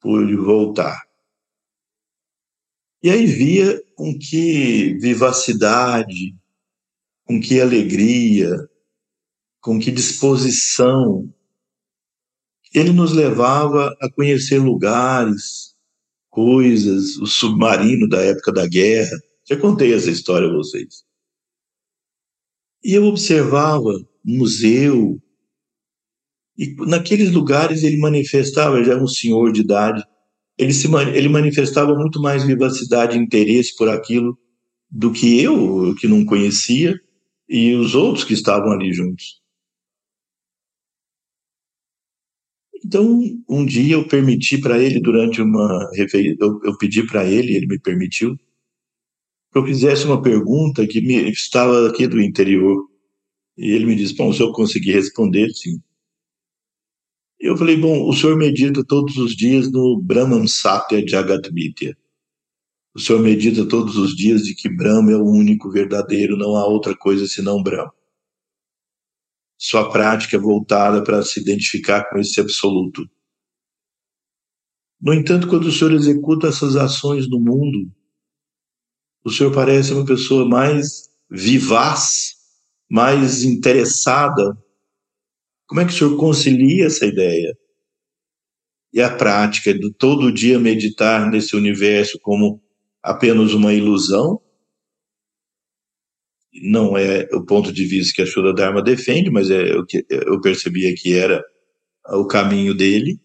pude 0.00 0.34
voltar. 0.34 1.02
E 3.02 3.10
aí 3.10 3.26
via 3.26 3.82
com 3.94 4.18
que 4.18 4.94
vivacidade, 4.94 6.34
com 7.26 7.38
que 7.38 7.60
alegria, 7.60 8.48
com 9.60 9.78
que 9.78 9.90
disposição 9.90 11.32
ele 12.74 12.92
nos 12.92 13.12
levava 13.12 13.94
a 14.00 14.10
conhecer 14.10 14.58
lugares, 14.58 15.74
coisas, 16.30 17.16
o 17.18 17.26
submarino 17.26 18.08
da 18.08 18.22
época 18.22 18.52
da 18.52 18.66
guerra, 18.66 19.16
já 19.48 19.56
contei 19.56 19.92
essa 19.92 20.10
história 20.10 20.48
a 20.48 20.52
vocês. 20.52 21.04
E 22.82 22.94
eu 22.94 23.04
observava 23.04 23.92
museu, 24.24 25.20
e 26.56 26.74
naqueles 26.86 27.30
lugares 27.30 27.82
ele 27.82 27.98
manifestava, 27.98 28.82
já 28.82 28.96
um 28.96 29.06
senhor 29.06 29.52
de 29.52 29.60
idade, 29.60 30.02
ele, 30.56 30.72
se, 30.72 30.88
ele 31.14 31.28
manifestava 31.28 31.94
muito 31.94 32.20
mais 32.20 32.44
vivacidade 32.44 33.16
e 33.16 33.20
interesse 33.20 33.76
por 33.76 33.88
aquilo 33.88 34.38
do 34.90 35.12
que 35.12 35.40
eu, 35.40 35.94
que 35.96 36.06
não 36.06 36.24
conhecia, 36.24 36.94
e 37.48 37.74
os 37.74 37.94
outros 37.94 38.24
que 38.24 38.34
estavam 38.34 38.72
ali 38.72 38.92
juntos. 38.92 39.41
Então, 42.84 43.20
um 43.48 43.64
dia 43.64 43.94
eu 43.94 44.06
permiti 44.06 44.58
para 44.58 44.82
ele, 44.82 45.00
durante 45.00 45.40
uma 45.40 45.88
eu, 45.96 46.60
eu 46.64 46.76
pedi 46.78 47.06
para 47.06 47.24
ele, 47.24 47.54
ele 47.54 47.66
me 47.66 47.78
permitiu, 47.78 48.36
que 49.52 49.58
eu 49.58 49.64
fizesse 49.64 50.04
uma 50.04 50.20
pergunta 50.20 50.86
que 50.86 51.00
me 51.00 51.30
estava 51.30 51.88
aqui 51.88 52.06
do 52.06 52.20
interior. 52.20 52.88
E 53.56 53.70
ele 53.70 53.86
me 53.86 53.94
disse: 53.94 54.16
Bom, 54.16 54.32
se 54.32 54.40
eu 54.40 54.50
conseguir 54.52 54.92
responder, 54.92 55.50
sim. 55.50 55.80
Eu 57.38 57.56
falei: 57.56 57.76
Bom, 57.76 58.08
o 58.08 58.12
senhor 58.14 58.36
medita 58.36 58.84
todos 58.84 59.16
os 59.16 59.36
dias 59.36 59.70
no 59.70 60.00
Brahman 60.00 60.46
Satya 60.48 61.06
Jagatmitya. 61.06 61.96
O 62.94 63.00
senhor 63.00 63.20
medita 63.22 63.66
todos 63.66 63.96
os 63.96 64.16
dias 64.16 64.42
de 64.44 64.54
que 64.54 64.68
Brahma 64.68 65.12
é 65.12 65.16
o 65.16 65.24
único 65.24 65.70
verdadeiro, 65.70 66.36
não 66.36 66.56
há 66.56 66.66
outra 66.66 66.96
coisa 66.96 67.26
senão 67.26 67.62
Brahma. 67.62 67.92
Sua 69.64 69.88
prática 69.88 70.36
é 70.36 70.40
voltada 70.40 71.04
para 71.04 71.22
se 71.22 71.38
identificar 71.38 72.10
com 72.10 72.18
esse 72.18 72.40
absoluto. 72.40 73.08
No 75.00 75.14
entanto, 75.14 75.46
quando 75.46 75.66
o 75.66 75.70
senhor 75.70 75.92
executa 75.92 76.48
essas 76.48 76.74
ações 76.74 77.30
no 77.30 77.38
mundo, 77.38 77.88
o 79.24 79.30
senhor 79.30 79.54
parece 79.54 79.92
uma 79.92 80.04
pessoa 80.04 80.48
mais 80.48 81.08
vivaz, 81.30 82.34
mais 82.90 83.44
interessada. 83.44 84.58
Como 85.68 85.80
é 85.80 85.84
que 85.84 85.92
o 85.92 85.96
senhor 85.96 86.16
concilia 86.16 86.86
essa 86.86 87.06
ideia? 87.06 87.56
E 88.92 89.00
a 89.00 89.14
prática 89.16 89.72
de 89.72 89.92
todo 89.92 90.32
dia 90.32 90.58
meditar 90.58 91.30
nesse 91.30 91.54
universo 91.54 92.18
como 92.20 92.60
apenas 93.00 93.54
uma 93.54 93.72
ilusão? 93.72 94.42
Não 96.54 96.96
é 96.96 97.28
o 97.32 97.44
ponto 97.44 97.72
de 97.72 97.84
vista 97.84 98.14
que 98.14 98.22
a 98.22 98.26
Shura 98.26 98.54
Dharma 98.54 98.82
defende, 98.82 99.30
mas 99.30 99.50
é 99.50 99.74
o 99.76 99.86
que 99.86 100.04
eu 100.10 100.40
percebia 100.40 100.94
que 100.94 101.14
era 101.14 101.42
o 102.08 102.26
caminho 102.26 102.74
dele. 102.74 103.18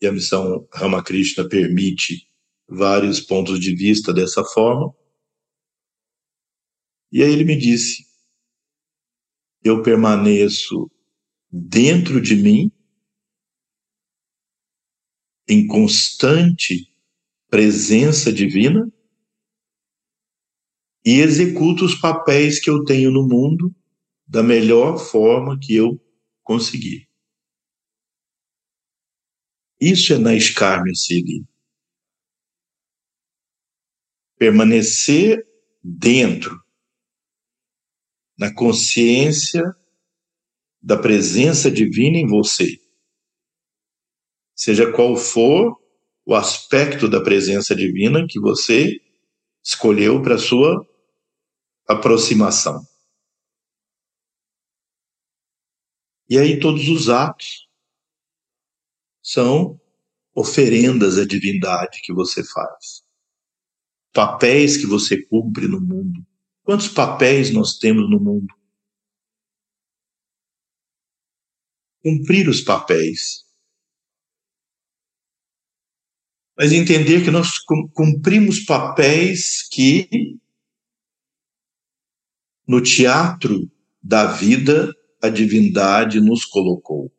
e 0.00 0.06
a 0.06 0.12
missão 0.12 0.68
Ramakrishna 0.72 1.48
permite 1.48 2.28
vários 2.68 3.20
pontos 3.20 3.58
de 3.58 3.74
vista 3.74 4.12
dessa 4.12 4.44
forma. 4.44 4.94
E 7.10 7.22
aí 7.22 7.32
ele 7.32 7.44
me 7.44 7.56
disse: 7.56 8.04
eu 9.62 9.82
permaneço 9.82 10.90
dentro 11.50 12.20
de 12.20 12.36
mim, 12.36 12.70
em 15.48 15.66
constante 15.66 16.88
presença 17.48 18.32
divina, 18.32 18.90
e 21.04 21.20
executo 21.20 21.84
os 21.84 21.94
papéis 21.94 22.58
que 22.58 22.70
eu 22.70 22.84
tenho 22.84 23.10
no 23.10 23.26
mundo 23.28 23.74
da 24.26 24.42
melhor 24.42 24.98
forma 24.98 25.58
que 25.60 25.74
eu 25.74 26.00
conseguir. 26.42 27.08
Isso 29.80 30.14
é 30.14 30.18
na 30.18 30.34
escárnio 30.34 30.96
seguir. 30.96 31.44
Permanecer 34.38 35.46
dentro, 35.82 36.58
na 38.38 38.52
consciência 38.54 39.62
da 40.80 40.96
presença 40.96 41.70
divina 41.70 42.16
em 42.16 42.26
você. 42.26 42.80
Seja 44.56 44.90
qual 44.92 45.16
for 45.16 45.78
o 46.24 46.34
aspecto 46.34 47.08
da 47.08 47.22
presença 47.22 47.74
divina 47.76 48.26
que 48.26 48.40
você 48.40 48.98
escolheu 49.62 50.22
para 50.22 50.38
sua 50.38 50.86
aproximação. 51.86 52.86
E 56.28 56.38
aí 56.38 56.58
todos 56.58 56.88
os 56.88 57.08
atos 57.08 57.68
são 59.22 59.80
oferendas 60.34 61.18
à 61.18 61.26
divindade 61.26 62.00
que 62.02 62.12
você 62.12 62.42
faz. 62.42 63.04
Papéis 64.12 64.76
que 64.76 64.86
você 64.86 65.22
cumpre 65.26 65.66
no 65.68 65.80
mundo. 65.80 66.24
Quantos 66.62 66.88
papéis 66.88 67.52
nós 67.52 67.78
temos 67.78 68.08
no 68.08 68.18
mundo? 68.18 68.54
Cumprir 72.02 72.48
os 72.48 72.60
papéis. 72.60 73.44
Mas 76.56 76.72
entender 76.72 77.24
que 77.24 77.30
nós 77.30 77.58
cumprimos 77.92 78.60
papéis 78.60 79.66
que 79.68 80.38
no 82.66 82.82
teatro 82.82 83.70
da 84.02 84.26
vida 84.26 84.92
a 85.22 85.28
divindade 85.28 86.20
nos 86.20 86.44
colocou. 86.44 87.12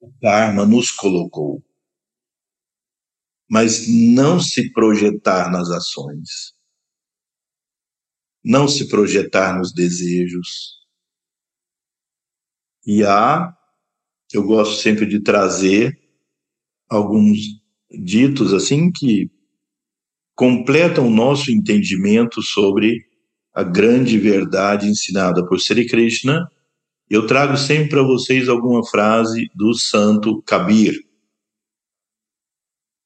O 0.00 0.12
karma 0.20 0.64
nos 0.64 0.90
colocou. 0.90 1.64
Mas 3.48 3.86
não 3.88 4.40
se 4.40 4.72
projetar 4.72 5.50
nas 5.50 5.70
ações. 5.70 6.54
Não 8.44 8.68
se 8.68 8.88
projetar 8.88 9.58
nos 9.58 9.72
desejos. 9.72 10.76
E 12.84 13.04
há, 13.04 13.52
eu 14.32 14.44
gosto 14.44 14.80
sempre 14.80 15.06
de 15.06 15.20
trazer 15.20 15.98
alguns 16.88 17.38
ditos 17.90 18.52
assim 18.52 18.92
que 18.92 19.30
completam 20.36 21.06
o 21.06 21.10
nosso 21.10 21.50
entendimento 21.50 22.42
sobre 22.42 23.06
a 23.54 23.64
grande 23.64 24.18
verdade 24.18 24.86
ensinada 24.86 25.44
por 25.46 25.58
Sri 25.58 25.86
Krishna, 25.88 26.46
eu 27.08 27.26
trago 27.26 27.56
sempre 27.56 27.88
para 27.88 28.02
vocês 28.02 28.46
alguma 28.48 28.86
frase 28.86 29.50
do 29.54 29.72
santo 29.72 30.42
Kabir. 30.42 30.94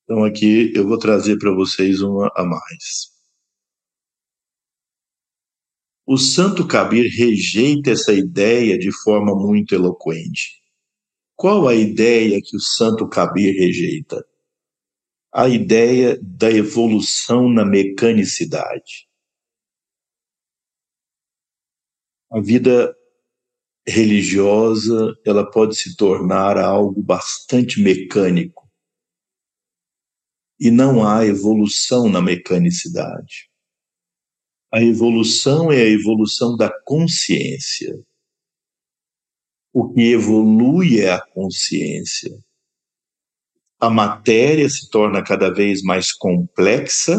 Então 0.02 0.24
aqui 0.24 0.72
eu 0.74 0.88
vou 0.88 0.98
trazer 0.98 1.38
para 1.38 1.54
vocês 1.54 2.02
uma 2.02 2.32
a 2.34 2.44
mais. 2.44 3.10
O 6.04 6.18
santo 6.18 6.66
Kabir 6.66 7.08
rejeita 7.08 7.92
essa 7.92 8.12
ideia 8.12 8.76
de 8.76 8.90
forma 9.04 9.36
muito 9.36 9.72
eloquente. 9.72 10.60
Qual 11.36 11.68
a 11.68 11.76
ideia 11.76 12.40
que 12.42 12.56
o 12.56 12.60
santo 12.60 13.08
Kabir 13.08 13.52
rejeita? 13.52 14.26
A 15.32 15.48
ideia 15.48 16.18
da 16.20 16.50
evolução 16.50 17.48
na 17.48 17.64
mecanicidade. 17.64 19.10
a 22.30 22.40
vida 22.40 22.96
religiosa 23.86 25.16
ela 25.26 25.50
pode 25.50 25.74
se 25.74 25.96
tornar 25.96 26.56
algo 26.56 27.02
bastante 27.02 27.80
mecânico 27.80 28.70
e 30.60 30.70
não 30.70 31.06
há 31.06 31.26
evolução 31.26 32.08
na 32.08 32.22
mecanicidade. 32.22 33.50
A 34.72 34.80
evolução 34.80 35.72
é 35.72 35.82
a 35.82 35.88
evolução 35.88 36.56
da 36.56 36.70
consciência. 36.84 37.98
O 39.72 39.92
que 39.92 40.12
evolui 40.12 41.00
é 41.00 41.12
a 41.12 41.20
consciência. 41.20 42.30
A 43.80 43.88
matéria 43.88 44.68
se 44.68 44.90
torna 44.90 45.22
cada 45.22 45.48
vez 45.48 45.82
mais 45.82 46.12
complexa 46.12 47.16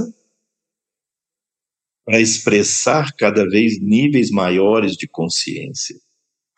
para 2.06 2.20
expressar 2.22 3.12
cada 3.16 3.48
vez 3.50 3.82
níveis 3.82 4.30
maiores 4.30 4.94
de 4.94 5.08
consciência. 5.08 5.96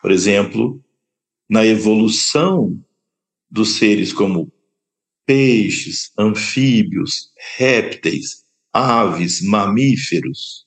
Por 0.00 0.10
exemplo, 0.10 0.84
na 1.48 1.64
evolução 1.64 2.78
dos 3.50 3.76
seres 3.76 4.12
como 4.12 4.52
peixes, 5.24 6.12
anfíbios, 6.18 7.30
répteis, 7.56 8.44
aves, 8.72 9.40
mamíferos, 9.40 10.66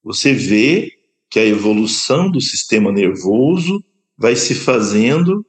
você 0.00 0.32
vê 0.32 0.92
que 1.28 1.40
a 1.40 1.44
evolução 1.44 2.30
do 2.30 2.40
sistema 2.40 2.92
nervoso 2.92 3.82
vai 4.16 4.36
se 4.36 4.54
fazendo 4.54 5.44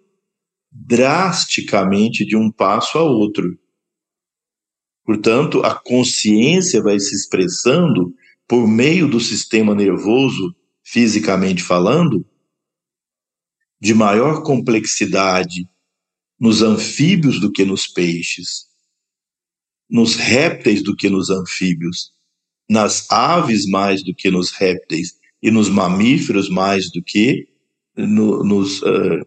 drasticamente 0.86 2.26
de 2.26 2.36
um 2.38 2.52
passo 2.52 2.98
a 2.98 3.04
outro. 3.04 3.58
Portanto, 5.04 5.62
a 5.64 5.74
consciência 5.74 6.82
vai 6.82 7.00
se 7.00 7.16
expressando 7.16 8.14
por 8.48 8.68
meio 8.68 9.08
do 9.10 9.20
sistema 9.20 9.74
nervoso, 9.74 10.56
fisicamente 10.84 11.64
falando, 11.64 12.26
de 13.80 13.94
maior 13.94 14.44
complexidade 14.44 15.68
nos 16.40 16.62
anfíbios 16.62 17.40
do 17.40 17.52
que 17.52 17.66
nos 17.66 17.88
peixes, 17.88 18.66
nos 19.90 20.16
répteis 20.16 20.84
do 20.84 20.96
que 20.96 21.10
nos 21.10 21.30
anfíbios, 21.30 22.12
nas 22.70 23.10
aves 23.10 23.66
mais 23.66 24.04
do 24.04 24.14
que 24.14 24.30
nos 24.30 24.52
répteis 24.52 25.18
e 25.42 25.50
nos 25.50 25.70
mamíferos 25.70 26.50
mais 26.50 26.92
do 26.92 27.02
que 27.02 27.48
no, 27.96 28.44
nos, 28.44 28.82
uh, 28.82 29.26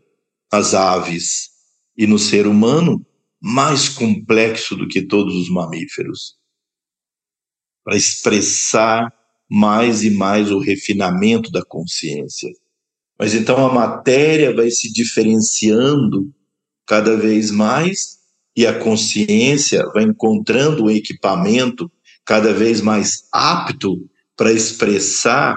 as 0.50 0.74
aves 0.74 1.50
e 1.96 2.06
no 2.06 2.18
ser 2.18 2.46
humano 2.46 3.04
mais 3.40 3.88
complexo 3.88 4.76
do 4.76 4.88
que 4.88 5.02
todos 5.02 5.34
os 5.34 5.48
mamíferos, 5.48 6.34
para 7.84 7.96
expressar 7.96 9.12
mais 9.48 10.04
e 10.04 10.10
mais 10.10 10.50
o 10.50 10.58
refinamento 10.58 11.50
da 11.50 11.64
consciência. 11.64 12.50
Mas 13.18 13.34
então 13.34 13.66
a 13.66 13.72
matéria 13.72 14.54
vai 14.54 14.70
se 14.70 14.92
diferenciando 14.92 16.32
cada 16.86 17.16
vez 17.16 17.50
mais 17.50 18.18
e 18.56 18.66
a 18.66 18.78
consciência 18.78 19.86
vai 19.92 20.04
encontrando 20.04 20.84
um 20.84 20.90
equipamento 20.90 21.90
cada 22.24 22.52
vez 22.52 22.80
mais 22.80 23.24
apto 23.32 23.96
para 24.36 24.52
expressar 24.52 25.56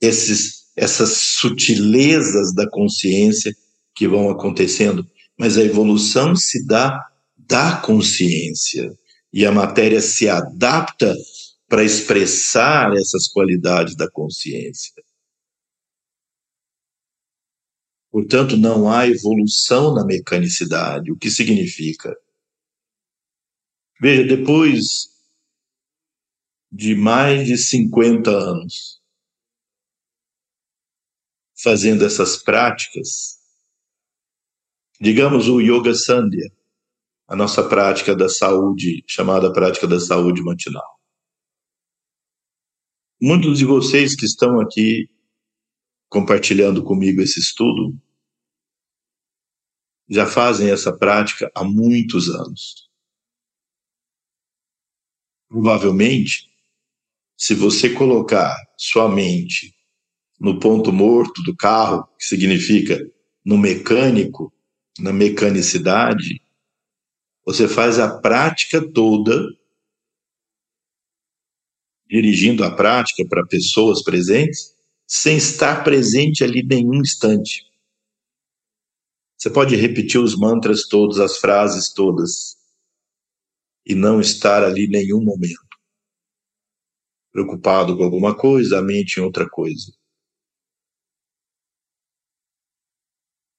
esses, 0.00 0.72
essas 0.76 1.16
sutilezas 1.16 2.54
da 2.54 2.68
consciência 2.68 3.54
que 4.02 4.08
vão 4.08 4.30
acontecendo 4.30 5.08
mas 5.38 5.56
a 5.56 5.62
evolução 5.62 6.34
se 6.34 6.66
dá 6.66 7.00
da 7.36 7.80
consciência 7.80 8.92
e 9.32 9.46
a 9.46 9.52
matéria 9.52 10.00
se 10.00 10.28
adapta 10.28 11.14
para 11.68 11.84
expressar 11.84 12.92
essas 12.94 13.28
qualidades 13.28 13.96
da 13.96 14.10
consciência. 14.10 14.92
Portanto, 18.10 18.56
não 18.56 18.90
há 18.90 19.08
evolução 19.08 19.94
na 19.94 20.04
mecanicidade. 20.04 21.10
O 21.10 21.16
que 21.16 21.30
significa? 21.30 22.14
Veja, 24.00 24.24
depois 24.24 25.08
de 26.70 26.94
mais 26.94 27.46
de 27.46 27.56
50 27.56 28.30
anos 28.30 29.00
fazendo 31.56 32.04
essas 32.04 32.36
práticas, 32.36 33.41
digamos 35.02 35.48
o 35.48 35.60
Yoga 35.60 35.96
Sandhya, 35.96 36.48
a 37.26 37.34
nossa 37.34 37.68
prática 37.68 38.14
da 38.14 38.28
saúde, 38.28 39.02
chamada 39.04 39.52
prática 39.52 39.84
da 39.84 39.98
saúde 39.98 40.40
matinal. 40.44 41.00
Muitos 43.20 43.58
de 43.58 43.64
vocês 43.64 44.14
que 44.14 44.24
estão 44.24 44.60
aqui 44.60 45.10
compartilhando 46.08 46.84
comigo 46.84 47.20
esse 47.20 47.40
estudo 47.40 48.00
já 50.08 50.24
fazem 50.24 50.70
essa 50.70 50.96
prática 50.96 51.50
há 51.52 51.64
muitos 51.64 52.28
anos. 52.28 52.88
Provavelmente, 55.48 56.48
se 57.36 57.56
você 57.56 57.92
colocar 57.92 58.56
sua 58.78 59.08
mente 59.08 59.74
no 60.38 60.60
ponto 60.60 60.92
morto 60.92 61.42
do 61.42 61.56
carro, 61.56 62.06
que 62.16 62.24
significa 62.24 63.00
no 63.44 63.58
mecânico, 63.58 64.52
na 64.98 65.12
mecanicidade, 65.12 66.40
você 67.44 67.66
faz 67.66 67.98
a 67.98 68.20
prática 68.20 68.80
toda, 68.92 69.34
dirigindo 72.06 72.62
a 72.62 72.74
prática 72.74 73.26
para 73.28 73.46
pessoas 73.46 74.02
presentes, 74.02 74.76
sem 75.06 75.36
estar 75.36 75.82
presente 75.82 76.44
ali 76.44 76.62
nenhum 76.62 76.94
instante. 76.94 77.66
Você 79.36 79.50
pode 79.50 79.74
repetir 79.74 80.20
os 80.20 80.38
mantras 80.38 80.86
todos, 80.86 81.18
as 81.18 81.38
frases 81.38 81.92
todas, 81.92 82.56
e 83.84 83.94
não 83.94 84.20
estar 84.20 84.62
ali 84.62 84.86
nenhum 84.86 85.20
momento. 85.20 85.58
Preocupado 87.32 87.96
com 87.96 88.04
alguma 88.04 88.36
coisa, 88.36 88.78
a 88.78 88.82
mente 88.82 89.18
em 89.18 89.22
outra 89.22 89.48
coisa. 89.48 89.92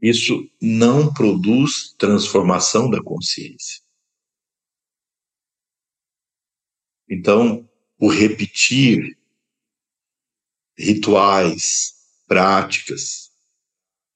Isso 0.03 0.45
não 0.61 1.13
produz 1.13 1.95
transformação 1.97 2.89
da 2.89 3.01
consciência. 3.01 3.81
Então, 7.09 7.69
o 7.97 8.09
repetir 8.09 9.17
rituais, 10.77 11.93
práticas, 12.27 13.31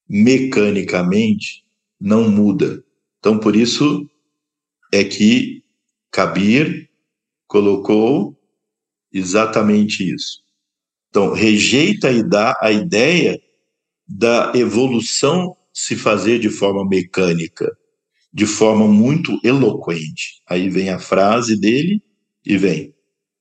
mecanicamente, 0.09 1.65
não 1.97 2.30
muda. 2.30 2.84
Então, 3.19 3.39
por 3.39 3.55
isso 3.55 4.09
é 4.91 5.05
que 5.05 5.64
Kabir 6.11 6.91
colocou 7.47 8.38
exatamente 9.09 10.14
isso. 10.14 10.43
Então, 11.09 11.31
rejeita 11.31 12.11
e 12.11 12.22
dá 12.22 12.57
a 12.61 12.73
ideia 12.73 13.41
da 14.05 14.51
evolução 14.53 15.56
se 15.79 15.95
fazer 15.95 16.39
de 16.39 16.49
forma 16.49 16.83
mecânica, 16.83 17.71
de 18.33 18.47
forma 18.47 18.87
muito 18.87 19.39
eloquente. 19.43 20.41
Aí 20.49 20.71
vem 20.71 20.89
a 20.89 20.97
frase 20.97 21.55
dele 21.55 22.01
e 22.43 22.57
vem: 22.57 22.95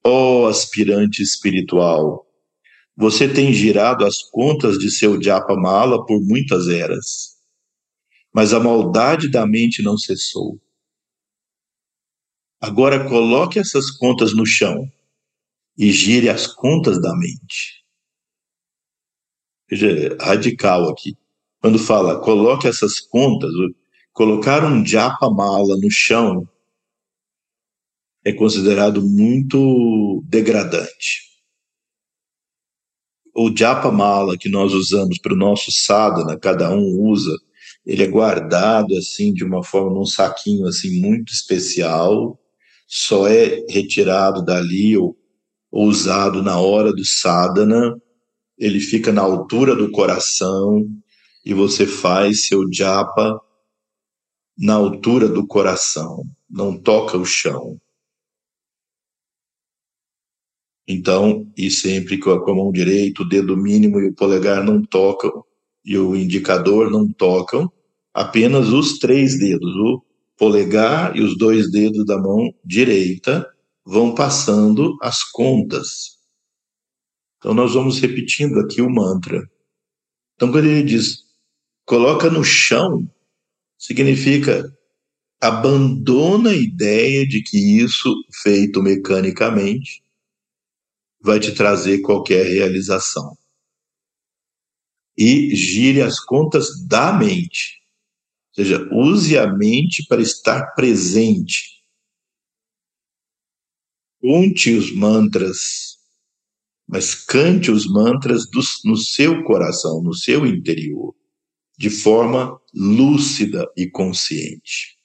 Ó 0.04 0.42
oh, 0.42 0.46
aspirante 0.46 1.22
espiritual, 1.22 2.26
você 2.94 3.26
tem 3.26 3.54
girado 3.54 4.04
as 4.04 4.22
contas 4.22 4.78
de 4.78 4.90
seu 4.90 5.20
japa 5.20 5.56
mala 5.56 6.04
por 6.04 6.20
muitas 6.20 6.68
eras, 6.68 7.38
mas 8.34 8.52
a 8.52 8.60
maldade 8.60 9.30
da 9.30 9.46
mente 9.46 9.82
não 9.82 9.96
cessou. 9.96 10.60
Agora 12.60 13.08
coloque 13.08 13.58
essas 13.58 13.90
contas 13.90 14.34
no 14.34 14.44
chão 14.44 14.86
e 15.76 15.90
gire 15.90 16.28
as 16.28 16.46
contas 16.46 17.00
da 17.00 17.16
mente. 17.16 17.82
Veja, 19.70 20.16
radical 20.20 20.90
aqui 20.90 21.16
quando 21.66 21.80
fala 21.80 22.20
coloque 22.20 22.68
essas 22.68 23.00
contas, 23.00 23.50
colocar 24.12 24.64
um 24.64 24.86
japa 24.86 25.28
mala 25.28 25.76
no 25.76 25.90
chão 25.90 26.48
é 28.24 28.32
considerado 28.32 29.02
muito 29.02 30.22
degradante. 30.28 31.22
O 33.34 33.50
japa 33.52 33.90
mala 33.90 34.38
que 34.38 34.48
nós 34.48 34.72
usamos 34.72 35.18
para 35.18 35.34
o 35.34 35.36
nosso 35.36 35.72
sadhana, 35.72 36.38
cada 36.38 36.70
um 36.70 37.00
usa, 37.00 37.36
ele 37.84 38.04
é 38.04 38.06
guardado 38.06 38.96
assim 38.96 39.32
de 39.32 39.42
uma 39.42 39.64
forma 39.64 39.92
num 39.92 40.06
saquinho 40.06 40.68
assim 40.68 41.00
muito 41.00 41.32
especial, 41.32 42.38
só 42.86 43.26
é 43.26 43.66
retirado 43.68 44.44
dali 44.44 44.96
ou, 44.96 45.16
ou 45.72 45.88
usado 45.88 46.44
na 46.44 46.60
hora 46.60 46.92
do 46.92 47.04
sadhana, 47.04 48.00
ele 48.56 48.78
fica 48.78 49.10
na 49.10 49.22
altura 49.22 49.74
do 49.74 49.90
coração, 49.90 50.86
e 51.46 51.54
você 51.54 51.86
faz 51.86 52.46
seu 52.46 52.64
japa 52.72 53.40
na 54.58 54.74
altura 54.74 55.28
do 55.28 55.46
coração, 55.46 56.24
não 56.50 56.76
toca 56.76 57.16
o 57.16 57.24
chão. 57.24 57.80
Então, 60.88 61.48
e 61.56 61.70
sempre 61.70 62.18
com 62.18 62.30
a 62.30 62.54
mão 62.54 62.72
direita, 62.72 63.22
o 63.22 63.28
dedo 63.28 63.56
mínimo 63.56 64.00
e 64.00 64.08
o 64.08 64.14
polegar 64.14 64.64
não 64.64 64.82
tocam, 64.82 65.44
e 65.84 65.96
o 65.96 66.16
indicador 66.16 66.90
não 66.90 67.12
tocam, 67.12 67.70
apenas 68.12 68.70
os 68.70 68.98
três 68.98 69.38
dedos, 69.38 69.72
o 69.76 70.02
polegar 70.36 71.16
e 71.16 71.22
os 71.22 71.38
dois 71.38 71.70
dedos 71.70 72.04
da 72.04 72.18
mão 72.18 72.52
direita 72.64 73.48
vão 73.84 74.12
passando 74.12 74.96
as 75.00 75.22
contas. 75.22 76.16
Então, 77.38 77.54
nós 77.54 77.74
vamos 77.74 78.00
repetindo 78.00 78.58
aqui 78.58 78.82
o 78.82 78.90
mantra. 78.90 79.48
Então, 80.34 80.50
quando 80.50 80.66
ele 80.66 80.82
diz 80.82 81.25
coloca 81.86 82.28
no 82.28 82.42
chão 82.42 83.08
significa 83.78 84.76
abandona 85.40 86.50
a 86.50 86.56
ideia 86.56 87.26
de 87.26 87.40
que 87.42 87.56
isso 87.80 88.12
feito 88.42 88.82
mecanicamente 88.82 90.02
vai 91.20 91.38
te 91.38 91.52
trazer 91.52 92.00
qualquer 92.00 92.44
realização. 92.44 93.38
E 95.16 95.54
gire 95.54 96.02
as 96.02 96.18
contas 96.20 96.84
da 96.86 97.12
mente. 97.12 97.80
Ou 98.50 98.64
seja, 98.64 98.88
use 98.92 99.38
a 99.38 99.46
mente 99.46 100.04
para 100.06 100.20
estar 100.20 100.74
presente. 100.74 101.84
Conte 104.20 104.74
os 104.74 104.92
mantras, 104.92 105.98
mas 106.86 107.14
cante 107.14 107.70
os 107.70 107.86
mantras 107.86 108.46
do, 108.50 108.60
no 108.84 108.96
seu 108.96 109.44
coração, 109.44 110.02
no 110.02 110.14
seu 110.14 110.44
interior 110.44 111.14
de 111.76 111.90
forma 111.90 112.60
lúcida 112.72 113.70
e 113.76 113.88
consciente. 113.88 114.96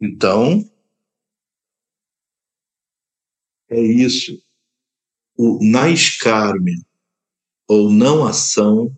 Então, 0.00 0.70
é 3.68 3.80
isso. 3.80 4.40
O 5.36 5.58
naiskarma, 5.62 6.70
ou 7.66 7.90
não 7.90 8.26
ação, 8.26 8.96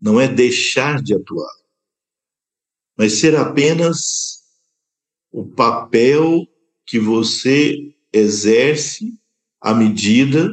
não 0.00 0.20
é 0.20 0.28
deixar 0.28 1.02
de 1.02 1.14
atuar, 1.14 1.54
mas 2.96 3.14
ser 3.14 3.36
apenas 3.36 4.42
o 5.32 5.46
papel 5.46 6.46
que 6.86 6.98
você 6.98 7.76
exerce 8.12 9.18
à 9.60 9.74
medida 9.74 10.48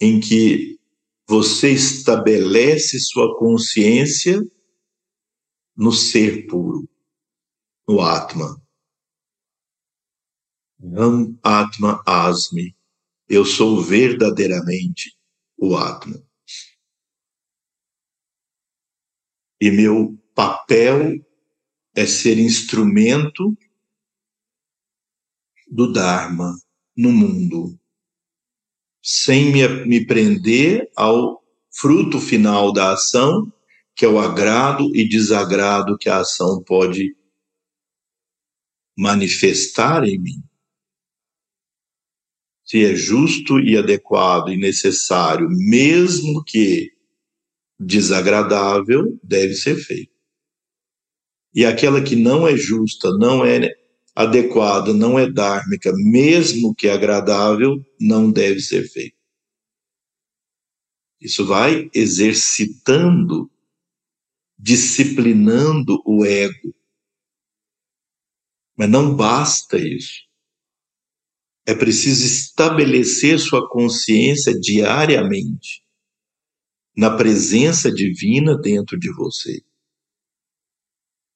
em 0.00 0.20
que 0.20 0.78
você 1.28 1.72
estabelece 1.72 3.00
sua 3.00 3.36
consciência 3.38 4.40
no 5.76 5.92
ser 5.92 6.46
puro, 6.46 6.88
no 7.88 8.00
Atma. 8.00 8.62
Ram 10.80 11.38
Atma 11.42 12.02
Asmi. 12.06 12.76
Eu 13.28 13.44
sou 13.44 13.82
verdadeiramente 13.82 15.18
o 15.56 15.76
Atma. 15.76 16.22
E 19.60 19.70
meu 19.70 20.16
papel 20.34 21.24
é 21.94 22.06
ser 22.06 22.38
instrumento 22.38 23.56
do 25.66 25.92
Dharma 25.92 26.54
no 26.96 27.10
mundo 27.10 27.78
sem 29.08 29.52
me, 29.52 29.68
me 29.86 30.04
prender 30.04 30.90
ao 30.96 31.40
fruto 31.70 32.18
final 32.18 32.72
da 32.72 32.94
ação, 32.94 33.52
que 33.94 34.04
é 34.04 34.08
o 34.08 34.18
agrado 34.18 34.90
e 34.96 35.08
desagrado 35.08 35.96
que 35.96 36.08
a 36.08 36.18
ação 36.18 36.60
pode 36.60 37.16
manifestar 38.98 40.02
em 40.02 40.18
mim. 40.18 40.42
Se 42.64 42.84
é 42.84 42.96
justo 42.96 43.60
e 43.60 43.76
adequado 43.76 44.48
e 44.48 44.56
necessário, 44.56 45.48
mesmo 45.50 46.42
que 46.42 46.92
desagradável, 47.78 49.16
deve 49.22 49.54
ser 49.54 49.76
feito. 49.76 50.10
E 51.54 51.64
aquela 51.64 52.02
que 52.02 52.16
não 52.16 52.48
é 52.48 52.56
justa, 52.56 53.16
não 53.16 53.44
é 53.44 53.72
adequada, 54.16 54.94
não 54.94 55.18
é 55.18 55.30
dármica, 55.30 55.92
mesmo 55.94 56.74
que 56.74 56.88
agradável, 56.88 57.84
não 58.00 58.32
deve 58.32 58.60
ser 58.60 58.88
feito. 58.88 59.14
Isso 61.20 61.44
vai 61.44 61.90
exercitando, 61.94 63.50
disciplinando 64.58 66.02
o 66.06 66.24
ego. 66.24 66.74
Mas 68.74 68.88
não 68.88 69.14
basta 69.14 69.76
isso. 69.76 70.24
É 71.66 71.74
preciso 71.74 72.24
estabelecer 72.24 73.38
sua 73.38 73.68
consciência 73.68 74.58
diariamente 74.58 75.84
na 76.96 77.14
presença 77.14 77.92
divina 77.92 78.56
dentro 78.56 78.98
de 78.98 79.12
você. 79.12 79.65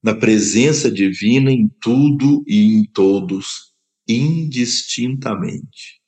Na 0.03 0.15
presença 0.15 0.91
divina 0.91 1.51
em 1.51 1.69
tudo 1.81 2.43
e 2.47 2.75
em 2.75 2.85
todos, 2.91 3.75
indistintamente. 4.09 6.01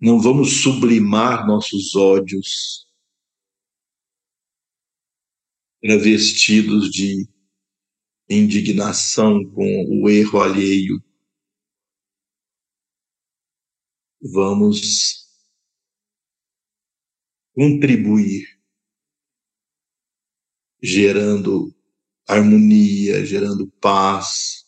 Não 0.00 0.20
vamos 0.20 0.62
sublimar 0.62 1.46
nossos 1.46 1.94
ódios 1.94 2.88
travestidos 5.80 6.90
de 6.90 7.28
indignação 8.28 9.44
com 9.52 10.02
o 10.02 10.08
erro 10.08 10.40
alheio. 10.40 11.02
Vamos 14.20 15.28
contribuir, 17.54 18.51
gerando 20.82 21.72
harmonia, 22.26 23.24
gerando 23.24 23.70
paz, 23.80 24.66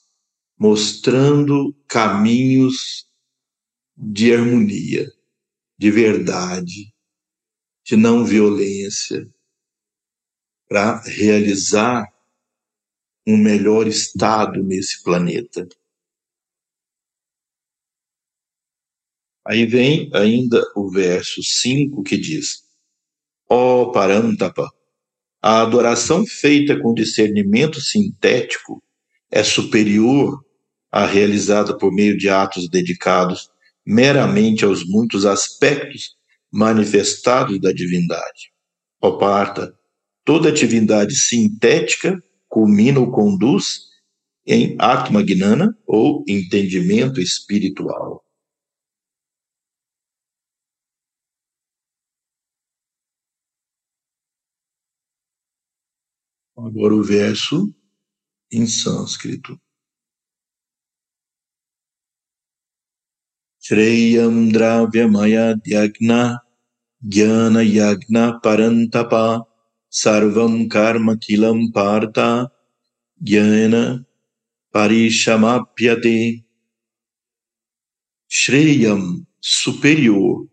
mostrando 0.57 1.75
caminhos 1.89 3.09
de 3.97 4.33
harmonia, 4.33 5.11
de 5.77 5.91
verdade, 5.91 6.95
de 7.85 7.97
não 7.97 8.25
violência, 8.25 9.29
para 10.69 11.01
realizar 11.03 12.07
um 13.27 13.37
melhor 13.37 13.87
estado 13.87 14.63
nesse 14.63 15.03
planeta. 15.03 15.67
Aí 19.47 19.67
vem 19.67 20.11
ainda 20.15 20.63
o 20.75 20.91
verso 20.91 21.43
5 21.43 22.03
que 22.03 22.17
diz: 22.17 22.65
Ó 23.49 23.83
oh, 23.83 23.93
Parantapa, 23.93 24.71
a 25.47 25.61
adoração 25.61 26.25
feita 26.25 26.81
com 26.81 26.95
discernimento 26.95 27.79
sintético 27.79 28.83
é 29.31 29.45
superior 29.45 30.43
à 30.91 31.05
realizada 31.05 31.77
por 31.77 31.93
meio 31.93 32.17
de 32.17 32.31
atos 32.31 32.67
dedicados 32.67 33.51
meramente 33.85 34.65
aos 34.65 34.87
muitos 34.87 35.27
aspectos 35.27 36.17
manifestados 36.51 37.61
da 37.61 37.73
divindade. 37.73 38.55
Ó 39.03 39.19
Parta, 39.19 39.75
toda 40.25 40.49
atividade 40.49 41.15
sintética 41.15 42.19
culmina 42.49 42.99
ou 42.99 43.13
conduz 43.13 43.81
em 44.47 44.75
Atma 44.79 45.23
Gnana, 45.23 45.77
ou 45.87 46.25
entendimento 46.27 47.21
espiritual. 47.21 48.24
Agora 56.65 56.95
o 56.95 57.03
verso 57.03 57.75
em 58.51 58.67
sânscrito. 58.67 59.61
Shreyam 63.61 64.49
Dravyamaya 64.49 65.61
Yagna 65.67 66.41
Jnana 67.03 67.63
Yagna 67.63 68.41
Parantapa 68.41 69.47
Sarvam 69.91 70.67
Karma 70.67 71.19
Kilam 71.19 71.71
Parta 71.71 72.51
Jnana 73.23 74.07
Parishamapyate 74.73 76.43
Shreyam 78.27 79.27
superior 79.39 80.49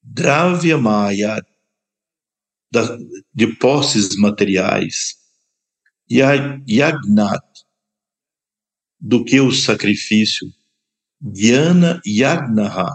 Dravyamaya 0.00 1.42
de 3.32 3.46
posses 3.56 4.16
materiais, 4.16 5.23
yagnat, 6.10 7.44
do 9.00 9.24
que 9.24 9.40
o 9.40 9.52
sacrifício, 9.52 10.46
Jnana 11.20 12.00
Yagnaha, 12.06 12.90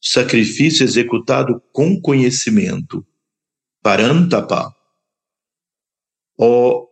sacrifício 0.00 0.84
executado 0.84 1.60
com 1.72 2.00
conhecimento, 2.00 3.06
Parantapa, 3.82 4.74
ó 6.38 6.86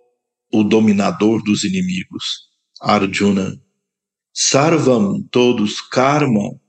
o 0.53 0.65
dominador 0.65 1.43
dos 1.45 1.63
inimigos, 1.63 2.49
Arjuna, 2.81 3.61
Sarvam, 4.33 5.23
todos, 5.31 5.81
Karma, 5.81 6.61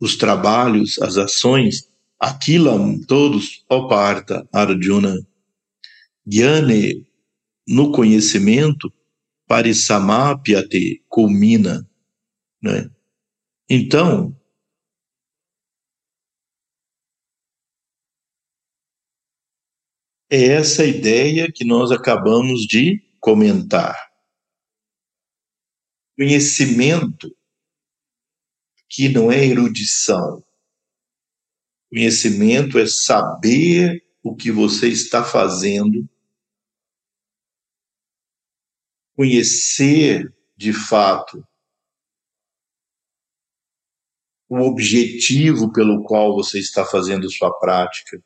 os 0.00 0.16
trabalhos, 0.16 1.00
as 1.00 1.16
ações, 1.16 1.88
Aquilam, 2.20 3.00
todos, 3.06 3.64
ó 3.70 3.88
Parta, 3.88 4.46
Arjuna, 4.52 5.14
Gyane, 6.26 7.07
no 7.68 7.92
conhecimento, 7.92 8.92
Parisamapyate, 9.46 11.04
culmina. 11.08 11.88
Né? 12.62 12.90
Então, 13.68 14.34
é 20.30 20.44
essa 20.44 20.84
ideia 20.84 21.50
que 21.52 21.64
nós 21.64 21.92
acabamos 21.92 22.62
de 22.62 23.00
comentar. 23.20 23.96
Conhecimento 26.16 27.36
que 28.88 29.08
não 29.08 29.30
é 29.30 29.44
erudição, 29.44 30.42
Conhecimento 31.90 32.78
é 32.78 32.86
saber 32.86 34.04
o 34.22 34.36
que 34.36 34.52
você 34.52 34.88
está 34.88 35.24
fazendo, 35.24 36.08
conhecer 39.18 40.32
de 40.56 40.72
fato 40.72 41.44
o 44.48 44.60
objetivo 44.60 45.72
pelo 45.72 46.04
qual 46.04 46.36
você 46.36 46.60
está 46.60 46.84
fazendo 46.84 47.28
sua 47.28 47.52
prática, 47.58 48.22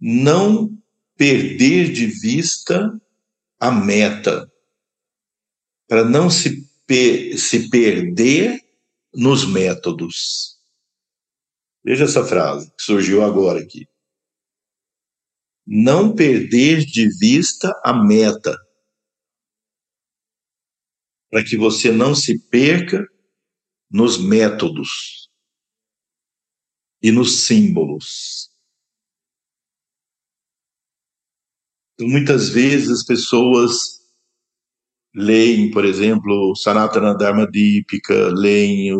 não 0.00 0.76
perder 1.16 1.92
de 1.92 2.06
vista 2.06 3.00
a 3.60 3.70
meta, 3.70 4.52
para 5.86 6.04
não 6.04 6.28
se, 6.28 6.68
se 7.38 7.70
perder 7.70 8.60
nos 9.14 9.46
métodos. 9.46 10.58
Veja 11.84 12.02
essa 12.02 12.24
frase 12.24 12.68
que 12.76 12.82
surgiu 12.82 13.22
agora 13.22 13.60
aqui. 13.60 13.86
Não 15.64 16.12
perder 16.12 16.84
de 16.84 17.08
vista 17.16 17.72
a 17.84 17.92
meta, 17.92 18.65
para 21.36 21.44
que 21.44 21.54
você 21.54 21.92
não 21.92 22.14
se 22.14 22.38
perca 22.48 23.06
nos 23.90 24.16
métodos 24.16 25.28
e 27.02 27.12
nos 27.12 27.44
símbolos. 27.44 28.48
Então, 31.92 32.08
muitas 32.08 32.48
vezes 32.48 32.88
as 32.88 33.04
pessoas 33.04 34.00
leem, 35.14 35.70
por 35.70 35.84
exemplo, 35.84 36.56
Sanatana 36.56 37.14
Dharma 37.14 37.46
Dípica, 37.46 38.28
leem 38.28 38.94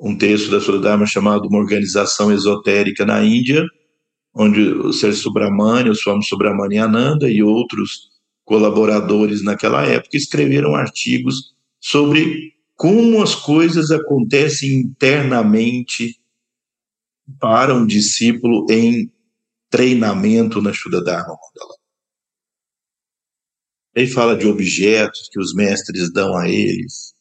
um 0.00 0.16
texto 0.16 0.50
da 0.50 0.62
Sudha 0.62 1.04
chamado 1.04 1.46
Uma 1.46 1.58
Organização 1.58 2.32
Esotérica 2.32 3.04
na 3.04 3.22
Índia, 3.22 3.66
onde 4.34 4.62
o 4.62 4.94
Ser 4.94 5.12
Subramania, 5.12 5.92
o 5.92 5.94
Swami 5.94 6.24
Subramaniananda 6.24 7.30
e 7.30 7.42
outros 7.42 8.08
colaboradores 8.46 9.44
naquela 9.44 9.84
época 9.84 10.16
escreveram 10.16 10.74
artigos 10.74 11.54
sobre 11.88 12.52
como 12.74 13.22
as 13.22 13.36
coisas 13.36 13.92
acontecem 13.92 14.80
internamente 14.80 16.20
para 17.38 17.72
um 17.72 17.86
discípulo 17.86 18.66
em 18.68 19.08
treinamento 19.70 20.60
na 20.60 20.72
Shuddha 20.72 21.00
Dharma 21.00 21.28
Mandala. 21.28 21.76
Ele 23.94 24.08
fala 24.08 24.36
de 24.36 24.48
objetos 24.48 25.28
que 25.30 25.38
os 25.38 25.54
mestres 25.54 26.12
dão 26.12 26.36
a 26.36 26.48
eles, 26.48 27.14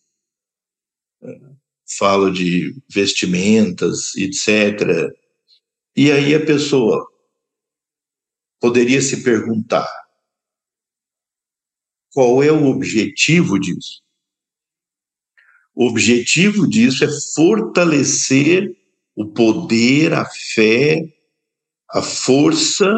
falo 2.00 2.32
de 2.32 2.76
vestimentas, 2.90 4.16
etc. 4.16 5.14
E 5.96 6.12
aí 6.12 6.34
a 6.34 6.44
pessoa 6.44 7.08
poderia 8.60 9.00
se 9.00 9.24
perguntar: 9.24 9.88
qual 12.12 12.42
é 12.42 12.52
o 12.52 12.66
objetivo 12.66 13.60
disso? 13.60 14.05
O 15.76 15.88
objetivo 15.88 16.68
disso 16.68 17.04
é 17.04 17.10
fortalecer 17.36 18.76
o 19.14 19.26
poder, 19.26 20.14
a 20.14 20.26
fé, 20.26 21.02
a 21.92 22.02
força 22.02 22.90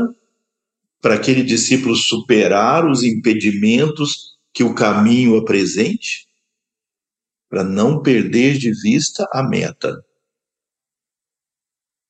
para 1.01 1.15
aquele 1.15 1.43
discípulo 1.43 1.95
superar 1.95 2.87
os 2.87 3.03
impedimentos 3.03 4.37
que 4.53 4.63
o 4.63 4.75
caminho 4.75 5.37
apresente 5.37 6.27
para 7.49 7.63
não 7.63 8.01
perder 8.01 8.57
de 8.57 8.71
vista 8.71 9.27
a 9.31 9.41
meta. 9.41 10.03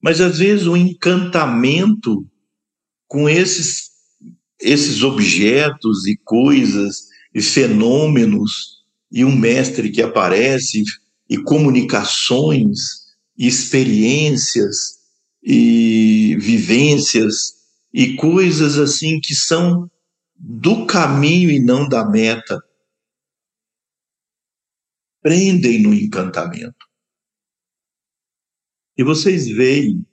Mas 0.02 0.19
às 0.19 0.39
vezes 0.39 0.68
o 0.68 0.76
encantamento 0.76 2.26
com 3.07 3.30
esses 3.30 3.88
esses 4.60 5.03
objetos 5.03 6.07
e 6.07 6.18
coisas 6.18 7.10
e 7.34 7.41
fenômenos 7.41 8.77
e 9.12 9.24
um 9.24 9.36
mestre 9.36 9.92
que 9.92 10.02
aparece 10.02 10.84
e 11.30 11.38
comunicações 11.38 13.08
e 13.38 13.48
experiências 13.48 14.98
e 15.42 16.36
vivências 16.40 17.56
e 17.94 18.16
coisas 18.16 18.78
assim 18.78 19.20
que 19.20 19.36
são 19.36 19.90
do 20.36 20.86
caminho 20.86 21.50
e 21.50 21.60
não 21.60 21.88
da 21.88 22.08
meta 22.08 22.62
prendem 25.22 25.82
no 25.82 25.94
encantamento. 25.94 26.86
E 28.98 29.04
vocês 29.04 29.48
veem 29.48 30.06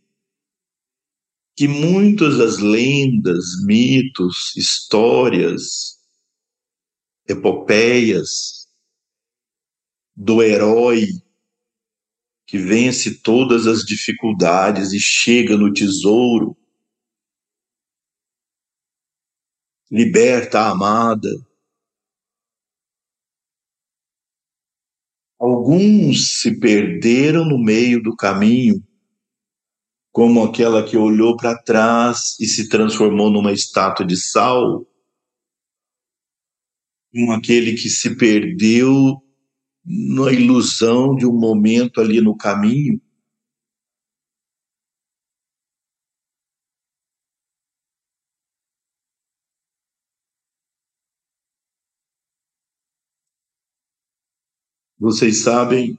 que 1.56 1.68
muitas 1.68 2.38
das 2.38 2.58
lendas, 2.58 3.64
mitos, 3.64 4.54
histórias, 4.56 5.98
epopeias 7.28 8.63
do 10.16 10.42
herói 10.42 11.06
que 12.46 12.58
vence 12.58 13.20
todas 13.20 13.66
as 13.66 13.80
dificuldades 13.80 14.92
e 14.92 15.00
chega 15.00 15.56
no 15.56 15.72
tesouro, 15.72 16.56
liberta 19.90 20.60
a 20.60 20.70
amada. 20.70 21.30
Alguns 25.38 26.40
se 26.40 26.58
perderam 26.58 27.44
no 27.44 27.58
meio 27.58 28.02
do 28.02 28.14
caminho 28.14 28.82
como 30.12 30.44
aquela 30.44 30.88
que 30.88 30.96
olhou 30.96 31.36
para 31.36 31.60
trás 31.60 32.38
e 32.38 32.46
se 32.46 32.68
transformou 32.68 33.30
numa 33.30 33.52
estátua 33.52 34.06
de 34.06 34.16
sal, 34.16 34.86
como 37.12 37.32
aquele 37.32 37.74
que 37.74 37.90
se 37.90 38.16
perdeu 38.16 39.23
na 39.84 40.32
ilusão 40.32 41.14
de 41.16 41.26
um 41.26 41.32
momento 41.32 42.00
ali 42.00 42.20
no 42.20 42.36
caminho. 42.36 43.00
Vocês 54.98 55.38
sabem, 55.38 55.98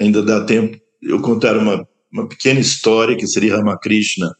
ainda 0.00 0.22
dá 0.22 0.44
tempo, 0.44 0.80
eu 1.00 1.20
contar 1.22 1.56
uma 1.56 1.86
uma 2.14 2.28
pequena 2.28 2.60
história 2.60 3.16
que 3.16 3.26
Sri 3.26 3.48
Ramakrishna 3.48 4.36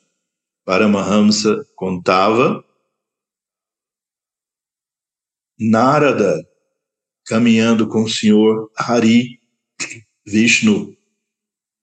Paramahamsa 0.65 1.67
contava. 1.75 2.65
Narada 5.59 6.41
caminhando 7.25 7.89
com 7.89 8.03
o 8.05 8.09
senhor 8.09 8.71
Hari 8.77 9.41
Vishnu 10.27 10.97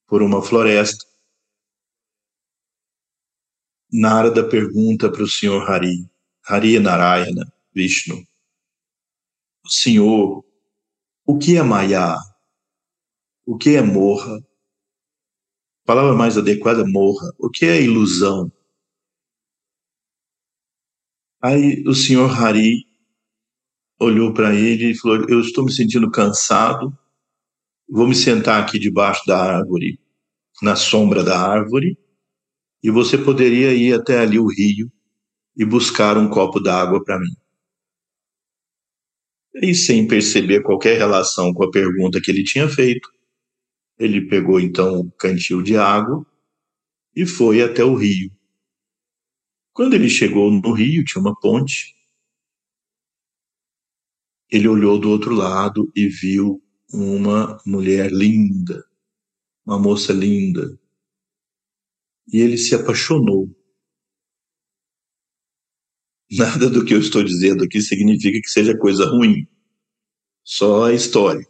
por 0.07 0.21
uma 0.21 0.41
floresta. 0.41 1.05
Narada 3.91 4.47
pergunta 4.47 5.11
para 5.11 5.23
o 5.23 5.27
senhor 5.27 5.69
Hari, 5.69 6.09
Hari 6.45 6.79
Narayana 6.79 7.51
Vishnu, 7.73 8.25
o 9.65 9.69
senhor, 9.69 10.45
o 11.25 11.37
que 11.37 11.57
é 11.57 11.63
Maya? 11.63 12.15
O 13.45 13.57
que 13.57 13.75
é 13.75 13.81
Morra? 13.81 14.41
palavra 15.91 16.15
mais 16.15 16.37
adequada, 16.37 16.85
morra. 16.87 17.33
O 17.37 17.49
que 17.49 17.65
é 17.65 17.81
ilusão? 17.81 18.49
Aí 21.41 21.83
o 21.85 21.93
senhor 21.93 22.31
Hari 22.31 22.85
olhou 24.01 24.33
para 24.33 24.53
ele 24.55 24.91
e 24.91 24.97
falou: 24.97 25.25
Eu 25.29 25.39
estou 25.39 25.63
me 25.63 25.71
sentindo 25.71 26.09
cansado, 26.09 26.97
vou 27.87 28.07
me 28.07 28.15
sentar 28.15 28.61
aqui 28.61 28.79
debaixo 28.79 29.21
da 29.27 29.37
árvore, 29.37 29.99
na 30.61 30.75
sombra 30.75 31.23
da 31.23 31.39
árvore, 31.39 31.97
e 32.83 32.89
você 32.89 33.17
poderia 33.17 33.73
ir 33.73 33.93
até 33.93 34.19
ali 34.19 34.39
o 34.39 34.47
rio 34.47 34.91
e 35.55 35.63
buscar 35.63 36.17
um 36.17 36.29
copo 36.29 36.59
d'água 36.59 37.03
para 37.03 37.19
mim. 37.19 37.35
E 39.55 39.75
sem 39.75 40.07
perceber 40.07 40.63
qualquer 40.63 40.97
relação 40.97 41.53
com 41.53 41.63
a 41.63 41.71
pergunta 41.71 42.21
que 42.21 42.31
ele 42.31 42.43
tinha 42.43 42.67
feito, 42.67 43.07
ele 43.99 44.27
pegou 44.27 44.59
então 44.59 45.01
o 45.01 45.11
cantil 45.11 45.61
de 45.61 45.77
água 45.77 46.25
e 47.15 47.25
foi 47.25 47.61
até 47.61 47.83
o 47.83 47.93
rio. 47.93 48.31
Quando 49.73 49.93
ele 49.93 50.09
chegou 50.09 50.49
no 50.49 50.71
rio, 50.73 51.03
tinha 51.03 51.21
uma 51.21 51.37
ponte. 51.39 51.95
Ele 54.51 54.67
olhou 54.67 54.99
do 54.99 55.09
outro 55.09 55.33
lado 55.33 55.89
e 55.95 56.07
viu 56.07 56.61
uma 56.93 57.57
mulher 57.65 58.11
linda, 58.11 58.83
uma 59.65 59.79
moça 59.79 60.11
linda. 60.11 60.77
E 62.27 62.39
ele 62.39 62.57
se 62.57 62.75
apaixonou. 62.75 63.49
Nada 66.29 66.69
do 66.69 66.83
que 66.83 66.93
eu 66.93 66.99
estou 66.99 67.23
dizendo 67.23 67.63
aqui 67.63 67.81
significa 67.81 68.39
que 68.41 68.49
seja 68.49 68.77
coisa 68.77 69.05
ruim. 69.05 69.47
Só 70.43 70.85
a 70.85 70.93
história. 70.93 71.47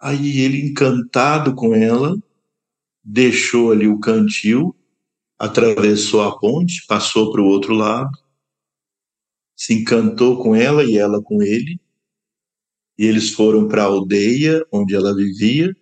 Aí 0.00 0.40
ele, 0.40 0.60
encantado 0.60 1.54
com 1.54 1.74
ela, 1.74 2.16
deixou 3.02 3.72
ali 3.72 3.88
o 3.88 3.98
cantil, 3.98 4.74
atravessou 5.38 6.22
a 6.22 6.38
ponte, 6.38 6.86
passou 6.86 7.32
para 7.32 7.42
o 7.42 7.46
outro 7.46 7.74
lado, 7.74 8.16
se 9.56 9.74
encantou 9.74 10.40
com 10.42 10.54
ela 10.54 10.84
e 10.84 10.96
ela 10.96 11.20
com 11.20 11.42
ele, 11.42 11.80
e 12.98 13.04
eles 13.06 13.30
foram 13.30 13.68
para 13.68 13.82
a 13.82 13.86
aldeia 13.86 14.66
onde 14.72 14.94
ela 14.94 15.14
vivia, 15.14 15.74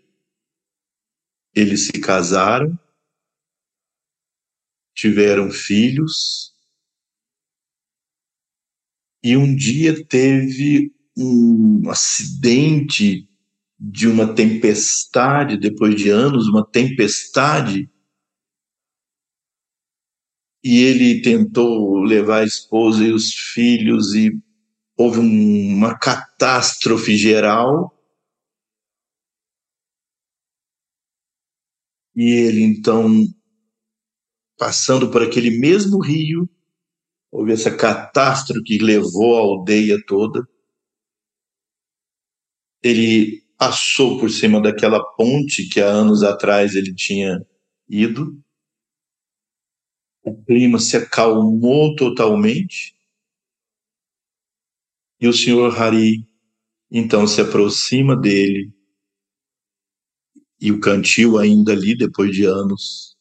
eles 1.54 1.86
se 1.86 1.92
casaram, 1.92 2.78
tiveram 4.94 5.50
filhos, 5.50 6.54
e 9.24 9.36
um 9.36 9.56
dia 9.56 10.06
teve 10.06 10.94
um 11.16 11.88
acidente 11.88 13.28
de 13.78 14.06
uma 14.06 14.34
tempestade, 14.34 15.56
depois 15.56 15.94
de 15.96 16.10
anos, 16.10 16.48
uma 16.48 16.64
tempestade, 16.64 17.90
e 20.62 20.78
ele 20.78 21.22
tentou 21.22 22.02
levar 22.02 22.42
a 22.42 22.46
esposa 22.46 23.04
e 23.04 23.12
os 23.12 23.32
filhos, 23.32 24.14
e 24.14 24.30
houve 24.96 25.20
um, 25.20 25.74
uma 25.76 25.98
catástrofe 25.98 27.16
geral. 27.16 27.92
E 32.14 32.30
ele, 32.30 32.62
então, 32.62 33.26
passando 34.58 35.10
por 35.10 35.22
aquele 35.22 35.58
mesmo 35.58 36.00
rio, 36.00 36.48
houve 37.30 37.52
essa 37.52 37.76
catástrofe 37.76 38.62
que 38.62 38.78
levou 38.78 39.36
a 39.36 39.40
aldeia 39.40 40.02
toda. 40.06 40.48
Ele 42.82 43.42
passou 43.58 44.18
por 44.18 44.30
cima 44.30 44.60
daquela 44.60 45.02
ponte 45.14 45.68
que 45.68 45.80
há 45.80 45.86
anos 45.86 46.22
atrás 46.22 46.74
ele 46.74 46.94
tinha 46.94 47.44
ido. 47.88 48.42
O 50.24 50.42
clima 50.44 50.78
se 50.78 50.96
acalmou 50.96 51.94
totalmente. 51.94 52.95
E 55.20 55.26
o 55.28 55.32
senhor 55.32 55.76
Hari 55.80 56.26
então 56.90 57.26
se 57.26 57.40
aproxima 57.40 58.16
dele. 58.16 58.72
E 60.60 60.72
o 60.72 60.80
cantil 60.80 61.38
ainda 61.38 61.72
ali, 61.72 61.96
depois 61.96 62.34
de 62.34 62.44
anos, 62.44 63.16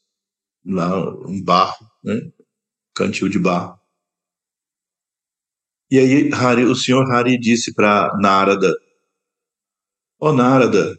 lá 0.65 0.89
em 1.27 1.43
barro, 1.43 1.85
né? 2.03 2.31
Cantil 2.93 3.27
de 3.27 3.39
barro. 3.39 3.79
E 5.91 5.99
aí 5.99 6.33
Hari, 6.33 6.63
o 6.63 6.75
senhor 6.75 7.11
Hari 7.11 7.37
disse 7.37 7.73
para 7.73 8.17
Narada, 8.17 8.73
Ó 10.19 10.29
oh, 10.29 10.33
Narada, 10.33 10.97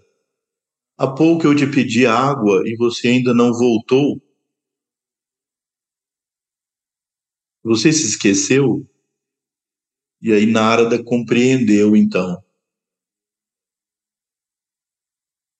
há 0.98 1.06
pouco 1.06 1.46
eu 1.46 1.56
te 1.56 1.66
pedi 1.66 2.06
água 2.06 2.62
e 2.66 2.76
você 2.76 3.08
ainda 3.08 3.34
não 3.34 3.52
voltou. 3.52 4.22
Você 7.64 7.92
se 7.92 8.06
esqueceu? 8.06 8.86
E 10.20 10.32
aí 10.32 10.46
Narada 10.46 11.02
compreendeu 11.02 11.94
então. 11.94 12.42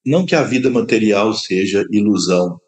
Não 0.04 0.24
que 0.24 0.34
a 0.34 0.42
vida 0.42 0.70
material 0.70 1.34
seja 1.34 1.84
ilusão, 1.90 2.60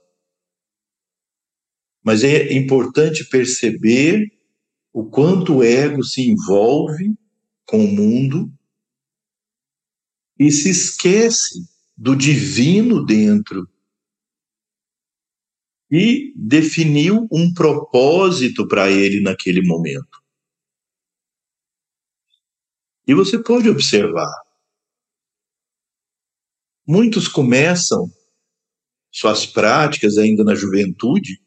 mas 2.05 2.25
é 2.25 2.53
importante 2.53 3.29
perceber 3.29 4.27
o 4.93 5.05
quanto 5.05 5.59
o 5.59 5.63
ego 5.63 6.03
se 6.03 6.23
envolve 6.23 7.15
com 7.65 7.85
o 7.85 7.89
mundo 7.89 8.53
e 10.39 10.51
se 10.51 10.71
esquece 10.71 11.69
do 11.97 12.17
divino 12.17 13.05
dentro. 13.05 13.69
e 15.91 16.33
definiu 16.37 17.27
um 17.33 17.53
propósito 17.53 18.67
para 18.69 18.91
ele 18.91 19.21
naquele 19.21 19.63
momento. 19.63 20.18
E 23.09 23.15
você 23.15 23.43
pode 23.43 23.71
observar. 23.71 24.31
Muitos 26.87 27.27
começam 27.27 28.13
suas 29.11 29.47
práticas 29.47 30.19
ainda 30.19 30.45
na 30.45 30.55
juventude. 30.55 31.43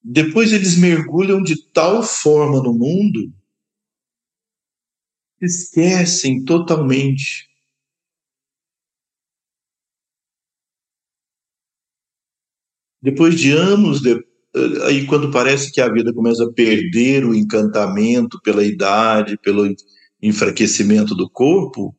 Depois 0.00 0.52
eles 0.52 0.78
mergulham 0.78 1.42
de 1.42 1.60
tal 1.72 2.04
forma 2.04 2.62
no 2.62 2.72
mundo, 2.72 3.32
esquecem 5.40 6.44
totalmente 6.44 7.48
Depois 13.00 13.38
de 13.38 13.52
anos, 13.52 14.02
aí 14.86 15.06
quando 15.06 15.30
parece 15.30 15.70
que 15.72 15.80
a 15.80 15.92
vida 15.92 16.12
começa 16.12 16.44
a 16.44 16.52
perder 16.52 17.24
o 17.24 17.34
encantamento 17.34 18.40
pela 18.42 18.64
idade, 18.64 19.38
pelo 19.38 19.66
enfraquecimento 20.22 21.14
do 21.14 21.28
corpo, 21.30 21.94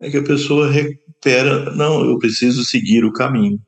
é 0.00 0.10
que 0.10 0.16
a 0.16 0.24
pessoa 0.24 0.70
recupera, 0.70 1.74
não, 1.74 2.04
eu 2.04 2.18
preciso 2.18 2.64
seguir 2.64 3.04
o 3.04 3.12
caminho. 3.12 3.60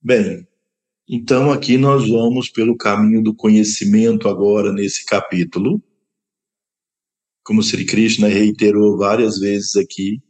Bem, 0.00 0.46
então 1.08 1.50
aqui 1.50 1.76
nós 1.76 2.08
vamos 2.08 2.48
pelo 2.48 2.76
caminho 2.76 3.22
do 3.22 3.34
conhecimento 3.34 4.28
agora 4.28 4.72
nesse 4.72 5.04
capítulo. 5.04 5.82
Como 7.42 7.62
Sri 7.62 7.84
Krishna 7.84 8.28
reiterou 8.28 8.96
várias 8.96 9.38
vezes 9.38 9.74
aqui, 9.74 10.22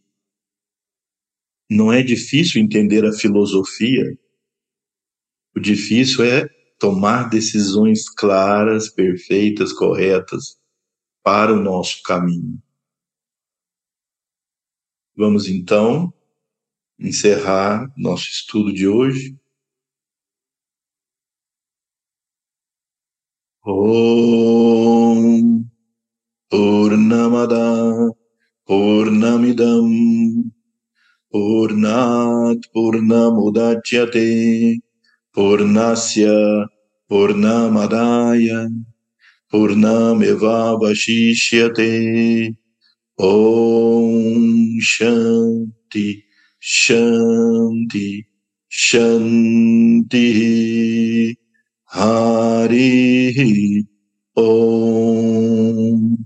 não 1.70 1.92
é 1.92 2.02
difícil 2.02 2.62
entender 2.62 3.04
a 3.04 3.12
filosofia. 3.12 4.18
O 5.58 5.60
difícil 5.60 6.24
é 6.24 6.48
tomar 6.78 7.28
decisões 7.28 8.08
claras, 8.08 8.88
perfeitas, 8.88 9.72
corretas 9.72 10.56
para 11.20 11.52
o 11.52 11.60
nosso 11.60 12.00
caminho. 12.04 12.62
Vamos 15.16 15.48
então 15.48 16.14
encerrar 16.96 17.92
nosso 17.96 18.28
estudo 18.28 18.72
de 18.72 18.86
hoje. 18.86 19.36
Om 23.66 25.64
Purnamada 26.48 28.14
Purnamidam 28.64 29.90
Purnat 31.28 32.60
Purnamudachyate 32.72 34.80
Purnasya 35.34 36.66
Purnamadaya 37.10 38.68
Purnameva 39.52 40.78
Vashishyate 40.80 42.54
Om 43.18 44.78
Shanti 44.80 46.24
Shanti 46.60 48.26
Shanti 48.70 50.26
Hari 51.84 53.86
Om 54.36 56.16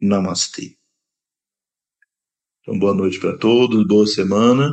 Namaste. 0.00 0.78
Então, 2.60 2.78
boa 2.78 2.94
noite 2.94 3.18
para 3.18 3.36
todos, 3.38 3.86
boa 3.86 4.06
semana 4.06 4.72